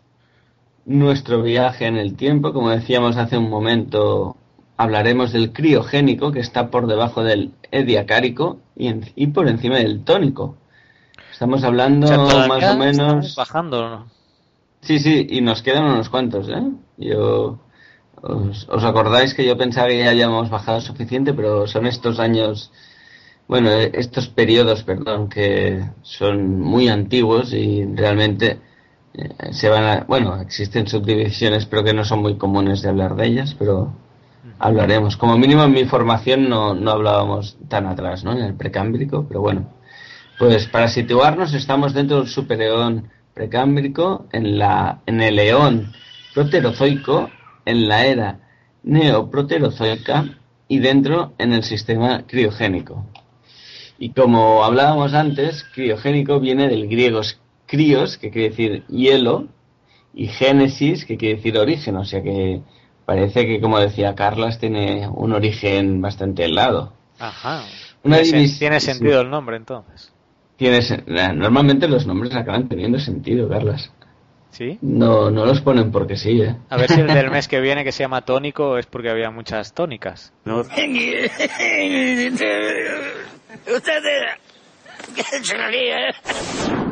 [0.86, 2.52] nuestro viaje en el tiempo.
[2.52, 4.36] Como decíamos hace un momento,
[4.76, 10.04] hablaremos del criogénico, que está por debajo del ediacárico y, en- y por encima del
[10.04, 10.58] tónico.
[11.32, 13.36] Estamos hablando O sea, todavía más o menos...
[13.38, 14.08] bajando, ¿no?
[14.82, 16.64] Sí, sí, y nos quedan unos cuantos, ¿eh?
[16.98, 17.60] Yo...
[18.22, 22.70] Os, os acordáis que yo pensaba que ya habíamos bajado suficiente, pero son estos años,
[23.48, 28.60] bueno, estos periodos, perdón, que son muy antiguos y realmente
[29.52, 33.28] se van a, bueno, existen subdivisiones, pero que no son muy comunes de hablar de
[33.28, 33.94] ellas, pero
[34.60, 35.18] hablaremos.
[35.18, 38.34] Como mínimo en mi formación no, no hablábamos tan atrás, ¿no?
[38.34, 39.70] En el precámbrico, pero bueno.
[40.40, 45.92] Pues para situarnos estamos dentro del supereón precámbrico, en, la, en el eón
[46.34, 47.30] proterozoico,
[47.66, 48.40] en la era
[48.84, 50.26] neoproterozoica
[50.68, 53.06] y dentro en el sistema criogénico.
[54.00, 57.22] Y como hablábamos antes, criogénico viene del griego
[57.74, 59.48] crios, que quiere decir hielo,
[60.14, 62.62] y génesis, que quiere decir origen, o sea que
[63.04, 66.94] parece que, como decía Carlas, tiene un origen bastante helado.
[67.18, 67.64] Ajá.
[68.04, 68.92] Una tiene, tiene sí.
[68.92, 70.14] sentido el nombre entonces.
[70.56, 73.92] Tiene sen- normalmente los nombres acaban teniendo sentido, Carlas.
[74.52, 74.78] ¿Sí?
[74.84, 76.56] No, no los ponen porque sí, ¿eh?
[76.70, 79.32] A ver si el del mes que viene que se llama tónico es porque había
[79.32, 80.32] muchas tónicas.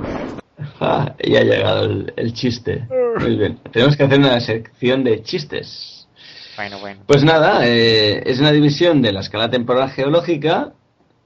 [0.83, 2.87] Ah, y ha llegado el, el chiste.
[3.19, 3.59] Muy bien.
[3.71, 6.07] Tenemos que hacer una sección de chistes.
[6.57, 7.01] Bueno, bueno.
[7.05, 10.73] Pues nada, eh, es una división de la escala temporal geológica.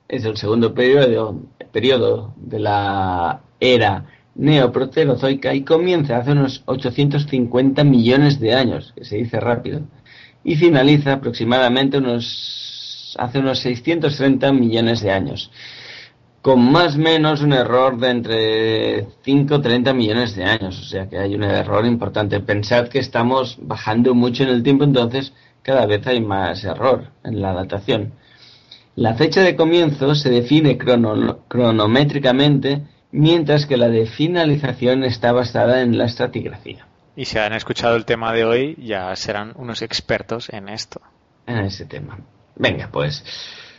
[0.09, 1.41] Es el segundo periodo,
[1.71, 4.05] periodo de la era
[4.35, 9.81] neoproterozoica y comienza hace unos 850 millones de años, que se dice rápido,
[10.43, 15.49] y finaliza aproximadamente unos hace unos 630 millones de años
[16.45, 20.79] con más o menos un error de entre 5 y 30 millones de años.
[20.79, 22.39] O sea que hay un error importante.
[22.39, 27.41] Pensad que estamos bajando mucho en el tiempo, entonces cada vez hay más error en
[27.41, 28.13] la datación.
[28.95, 35.81] La fecha de comienzo se define crono- cronométricamente, mientras que la de finalización está basada
[35.81, 36.85] en la estratigrafía.
[37.15, 41.01] Y si han escuchado el tema de hoy, ya serán unos expertos en esto.
[41.47, 42.19] en ese tema.
[42.55, 43.23] Venga, pues.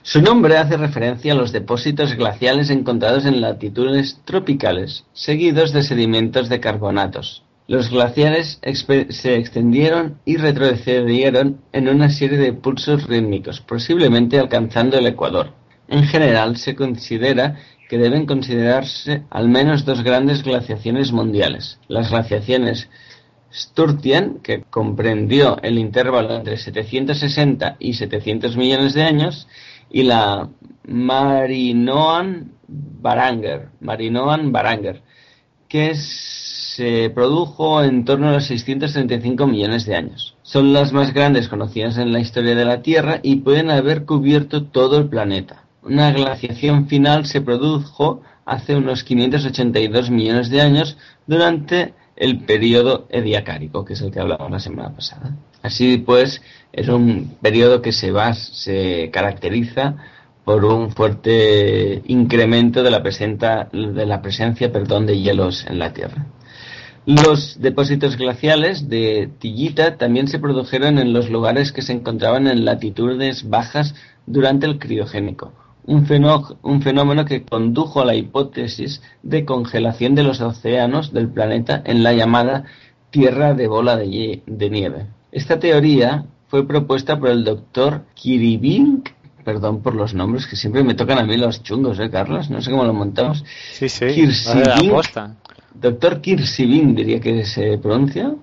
[0.09, 6.49] Su nombre hace referencia a los depósitos glaciales encontrados en latitudes tropicales, seguidos de sedimentos
[6.49, 7.43] de carbonatos.
[7.66, 15.09] Los glaciares se extendieron y retrocedieron en una serie de pulsos rítmicos, posiblemente alcanzando el
[15.09, 15.55] ecuador.
[15.89, 17.57] En general, se considera
[17.89, 21.81] que deben considerarse al menos dos grandes glaciaciones mundiales.
[21.89, 22.89] Las glaciaciones
[23.53, 29.49] Sturtian, que comprendió el intervalo entre 760 y 700 millones de años,
[29.90, 30.48] y la
[30.86, 35.02] Marinoan Baranger, Marinoan Baranger,
[35.68, 40.36] que se produjo en torno a los 635 millones de años.
[40.42, 44.64] Son las más grandes conocidas en la historia de la Tierra y pueden haber cubierto
[44.64, 45.64] todo el planeta.
[45.82, 50.96] Una glaciación final se produjo hace unos 582 millones de años
[51.26, 55.36] durante el periodo ediacárico, que es el que hablamos la semana pasada.
[55.62, 56.42] Así pues,
[56.77, 59.97] es un periodo que se, bas- se caracteriza
[60.44, 65.93] por un fuerte incremento de la, presenta- de la presencia perdón, de hielos en la
[65.93, 66.27] Tierra.
[67.07, 72.65] Los depósitos glaciales de Tillita también se produjeron en los lugares que se encontraban en
[72.65, 73.94] latitudes bajas
[74.27, 75.53] durante el criogénico,
[75.85, 81.28] un, fenó- un fenómeno que condujo a la hipótesis de congelación de los océanos del
[81.28, 82.65] planeta en la llamada
[83.11, 85.07] Tierra de bola de nieve.
[85.32, 86.24] Esta teoría
[86.57, 89.11] fue propuesta por el doctor Kiribink,
[89.45, 92.49] perdón por los nombres que siempre me tocan a mí los chungos, ¿eh, Carlos?
[92.49, 93.45] No sé cómo lo montamos.
[93.73, 94.07] Sí, sí.
[94.47, 95.37] Vale, aposta.
[95.74, 98.35] Doctor Kirsivin diría que se pronuncia,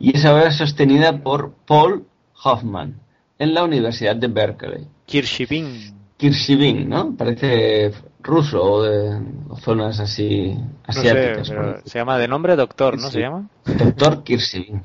[0.00, 2.04] y es ahora sostenida por Paul
[2.42, 2.98] Hoffman
[3.38, 4.86] en la Universidad de Berkeley.
[5.06, 5.94] Kirshivin.
[6.16, 7.14] Kirsivin, ¿no?
[7.14, 7.92] Parece
[8.24, 9.20] ruso o de
[9.60, 10.52] zonas así
[10.88, 11.48] No sé, asiáticas.
[11.50, 13.12] pero se llama de nombre doctor, ¿no Sí.
[13.12, 13.48] se llama?
[13.64, 14.82] Doctor Kirsivin.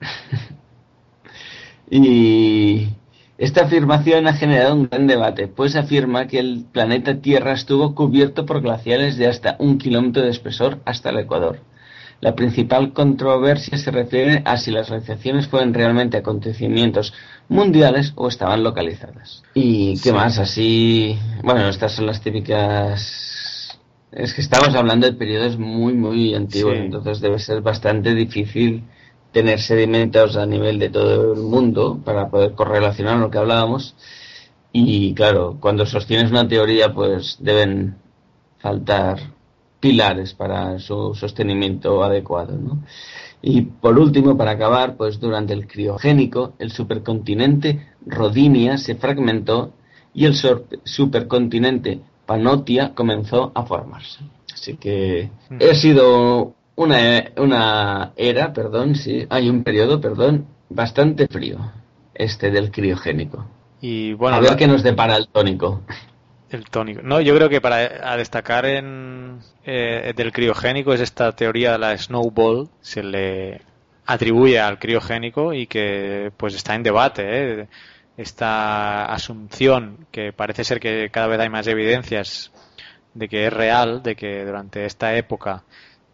[1.90, 2.88] y
[3.38, 8.44] esta afirmación ha generado un gran debate, pues afirma que el planeta Tierra estuvo cubierto
[8.46, 11.60] por glaciares de hasta un kilómetro de espesor hasta el Ecuador.
[12.20, 17.14] La principal controversia se refiere a si las glaciaciones fueron realmente acontecimientos
[17.48, 19.44] mundiales o estaban localizadas.
[19.54, 20.12] ¿Y qué Sí.
[20.12, 20.36] más?
[20.40, 23.78] Así, bueno, estas son las típicas...
[24.10, 26.80] Es que estamos hablando de periodos muy, muy antiguos, Sí.
[26.80, 28.82] entonces debe ser bastante difícil
[29.32, 33.94] tener sedimentos a nivel de todo el mundo para poder correlacionar lo que hablábamos.
[34.72, 37.96] Y claro, cuando sostienes una teoría, pues deben
[38.58, 39.18] faltar
[39.80, 42.56] pilares para su sostenimiento adecuado.
[42.56, 42.82] ¿no?
[43.42, 49.72] Y por último, para acabar, pues durante el criogénico, el supercontinente Rodinia se fragmentó
[50.12, 54.20] y el supercontinente Panotia comenzó a formarse.
[54.52, 55.30] Así que
[55.60, 61.58] he sido una, una era, perdón, sí, hay un periodo, perdón, bastante frío,
[62.14, 63.46] este del criogénico.
[63.80, 65.82] Y bueno, a ver qué nos depara el tónico.
[66.50, 67.02] El tónico.
[67.02, 71.98] No, yo creo que para destacar en eh, del criogénico es esta teoría de la
[71.98, 73.60] snowball, se le
[74.06, 77.22] atribuye al criogénico y que pues está en debate.
[77.26, 77.68] ¿eh?
[78.16, 82.52] Esta asunción que parece ser que cada vez hay más evidencias
[83.14, 85.64] de que es real, de que durante esta época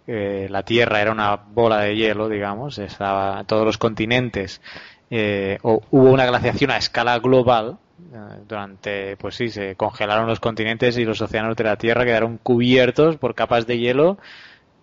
[0.07, 4.61] eh, la Tierra era una bola de hielo, digamos, estaba todos los continentes,
[5.11, 7.79] eh, o hubo una glaciación a escala global
[8.13, 8.17] eh,
[8.47, 13.17] durante, pues sí, se congelaron los continentes y los océanos de la Tierra quedaron cubiertos
[13.17, 14.19] por capas de hielo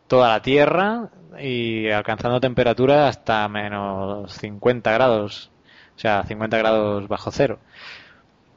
[0.07, 5.51] toda la Tierra y alcanzando temperatura hasta menos 50 grados,
[5.95, 7.59] o sea, 50 grados bajo cero.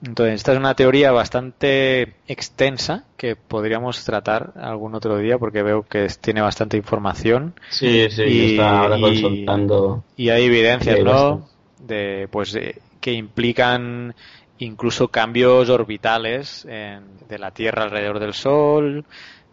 [0.07, 5.83] Entonces, esta es una teoría bastante extensa que podríamos tratar algún otro día porque veo
[5.83, 7.55] que tiene bastante información.
[7.71, 10.05] Sí, sí, y, está ahora consultando.
[10.17, 11.49] Y hay evidencias, ¿no?
[11.79, 12.59] De, pues,
[13.01, 14.15] que implican
[14.59, 19.05] incluso cambios orbitales de la Tierra alrededor del Sol,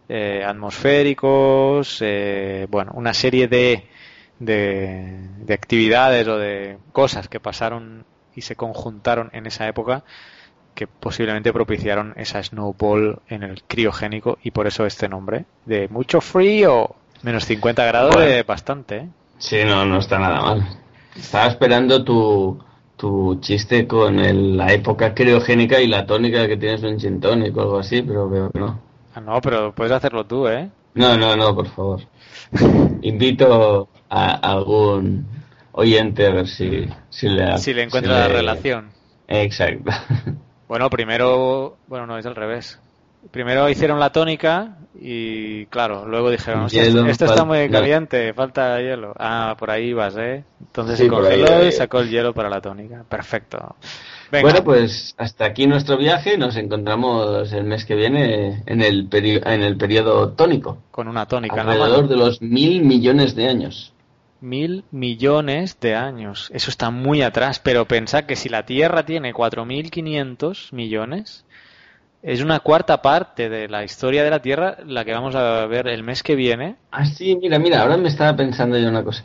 [0.08, 3.86] eh, atmosféricos, eh, bueno, una serie de,
[4.38, 8.04] de, de actividades o de cosas que pasaron
[8.34, 10.04] y se conjuntaron en esa época
[10.74, 15.44] que posiblemente propiciaron esa snowball en el criogénico y por eso este nombre.
[15.66, 19.08] De mucho frío menos 50 grados de bastante ¿eh?
[19.38, 20.66] sí no no está nada mal.
[21.14, 22.58] Estaba esperando tu
[22.96, 27.78] tu chiste con la época criogénica y la tónica que tienes un gin o algo
[27.78, 28.80] así pero veo que no.
[29.14, 32.00] Ah, no pero puedes hacerlo tú eh no no no por favor.
[33.02, 35.26] Invito a algún
[35.72, 38.90] oyente a ver si si le si le encuentra la relación.
[39.28, 39.90] Exacto
[40.72, 42.80] Bueno, primero, bueno, no, es al revés.
[43.30, 49.12] Primero hicieron la tónica y, claro, luego dijeron, esto está muy caliente, falta hielo.
[49.18, 50.44] Ah, por ahí vas, ¿eh?
[50.60, 53.04] Entonces se congeló y sacó el hielo para la tónica.
[53.06, 53.76] Perfecto.
[54.30, 56.38] Bueno, pues hasta aquí nuestro viaje.
[56.38, 60.78] Nos encontramos el mes que viene en el, en el periodo tónico.
[60.90, 61.60] Con una tónica.
[61.60, 63.91] Alrededor de los mil millones de años
[64.42, 66.50] mil millones de años.
[66.52, 71.44] Eso está muy atrás, pero pensad que si la Tierra tiene 4.500 millones,
[72.22, 75.88] es una cuarta parte de la historia de la Tierra la que vamos a ver
[75.88, 76.76] el mes que viene.
[76.90, 79.24] Ah, sí, mira, mira, ahora me estaba pensando yo una cosa.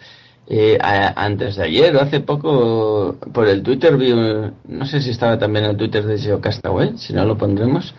[0.50, 5.38] Eh, antes de ayer o hace poco por el Twitter vi, no sé si estaba
[5.38, 7.94] también el Twitter de Geocastaway, si no lo pondremos,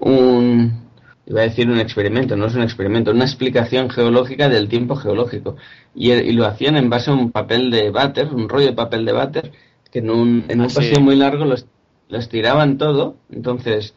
[0.00, 0.85] un,
[1.26, 5.56] iba a decir un experimento, no es un experimento, una explicación geológica del tiempo geológico.
[5.94, 9.12] Y, lo hacían en base a un papel de váter, un rollo de papel de
[9.12, 9.52] váter,
[9.90, 11.66] que en un, en un ah, muy largo los,
[12.08, 13.94] los tiraban todo, entonces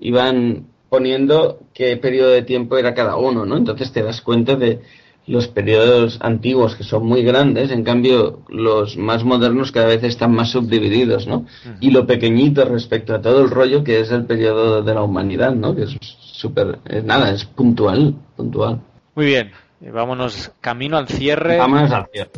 [0.00, 3.56] iban poniendo qué periodo de tiempo era cada uno, ¿no?
[3.56, 4.80] Entonces te das cuenta de
[5.26, 10.32] los periodos antiguos que son muy grandes, en cambio los más modernos cada vez están
[10.32, 11.46] más subdivididos, ¿no?
[11.80, 15.54] Y lo pequeñito respecto a todo el rollo que es el periodo de la humanidad,
[15.54, 15.76] ¿no?
[15.76, 15.96] Que es
[16.40, 18.80] súper, nada, es puntual, puntual.
[19.14, 21.58] Muy bien, vámonos camino al cierre.
[21.58, 22.30] Vámonos al cierre.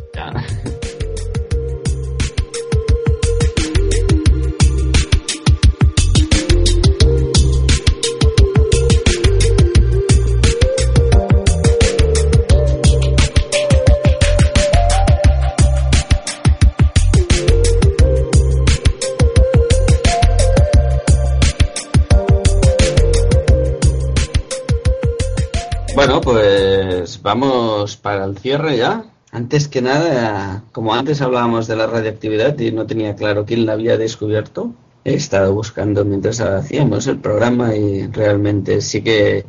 [26.23, 29.05] Pues vamos para el cierre ya.
[29.31, 33.73] Antes que nada, como antes hablábamos de la radioactividad y no tenía claro quién la
[33.73, 34.73] había descubierto,
[35.03, 39.45] he estado buscando mientras hacíamos el programa y realmente sí que...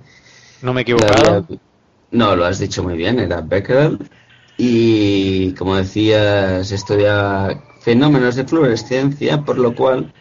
[0.62, 1.46] ¿No me he equivocado?
[2.10, 3.98] No, lo has dicho muy bien, era Becquerel.
[4.56, 10.12] Y como decías, estudia fenómenos de fluorescencia, por lo cual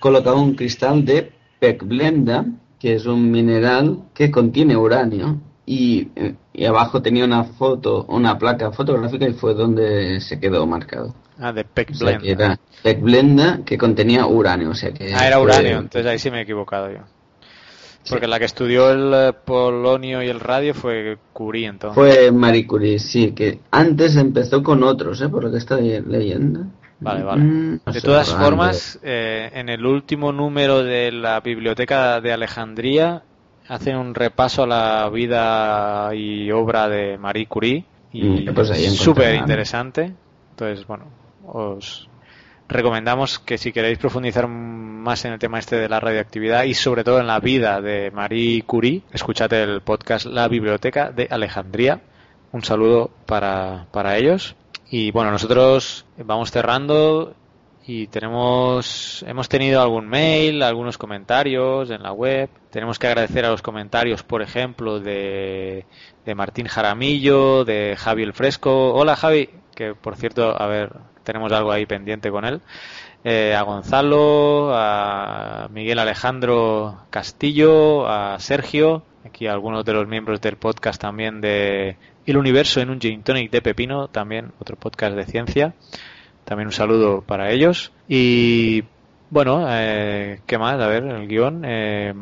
[0.00, 2.44] colocaba un cristal de Peckblenda
[2.78, 6.08] que es un mineral que contiene uranio y,
[6.52, 11.14] y, abajo tenía una foto, una placa fotográfica y fue donde se quedó marcado.
[11.38, 12.18] Ah, de Peckblenda.
[12.20, 16.30] que era Peckblenda que contenía uranio, o sea que Ah, era uranio, entonces ahí sí
[16.30, 17.00] me he equivocado yo.
[18.08, 21.94] Porque la que estudió el eh, polonio y el radio fue Curie, entonces.
[21.94, 25.28] Fue Marie Curie, sí, que antes empezó con otros, ¿eh?
[25.28, 26.66] por lo que estoy leyendo.
[26.98, 27.42] Vale, vale.
[27.42, 33.22] Mm, de todas formas, eh, en el último número de la Biblioteca de Alejandría
[33.68, 38.68] hacen un repaso a la vida y obra de Marie Curie y pues
[38.98, 40.12] súper interesante.
[40.50, 41.06] Entonces, bueno,
[41.46, 42.08] os
[42.68, 47.04] recomendamos que si queréis profundizar más en el tema este de la radioactividad y sobre
[47.04, 52.00] todo en la vida de Marie Curie, escuchad el podcast La Biblioteca de Alejandría.
[52.52, 54.56] Un saludo para, para ellos.
[54.90, 57.34] Y bueno, nosotros vamos cerrando
[57.86, 62.48] y tenemos hemos tenido algún mail, algunos comentarios en la web.
[62.70, 65.84] Tenemos que agradecer a los comentarios, por ejemplo, de,
[66.24, 68.94] de Martín Jaramillo, de Javi el Fresco.
[68.94, 70.92] Hola Javi, que por cierto, a ver,
[71.24, 72.60] tenemos algo ahí pendiente con él.
[73.24, 80.56] Eh, a Gonzalo, a Miguel Alejandro Castillo, a Sergio, aquí algunos de los miembros del
[80.56, 81.96] podcast también de
[82.26, 85.74] El Universo en un Gin Tonic de Pepino, también otro podcast de ciencia.
[86.44, 87.92] También un saludo para ellos.
[88.08, 88.84] Y
[89.30, 90.80] bueno, eh, ¿qué más?
[90.80, 91.62] A ver, el guion.
[91.64, 92.12] Eh,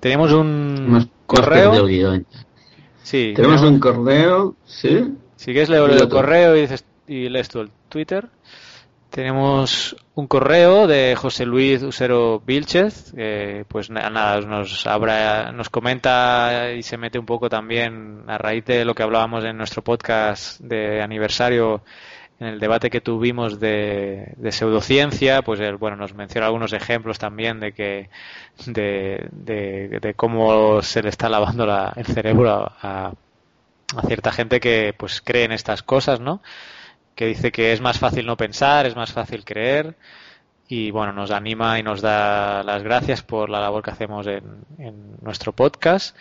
[0.00, 1.72] tenemos un Hemos- hemos correo.
[1.74, 2.26] el guion.
[3.02, 5.12] Sí, Tenemos un correo, ¿sí?
[5.36, 8.28] Si quieres leo el correo y, dices, y lees tú el Twitter.
[9.10, 15.70] Tenemos un correo de José Luis Usero Vilchez, que pues na- nada, nos abra, nos
[15.70, 19.82] comenta y se mete un poco también a raíz de lo que hablábamos en nuestro
[19.82, 21.82] podcast de aniversario
[22.40, 27.60] en el debate que tuvimos de, pseudociencia, pues él, bueno, nos menciona algunos ejemplos también
[27.60, 28.10] de que
[28.66, 33.12] de, cómo se le está lavando la- el cerebro a, a-
[33.96, 36.42] a cierta gente que pues cree en estas cosas, ¿no?
[37.14, 39.96] Que dice que es más fácil no pensar, es más fácil creer
[40.68, 44.42] y bueno, nos anima y nos da las gracias por la labor que hacemos en,
[44.78, 46.16] en nuestro podcast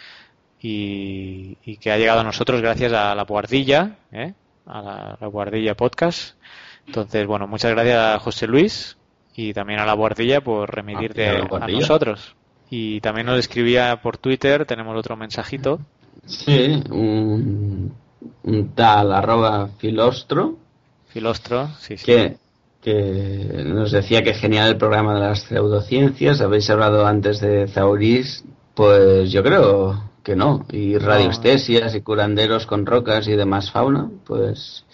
[0.59, 4.33] y, y que ha llegado a nosotros gracias a la guardilla, ¿eh?
[4.65, 6.35] A la, la guardilla podcast.
[6.87, 8.97] Entonces, bueno, muchas gracias a José Luis
[9.35, 12.35] y también a la guardilla por remitirte Ah, a nosotros.
[12.69, 15.79] Y también nos escribía por Twitter, tenemos otro mensajito.
[16.25, 17.93] Sí, un,
[18.43, 20.57] un tal arroba filostro
[21.07, 22.05] Filostro, sí, sí.
[22.05, 22.37] que,
[22.81, 26.41] que nos decía que genial el programa de las pseudociencias.
[26.41, 30.65] Habéis hablado antes de Zauris, pues yo creo que no.
[30.71, 34.85] Y radiostesias y curanderos con rocas y demás fauna, pues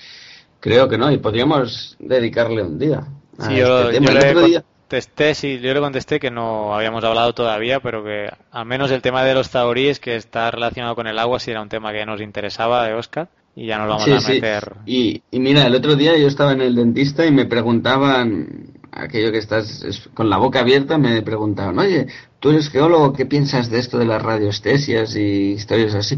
[0.60, 1.11] creo que no.
[1.11, 3.03] Y podríamos dedicarle un día.
[3.38, 4.11] a Sí, yo, este tema.
[4.11, 8.27] yo le día- contesté, sí, yo le contesté que no habíamos hablado todavía, pero que
[8.51, 11.61] al menos el tema de los zahoríes, que está relacionado con el agua, sí era
[11.61, 14.31] un tema que nos interesaba de Oscar y ya nos vamos Sí, a sí.
[14.34, 14.73] meter.
[14.88, 19.31] Y, y mira, el otro día yo estaba en el dentista y me preguntaban, aquello
[19.31, 22.07] que estás es- con la boca abierta, me preguntaban, oye,
[22.39, 26.17] tú eres geólogo, ¿qué piensas de esto de las radiostesias y historias así?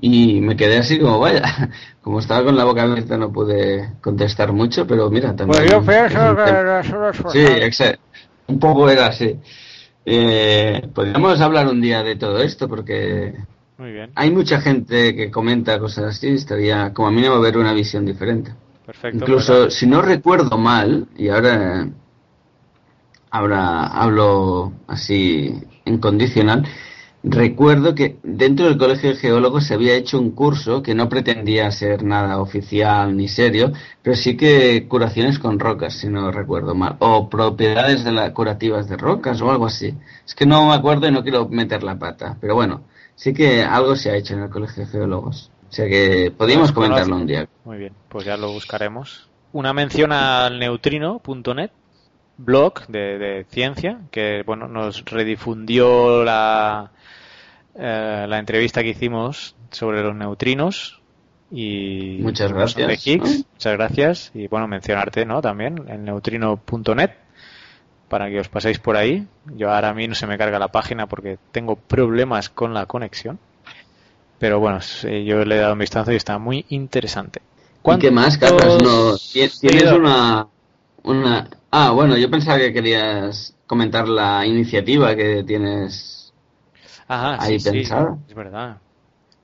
[0.00, 1.42] Y me quedé así como, vaya,
[2.02, 5.58] como estaba con la boca abierta no pude contestar mucho, pero mira, también...
[5.60, 8.02] Pues yo pienso que Sí, exacto.
[8.48, 9.36] Un poco era así.
[10.04, 13.34] Eh, podríamos hablar un día de todo esto porque
[13.78, 17.72] Muy bien, hay mucha gente que comenta cosas así, estaría como a mínimo ver una
[17.72, 18.52] visión diferente.
[18.86, 19.18] perfecto.
[19.18, 21.86] Incluso, pues, si no recuerdo mal, y ahora,
[23.30, 25.54] ahora hablo así
[25.84, 26.66] en condicional,
[27.22, 31.70] recuerdo que dentro del Colegio de Geólogos se había hecho un curso que no pretendía
[31.70, 36.96] ser nada oficial ni serio, pero sí que curaciones con rocas, si no recuerdo mal,
[37.00, 39.94] o propiedades de la, curativas de rocas o algo así.
[40.26, 42.82] Es que no me acuerdo y no quiero meter la pata, pero bueno,
[43.14, 45.50] sí que algo se ha hecho en el Colegio de Geólogos.
[45.68, 47.48] O sea que podríamos comentarlo un día.
[47.64, 49.28] Muy bien, pues ya lo buscaremos.
[49.52, 51.70] Una mención al neutrino.net,
[52.44, 56.90] blog de, de ciencia, que bueno nos redifundió la,
[57.74, 61.00] eh, la entrevista que hicimos sobre los neutrinos
[61.50, 63.38] y Muchas de Higgs.
[63.38, 63.44] ¿no?
[63.52, 65.40] Muchas gracias y bueno mencionarte, ¿no?
[65.40, 67.10] También el neutrino.net
[68.08, 69.26] para que os paséis por ahí.
[69.56, 72.86] Yo ahora a mí no se me carga la página porque tengo problemas con la
[72.86, 73.38] conexión.
[74.38, 77.40] Pero bueno, yo le he dado un vistazo y está muy interesante.
[77.84, 78.82] ¿Y qué más, Carlos?
[78.82, 79.16] No,
[79.60, 80.46] tienes una,
[81.04, 81.48] una...
[81.70, 86.32] Ah, bueno, yo pensaba que querías comentar la iniciativa que tienes
[87.08, 88.18] Ajá, ahí sí, sí, pensada.
[88.28, 88.78] es verdad.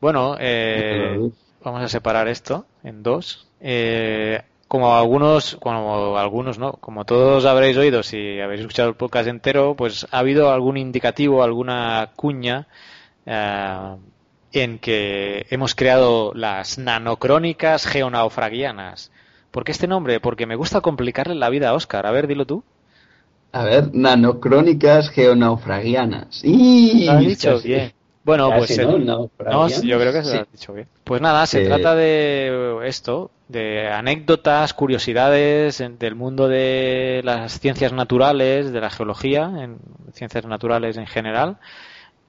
[0.00, 1.30] Bueno, eh,
[1.62, 3.48] vamos a separar esto en dos.
[3.60, 6.72] Eh, como algunos, como algunos, ¿no?
[6.74, 11.42] Como todos habréis oído, si habéis escuchado el podcast entero, pues ha habido algún indicativo,
[11.42, 12.66] alguna cuña
[13.26, 13.96] eh,
[14.52, 19.12] en que hemos creado las nanocrónicas geonaufragianas.
[19.56, 20.20] ¿Por qué este nombre?
[20.20, 22.06] Porque me gusta complicarle la vida a Oscar.
[22.06, 22.62] A ver, dilo tú.
[23.52, 26.42] A ver, nanocrónicas geonaufragianas.
[26.44, 27.06] ¡Y!
[27.06, 27.90] Lo has dicho bien.
[28.22, 28.96] Bueno, Casi, pues ¿no?
[28.96, 29.30] el- no,
[29.68, 30.36] yo creo que se Sí.
[30.36, 30.88] lo has dicho bien.
[31.04, 37.94] Pues nada, se Eh, trata de esto, de anécdotas, curiosidades del mundo de las ciencias
[37.94, 39.78] naturales, de la geología, en
[40.12, 41.56] ciencias naturales en general,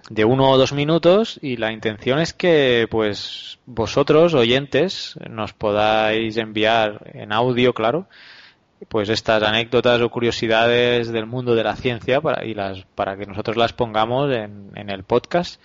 [0.09, 6.37] de uno o dos minutos y la intención es que pues vosotros oyentes nos podáis
[6.37, 8.07] enviar en audio claro
[8.89, 13.25] pues estas anécdotas o curiosidades del mundo de la ciencia para y las para que
[13.25, 15.61] nosotros las pongamos en, en el podcast.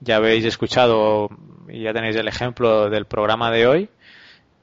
[0.00, 1.28] Ya habéis escuchado
[1.68, 3.88] y ya tenéis el ejemplo del programa de hoy.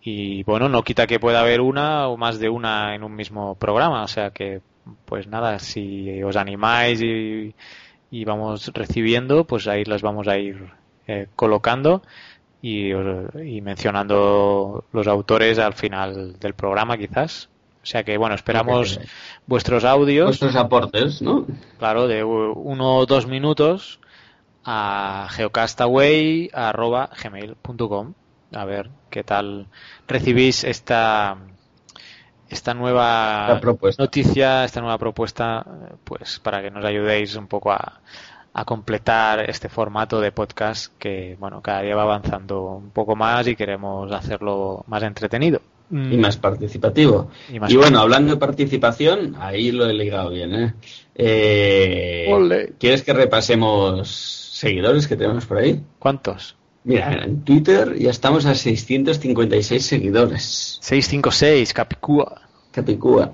[0.02, 3.56] Y bueno no quita que pueda haber una o más de una en un mismo
[3.56, 4.04] programa.
[4.04, 4.62] O sea que
[5.06, 7.56] pues nada si os animáis y
[8.14, 10.70] y vamos recibiendo, pues ahí las vamos a ir
[11.08, 12.04] eh, colocando
[12.62, 17.50] y, y, mencionando los autores al final del programa quizás.
[17.82, 19.00] O sea que bueno, esperamos
[19.48, 20.28] vuestros audios.
[20.28, 21.48] Vuestros aportes, ¿no?
[21.80, 24.00] Claro, de uno o dos minutos
[24.64, 28.14] a geocastaway.gmail.com
[28.52, 29.66] a ver qué tal
[30.08, 31.38] recibís esta
[32.50, 33.60] esta nueva
[33.98, 35.66] noticia, esta nueva propuesta,
[36.04, 38.02] pues para que nos ayudéis un poco a,
[38.54, 43.48] a completar este formato de podcast que, bueno, cada día va avanzando un poco más
[43.48, 45.62] y queremos hacerlo más entretenido.
[45.92, 47.30] Y más participativo.
[47.52, 50.74] Y, bueno, hablando de participación, ahí lo he ligado bien, ¿eh?
[51.14, 55.84] eh ¿Quieres que repasemos seguidores que tenemos por ahí?
[56.00, 56.56] ¿Cuántos?
[56.84, 60.78] Mira, en Twitter ya estamos a 656 seguidores.
[60.82, 62.42] 656, Capicúa.
[62.72, 63.34] Capicúa.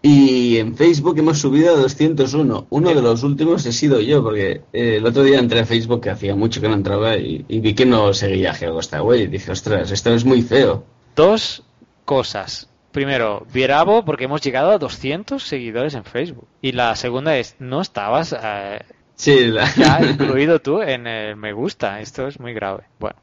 [0.00, 2.66] Y en Facebook hemos subido a 201.
[2.70, 6.00] Uno de los últimos he sido yo, porque eh, el otro día entré a Facebook,
[6.00, 9.22] que hacía mucho que no entraba, y, vi que no seguía Geocosta Güey.
[9.22, 10.84] Y dije, ostras, esto es muy feo.
[11.16, 11.64] Dos
[12.04, 12.68] cosas.
[12.92, 16.46] Primero, Vierabo, porque hemos llegado a 200 seguidores en Facebook.
[16.62, 18.80] Y la segunda es, no estabas eh,
[19.18, 22.00] sí, ya incluido tú en el me gusta.
[22.00, 22.84] Esto es muy grave.
[22.98, 23.16] Bueno.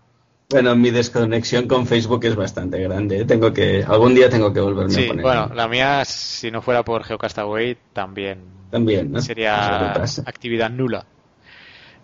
[0.49, 3.25] Bueno, mi desconexión con Facebook es bastante grande.
[3.25, 5.23] Tengo que algún día tengo que volverme a poner.
[5.23, 8.43] Bueno, la mía, si no fuera por Geocastaway, también.
[8.69, 9.21] También, ¿no?
[9.21, 11.05] Sería actividad nula.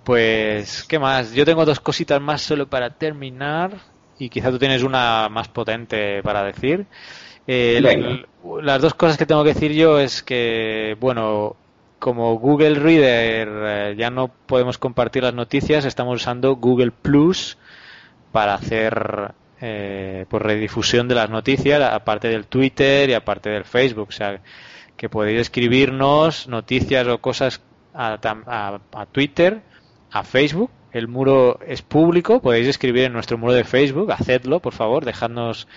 [0.03, 1.34] Pues, ¿qué más?
[1.34, 3.77] Yo tengo dos cositas más solo para terminar
[4.18, 6.88] y quizá tú tienes una más potente para decir.
[7.45, 7.81] Eh,
[8.61, 11.55] las dos cosas que tengo que decir yo es que, bueno,
[12.02, 17.60] como Google Reader eh, ya no podemos compartir las noticias, estamos usando Google Plus
[18.32, 24.07] para hacer eh, pues redifusión de las noticias, aparte del Twitter y aparte del Facebook.
[24.10, 24.41] O sea,
[24.98, 27.61] que podéis escribirnos noticias o cosas
[27.94, 29.61] a, a, Twitter,
[30.10, 30.72] a Facebook.
[30.94, 35.68] El muro es público, podéis escribir en nuestro muro de Facebook, hacedlo, por favor, dejadnos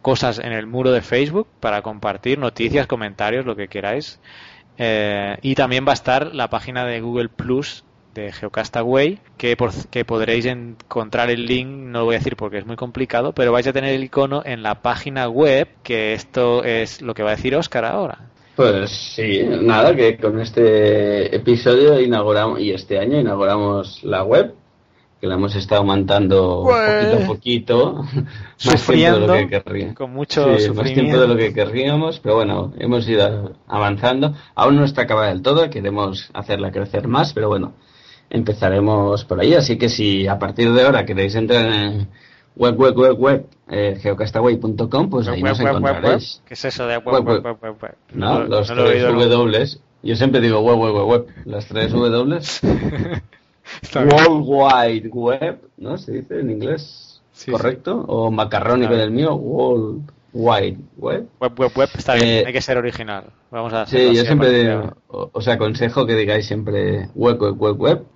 [0.00, 4.20] cosas en el muro de Facebook para compartir noticias, comentarios, lo que queráis.
[4.78, 7.84] Eh, y también va a estar la página de Google Plus
[8.14, 12.58] de Geocastaway, que, por, que podréis encontrar el link, no lo voy a decir porque
[12.58, 16.64] es muy complicado, pero vais a tener el icono en la página web, que esto
[16.64, 18.30] es lo que va a decir Oscar ahora.
[18.56, 24.54] Pues sí, nada, que con este episodio inauguramos, y este año inauguramos la web,
[25.20, 28.04] que la hemos estado montando poquito a poquito,
[28.66, 29.94] más tiempo de lo que querríamos.
[29.96, 34.34] Con mucho más tiempo de lo que querríamos, pero bueno, hemos ido avanzando.
[34.54, 37.72] Aún no está acabada del todo, queremos hacerla crecer más, pero bueno,
[38.28, 39.54] empezaremos por ahí.
[39.54, 42.08] Así que si a partir de ahora queréis entrar en
[42.54, 46.42] web, web, web, web, eh, geocastaway.com, pues ahí nos encontraréis.
[46.46, 47.94] ¿Qué es eso de web, web, web, web?
[48.12, 49.66] No, los tres W.
[50.02, 51.26] Yo siempre digo web, web, web, web.
[51.46, 52.38] Las tres W.
[53.94, 55.98] World Wide Web, ¿no?
[55.98, 57.22] Se dice en inglés.
[57.50, 58.04] ¿Correcto?
[58.08, 61.28] O macarrónico del mío, World Wide Web.
[61.40, 63.24] Web, web, web, está bien, eh, hay que ser original.
[63.50, 68.06] Vamos a Sí, yo siempre os aconsejo que digáis siempre web, web, web, web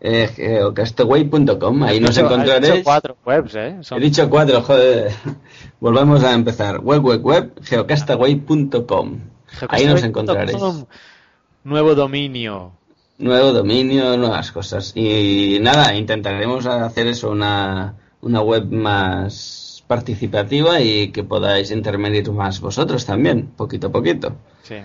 [0.00, 2.68] eh, geocastaway.com, ahí nos encontraréis.
[2.68, 3.80] He dicho cuatro webs, ¿eh?
[3.90, 5.12] He dicho cuatro, joder.
[5.80, 6.80] Volvamos a empezar.
[6.80, 9.20] Web, web, web, geocastaway.com.
[9.68, 10.58] Ahí nos encontraréis.
[11.64, 12.72] Nuevo dominio.
[13.18, 14.92] Nuevo dominio, nuevas cosas.
[14.94, 22.60] Y nada, intentaremos hacer eso, una, una web más participativa y que podáis intervenir más
[22.60, 24.36] vosotros también, poquito a poquito.
[24.62, 24.76] Sí.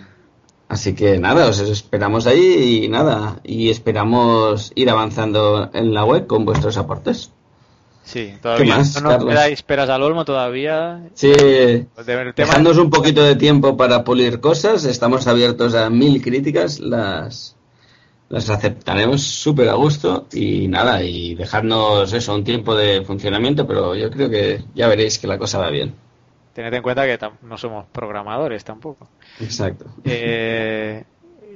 [0.70, 6.28] Así que nada, os esperamos ahí y nada, y esperamos ir avanzando en la web
[6.28, 7.32] con vuestros aportes.
[8.04, 11.10] Sí, todavía no nos quedáis esperas al olmo todavía.
[11.14, 11.34] Sí,
[12.36, 17.58] dejándonos un poquito de tiempo para pulir cosas, estamos abiertos a mil críticas, las,
[18.32, 23.94] las aceptaremos súper a gusto y nada, y dejarnos eso, un tiempo de funcionamiento, pero
[23.94, 25.94] yo creo que ya veréis que la cosa va bien.
[26.54, 29.10] Tened en cuenta que no somos programadores tampoco.
[29.42, 29.86] Exacto.
[30.06, 31.04] Eh,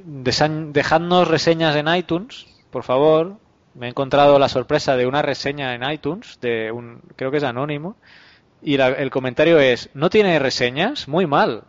[0.05, 3.37] dejadnos reseñas en iTunes, por favor.
[3.73, 7.43] Me he encontrado la sorpresa de una reseña en iTunes, de un, creo que es
[7.43, 7.95] anónimo,
[8.61, 11.07] y el comentario es, ¿no tiene reseñas?
[11.07, 11.63] Muy mal.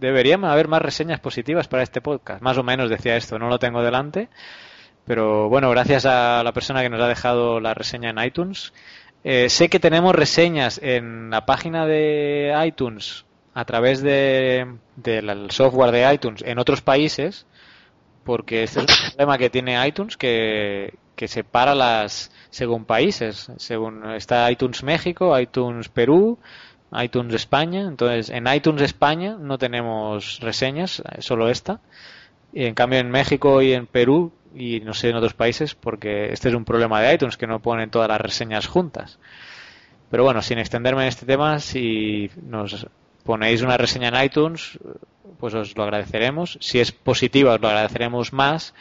[0.00, 2.42] Deberían haber más reseñas positivas para este podcast.
[2.42, 4.28] Más o menos decía esto, no lo tengo delante.
[5.06, 8.72] Pero bueno, gracias a la persona que nos ha dejado la reseña en iTunes.
[9.22, 13.24] Eh, sé que tenemos reseñas en la página de iTunes
[13.54, 14.66] a través de,
[14.96, 17.46] del software de iTunes en otros países,
[18.24, 24.10] porque este es un problema que tiene iTunes que, que separa las según países, según
[24.14, 26.38] está iTunes México, iTunes Perú,
[27.02, 31.80] iTunes España, entonces en iTunes España no tenemos reseñas, solo esta.
[32.52, 36.32] Y en cambio en México y en Perú y no sé en otros países porque
[36.32, 39.18] este es un problema de iTunes que no ponen todas las reseñas juntas.
[40.10, 42.86] Pero bueno, sin extenderme en este tema, si nos
[43.24, 44.78] ponéis una reseña en iTunes,
[45.38, 46.58] pues os lo agradeceremos.
[46.60, 48.74] Si es positiva, os lo agradeceremos más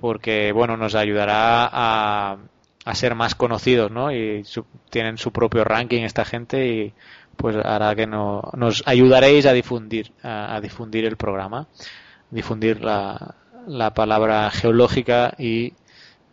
[0.00, 2.38] porque bueno, nos ayudará a,
[2.84, 4.12] a ser más conocidos, ¿no?
[4.12, 4.44] Y
[4.90, 6.94] tienen su propio ranking esta gente y
[7.36, 11.66] pues hará que no, nos ayudaréis a difundir a, difundir el programa,
[12.30, 13.36] difundir la,
[13.66, 15.72] la palabra geológica y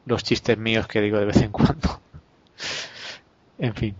[0.05, 1.99] los chistes míos que digo de vez en cuando.
[3.59, 3.95] en fin.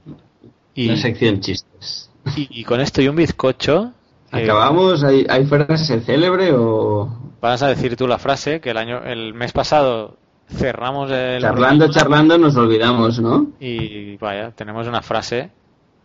[0.74, 2.10] Y, la sección chistes.
[2.36, 3.94] Y, con esto y un bizcocho.
[4.34, 5.04] Eh, ¿Acabamos?
[5.04, 7.34] ¿Hay, ¿Hay frase célebre o...?
[7.42, 10.16] Vas a decir tú la frase que el año el mes pasado
[10.48, 11.42] cerramos el...
[11.42, 13.48] Charlando, charlando nos olvidamos, ¿no?
[13.60, 15.52] Y vaya, tenemos una frase,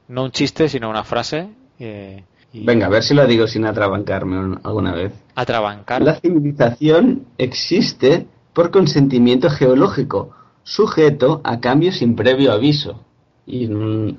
[0.08, 1.48] no un chiste, sino una frase.
[1.78, 5.12] Eh, Venga, a ver si lo digo sin atrabancarme alguna vez.
[5.34, 6.02] Atrabancar.
[6.02, 13.04] La civilización existe por consentimiento geológico, sujeto a cambio sin previo aviso.
[13.46, 13.68] Y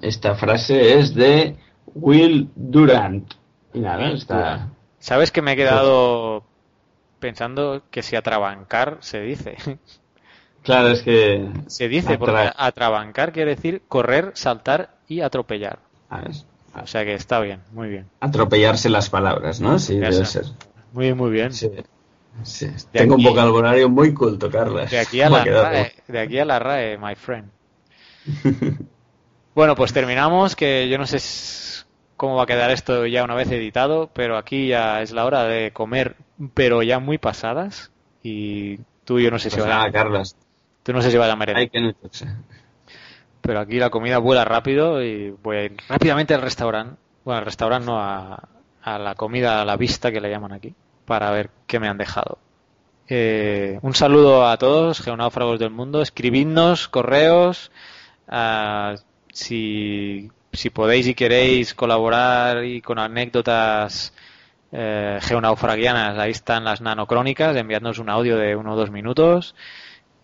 [0.01, 1.57] esta frase es de
[1.95, 3.34] Will Durant.
[3.73, 4.69] Y nada, está...
[4.99, 6.43] ¿Sabes que me he quedado
[7.19, 9.57] pensando que si atrabancar se dice?
[10.64, 11.49] Claro, es que...
[11.68, 15.79] Se dice, porque atrabancar quiere decir correr, saltar y atropellar.
[16.09, 16.23] Ah,
[16.81, 18.07] o sea que está bien, muy bien.
[18.19, 19.79] Atropellarse las palabras, ¿no?
[19.79, 20.45] Sí, debe ser.
[20.93, 21.51] Muy bien, muy bien.
[21.53, 21.69] Sí.
[22.91, 24.91] Tengo un vocabulario muy culto, Carlos.
[24.91, 27.49] De aquí a, la RAE, de aquí a la RAE, my friend.
[29.55, 31.19] bueno, pues terminamos, que yo no sé
[32.15, 35.45] cómo va a quedar esto ya una vez editado, pero aquí ya es la hora
[35.45, 36.15] de comer,
[36.53, 37.91] pero ya muy pasadas.
[38.21, 39.91] Y tú yo no sé si pues vas a...
[39.91, 40.35] Carlos.
[40.84, 41.95] Tú no sé si vas a merendar.
[43.47, 46.97] Pero aquí la comida vuela rápido y voy a ir rápidamente al restaurante.
[47.23, 48.43] Bueno, al restaurante no, a,
[48.83, 50.75] la comida a la vista que le llaman aquí,
[51.05, 52.39] para ver qué me han dejado.
[53.07, 56.01] Eh, un saludo a todos, geonáufragos del mundo.
[56.01, 57.71] Escribidnos correos.
[58.27, 58.95] Ah,
[59.31, 64.13] si, si podéis y queréis colaborar y con anécdotas
[64.73, 67.55] eh, geonaufragianas, ahí están las nanocrónicas.
[67.55, 69.55] Enviadnos un audio de uno o dos minutos.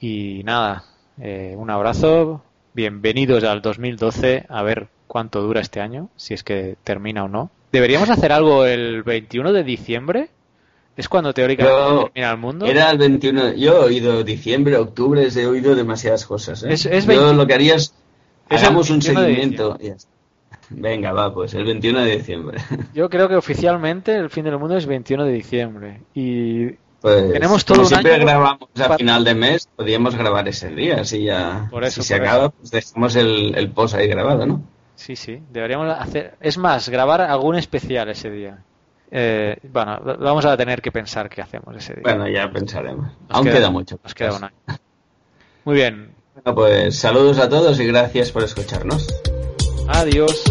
[0.01, 0.83] Y nada,
[1.21, 2.43] eh, un abrazo.
[2.75, 7.51] Bienvenidos al 2012, a ver cuánto dura este año, si es que termina o no.
[7.71, 10.29] ¿Deberíamos hacer algo el 21 de diciembre?
[10.97, 12.65] ¿Es cuando teóricamente termina el mundo?
[12.65, 13.53] Era el 21.
[13.53, 16.63] Yo he oído diciembre, octubre, he oído demasiadas cosas.
[16.63, 16.75] ¿eh?
[16.75, 17.93] Yo lo que haría es.
[18.49, 19.77] Hagamos un seguimiento.
[20.71, 22.57] Venga, va, pues el 21 de diciembre.
[22.95, 26.01] Yo creo que oficialmente el fin del mundo es 21 de diciembre.
[26.15, 26.71] Y
[27.03, 31.25] pues, Tenemos todo como siempre grabamos a final de mes, podríamos grabar ese día, así
[31.25, 31.69] ya.
[31.89, 34.63] si se acaba, pues dejamos el, el post ahí grabado, ¿no?
[34.95, 36.35] Sí, sí, deberíamos hacer.
[36.39, 38.63] Es más, grabar algún especial ese día.
[39.11, 42.03] Eh, bueno, vamos a tener que pensar qué hacemos ese día.
[42.03, 43.11] Bueno, ya pensaremos.
[43.27, 43.99] Aún queda, mucho.
[44.01, 44.80] Nos queda un año.
[45.65, 46.15] Muy bien.
[46.35, 49.07] Bueno, pues saludos a todos y gracias por escucharnos.
[49.89, 50.41] Adiós.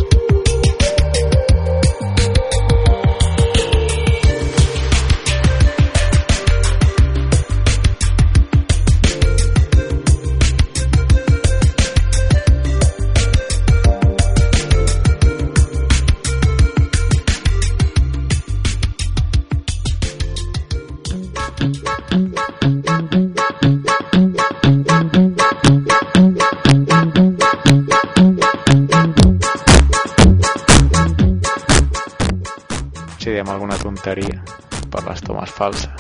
[33.52, 34.42] Alguna tontería
[34.90, 35.92] para las tomas falsas.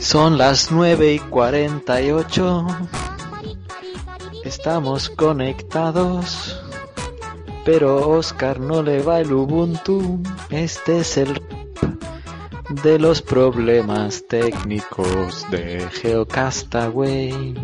[0.00, 2.66] Son las 9 y 48.
[4.44, 6.62] Estamos conectados.
[7.64, 10.22] Pero Oscar no le va el Ubuntu.
[10.48, 11.42] Este es el
[12.82, 17.54] de los problemas técnicos de Geocastaway.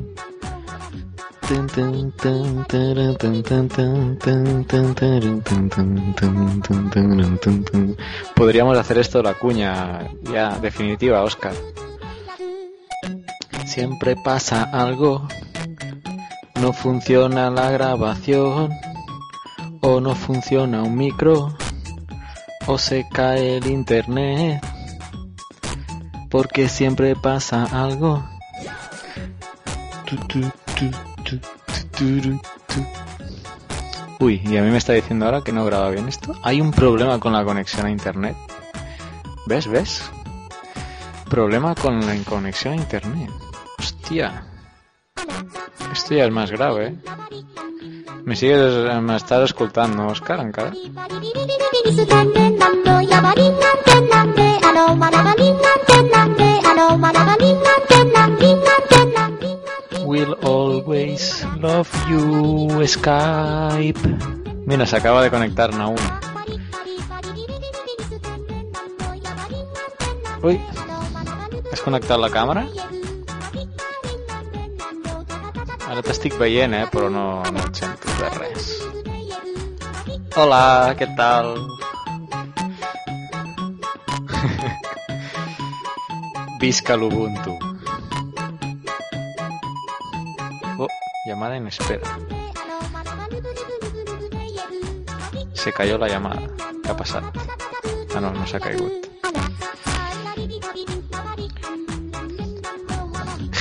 [8.34, 11.54] Podríamos hacer esto la cuña ya definitiva, Oscar.
[13.66, 15.28] Siempre pasa algo.
[16.60, 18.70] No funciona la grabación.
[19.80, 21.56] O no funciona un micro.
[22.66, 24.62] O se cae el internet
[26.34, 28.20] porque siempre pasa algo.
[34.20, 36.34] Uy, y a mí me está diciendo ahora que no graba bien esto.
[36.42, 38.36] Hay un problema con la conexión a internet.
[39.46, 39.66] ¿Ves?
[39.66, 40.02] ¿Ves?
[41.28, 43.30] Problema con la conexión a internet.
[43.78, 44.46] Hostia.
[45.92, 46.94] Esto ya es más grave, ¿eh?
[48.24, 48.72] Me sigues,
[49.02, 50.72] me estás escoltant, Òscar, encara?
[60.14, 63.98] Will always love you, Skype.
[64.62, 65.98] Mira, se acaba de conectar Naum.
[70.46, 70.62] Uy,
[71.66, 72.62] has connectat la càmera?
[75.90, 78.86] Ara t'estic veient, eh, però no, no et sento de res.
[80.38, 81.58] Hola, què tal?
[86.62, 87.73] Visca l'Ubuntu.
[91.24, 92.18] Llamada en espera.
[95.54, 96.42] Se cayó la llamada.
[96.82, 97.32] ¿Qué ha pasado?
[98.14, 98.84] Ah, no, no se ha caído.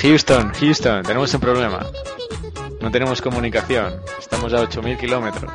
[0.02, 1.86] Houston, Houston, tenemos un problema.
[2.82, 4.02] No tenemos comunicación.
[4.20, 5.54] Estamos a 8.000 kilómetros.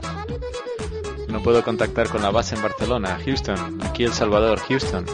[1.29, 3.19] No puedo contactar con la base en Barcelona.
[3.23, 5.05] Houston, aquí El Salvador, Houston.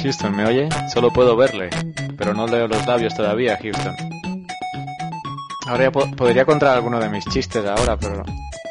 [0.00, 0.68] Houston, ¿me oye?
[0.92, 1.70] Solo puedo verle,
[2.16, 4.13] pero no leo los labios todavía, Houston.
[5.66, 8.22] Ahora ya po podría contar alguno de mis chistes ahora, pero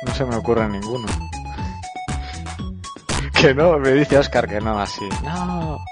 [0.05, 1.07] no se me ocurre ninguno.
[3.33, 5.09] que no, me dice Oscar que no, así.
[5.23, 5.83] No.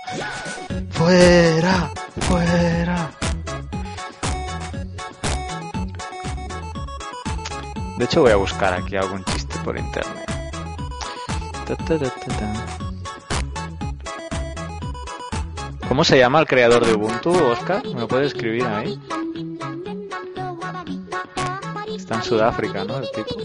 [0.91, 3.09] Fuera, fuera.
[7.97, 10.29] De hecho voy a buscar aquí algún chiste por internet.
[11.67, 12.53] Ta, ta, ta, ta, ta.
[15.87, 17.83] ¿Cómo se llama el creador de Ubuntu, Oscar?
[17.83, 18.99] ¿Me lo puedes escribir ahí?
[22.11, 22.97] Está en Sudáfrica, ¿no?
[22.97, 23.35] El tipo.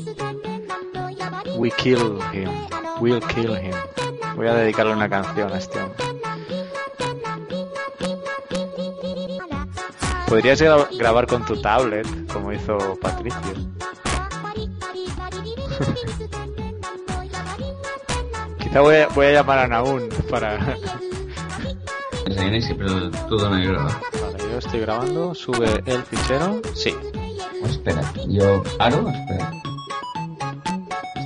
[1.56, 2.50] We kill him.
[3.00, 3.70] We'll kill him.
[4.34, 6.04] Voy a dedicarle una canción a este hombre.
[10.28, 13.38] Podrías gra- grabar con tu tablet, como hizo Patricio.
[18.58, 20.76] Quizá voy a, voy a llamar a Naun para...
[22.60, 22.86] Siempre
[23.28, 23.84] todo negro.
[23.84, 26.60] Vale, yo estoy grabando, sube el fichero.
[26.74, 26.92] Sí.
[27.66, 29.50] Oh, espera, yo paro, espera.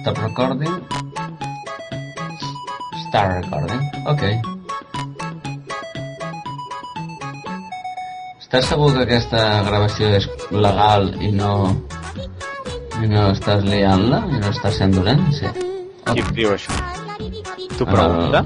[0.00, 0.74] Stop recording.
[3.08, 3.82] Start recording.
[4.06, 4.22] Ok.
[8.40, 11.52] Estàs segur que aquesta gravació és legal i no...
[13.02, 14.22] i no estàs liant-la?
[14.32, 15.20] I no estàs sent dolent?
[15.36, 15.46] Sí.
[16.10, 16.72] Qui diu això?
[17.76, 18.42] ¿Tu Ah, pregunta?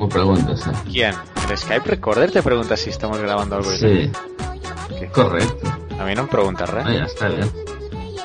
[0.00, 0.70] M'ho pregunta, sí.
[0.90, 1.14] ¿Quién?
[1.50, 3.70] ¿El Skype Recorder te pregunta si estamos grabando algo?
[3.70, 4.10] Sí.
[4.98, 5.06] ¿Qué?
[5.12, 5.73] Correcto.
[6.04, 6.84] A mí no em pregunta res.
[6.86, 7.50] Ah, ya está bien.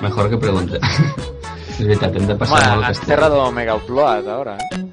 [0.02, 0.80] Mejor que pregunte.
[1.80, 4.92] Bueno, has cerrado Mega Upload ahora, ¿eh?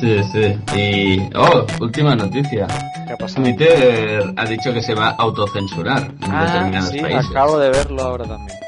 [0.00, 0.58] Sí, sí.
[0.74, 1.36] Y...
[1.36, 2.66] Oh, última noticia.
[3.06, 3.42] ¿Qué ha pasado?
[3.44, 7.26] Twitter ha dicho que se va a autocensurar en Ah, determinados sí, países.
[7.30, 8.58] acabo de verlo ahora también.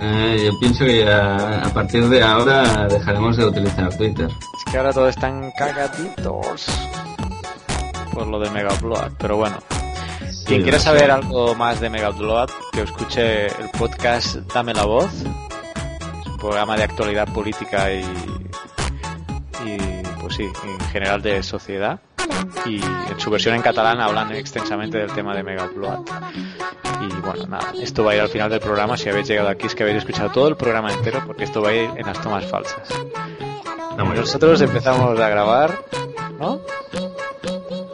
[0.00, 4.28] Eh, yo pienso que a partir de ahora dejaremos de utilizar Twitter.
[4.30, 6.64] Es que ahora todos están cagaditos
[8.14, 9.58] por lo de Mega Upload, pero bueno.
[10.52, 15.10] Quien quiera saber algo más de Mega Upload, que escuche el podcast Dame la Voz,
[15.14, 18.02] es un programa de actualidad política y,
[19.64, 19.78] y
[20.20, 22.00] pues sí, en general de sociedad.
[22.66, 26.00] Y en su versión en catalán hablan extensamente del tema de Mega Upload.
[27.00, 28.98] Y bueno, nada, esto va a ir al final del programa.
[28.98, 31.70] Si habéis llegado aquí es que habéis escuchado todo el programa entero, porque esto va
[31.70, 32.90] a ir en las tomas falsas.
[33.96, 35.78] No, Nosotros empezamos a grabar,
[36.38, 36.60] ¿no?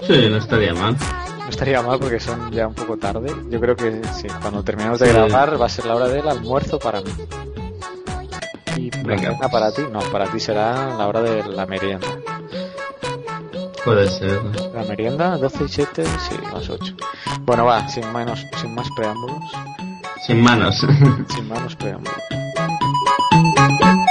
[0.08, 0.96] Sí, no estaría mal.
[1.48, 3.34] No estaría mal porque son ya un poco tarde.
[3.48, 5.12] Yo creo que sí, cuando terminemos de Sí.
[5.14, 7.10] grabar va a ser la hora del almuerzo para mí.
[8.76, 12.06] Y Venga, cena para ti, no, para ti será la hora de la merienda.
[13.82, 14.42] Puede ser.
[14.74, 16.94] La merienda, 12 y 7, sí, las 8.
[17.46, 19.42] Bueno, va, sin, menos, sin más preámbulos.
[20.26, 20.86] Sin manos.
[21.34, 22.14] Sin más preámbulos.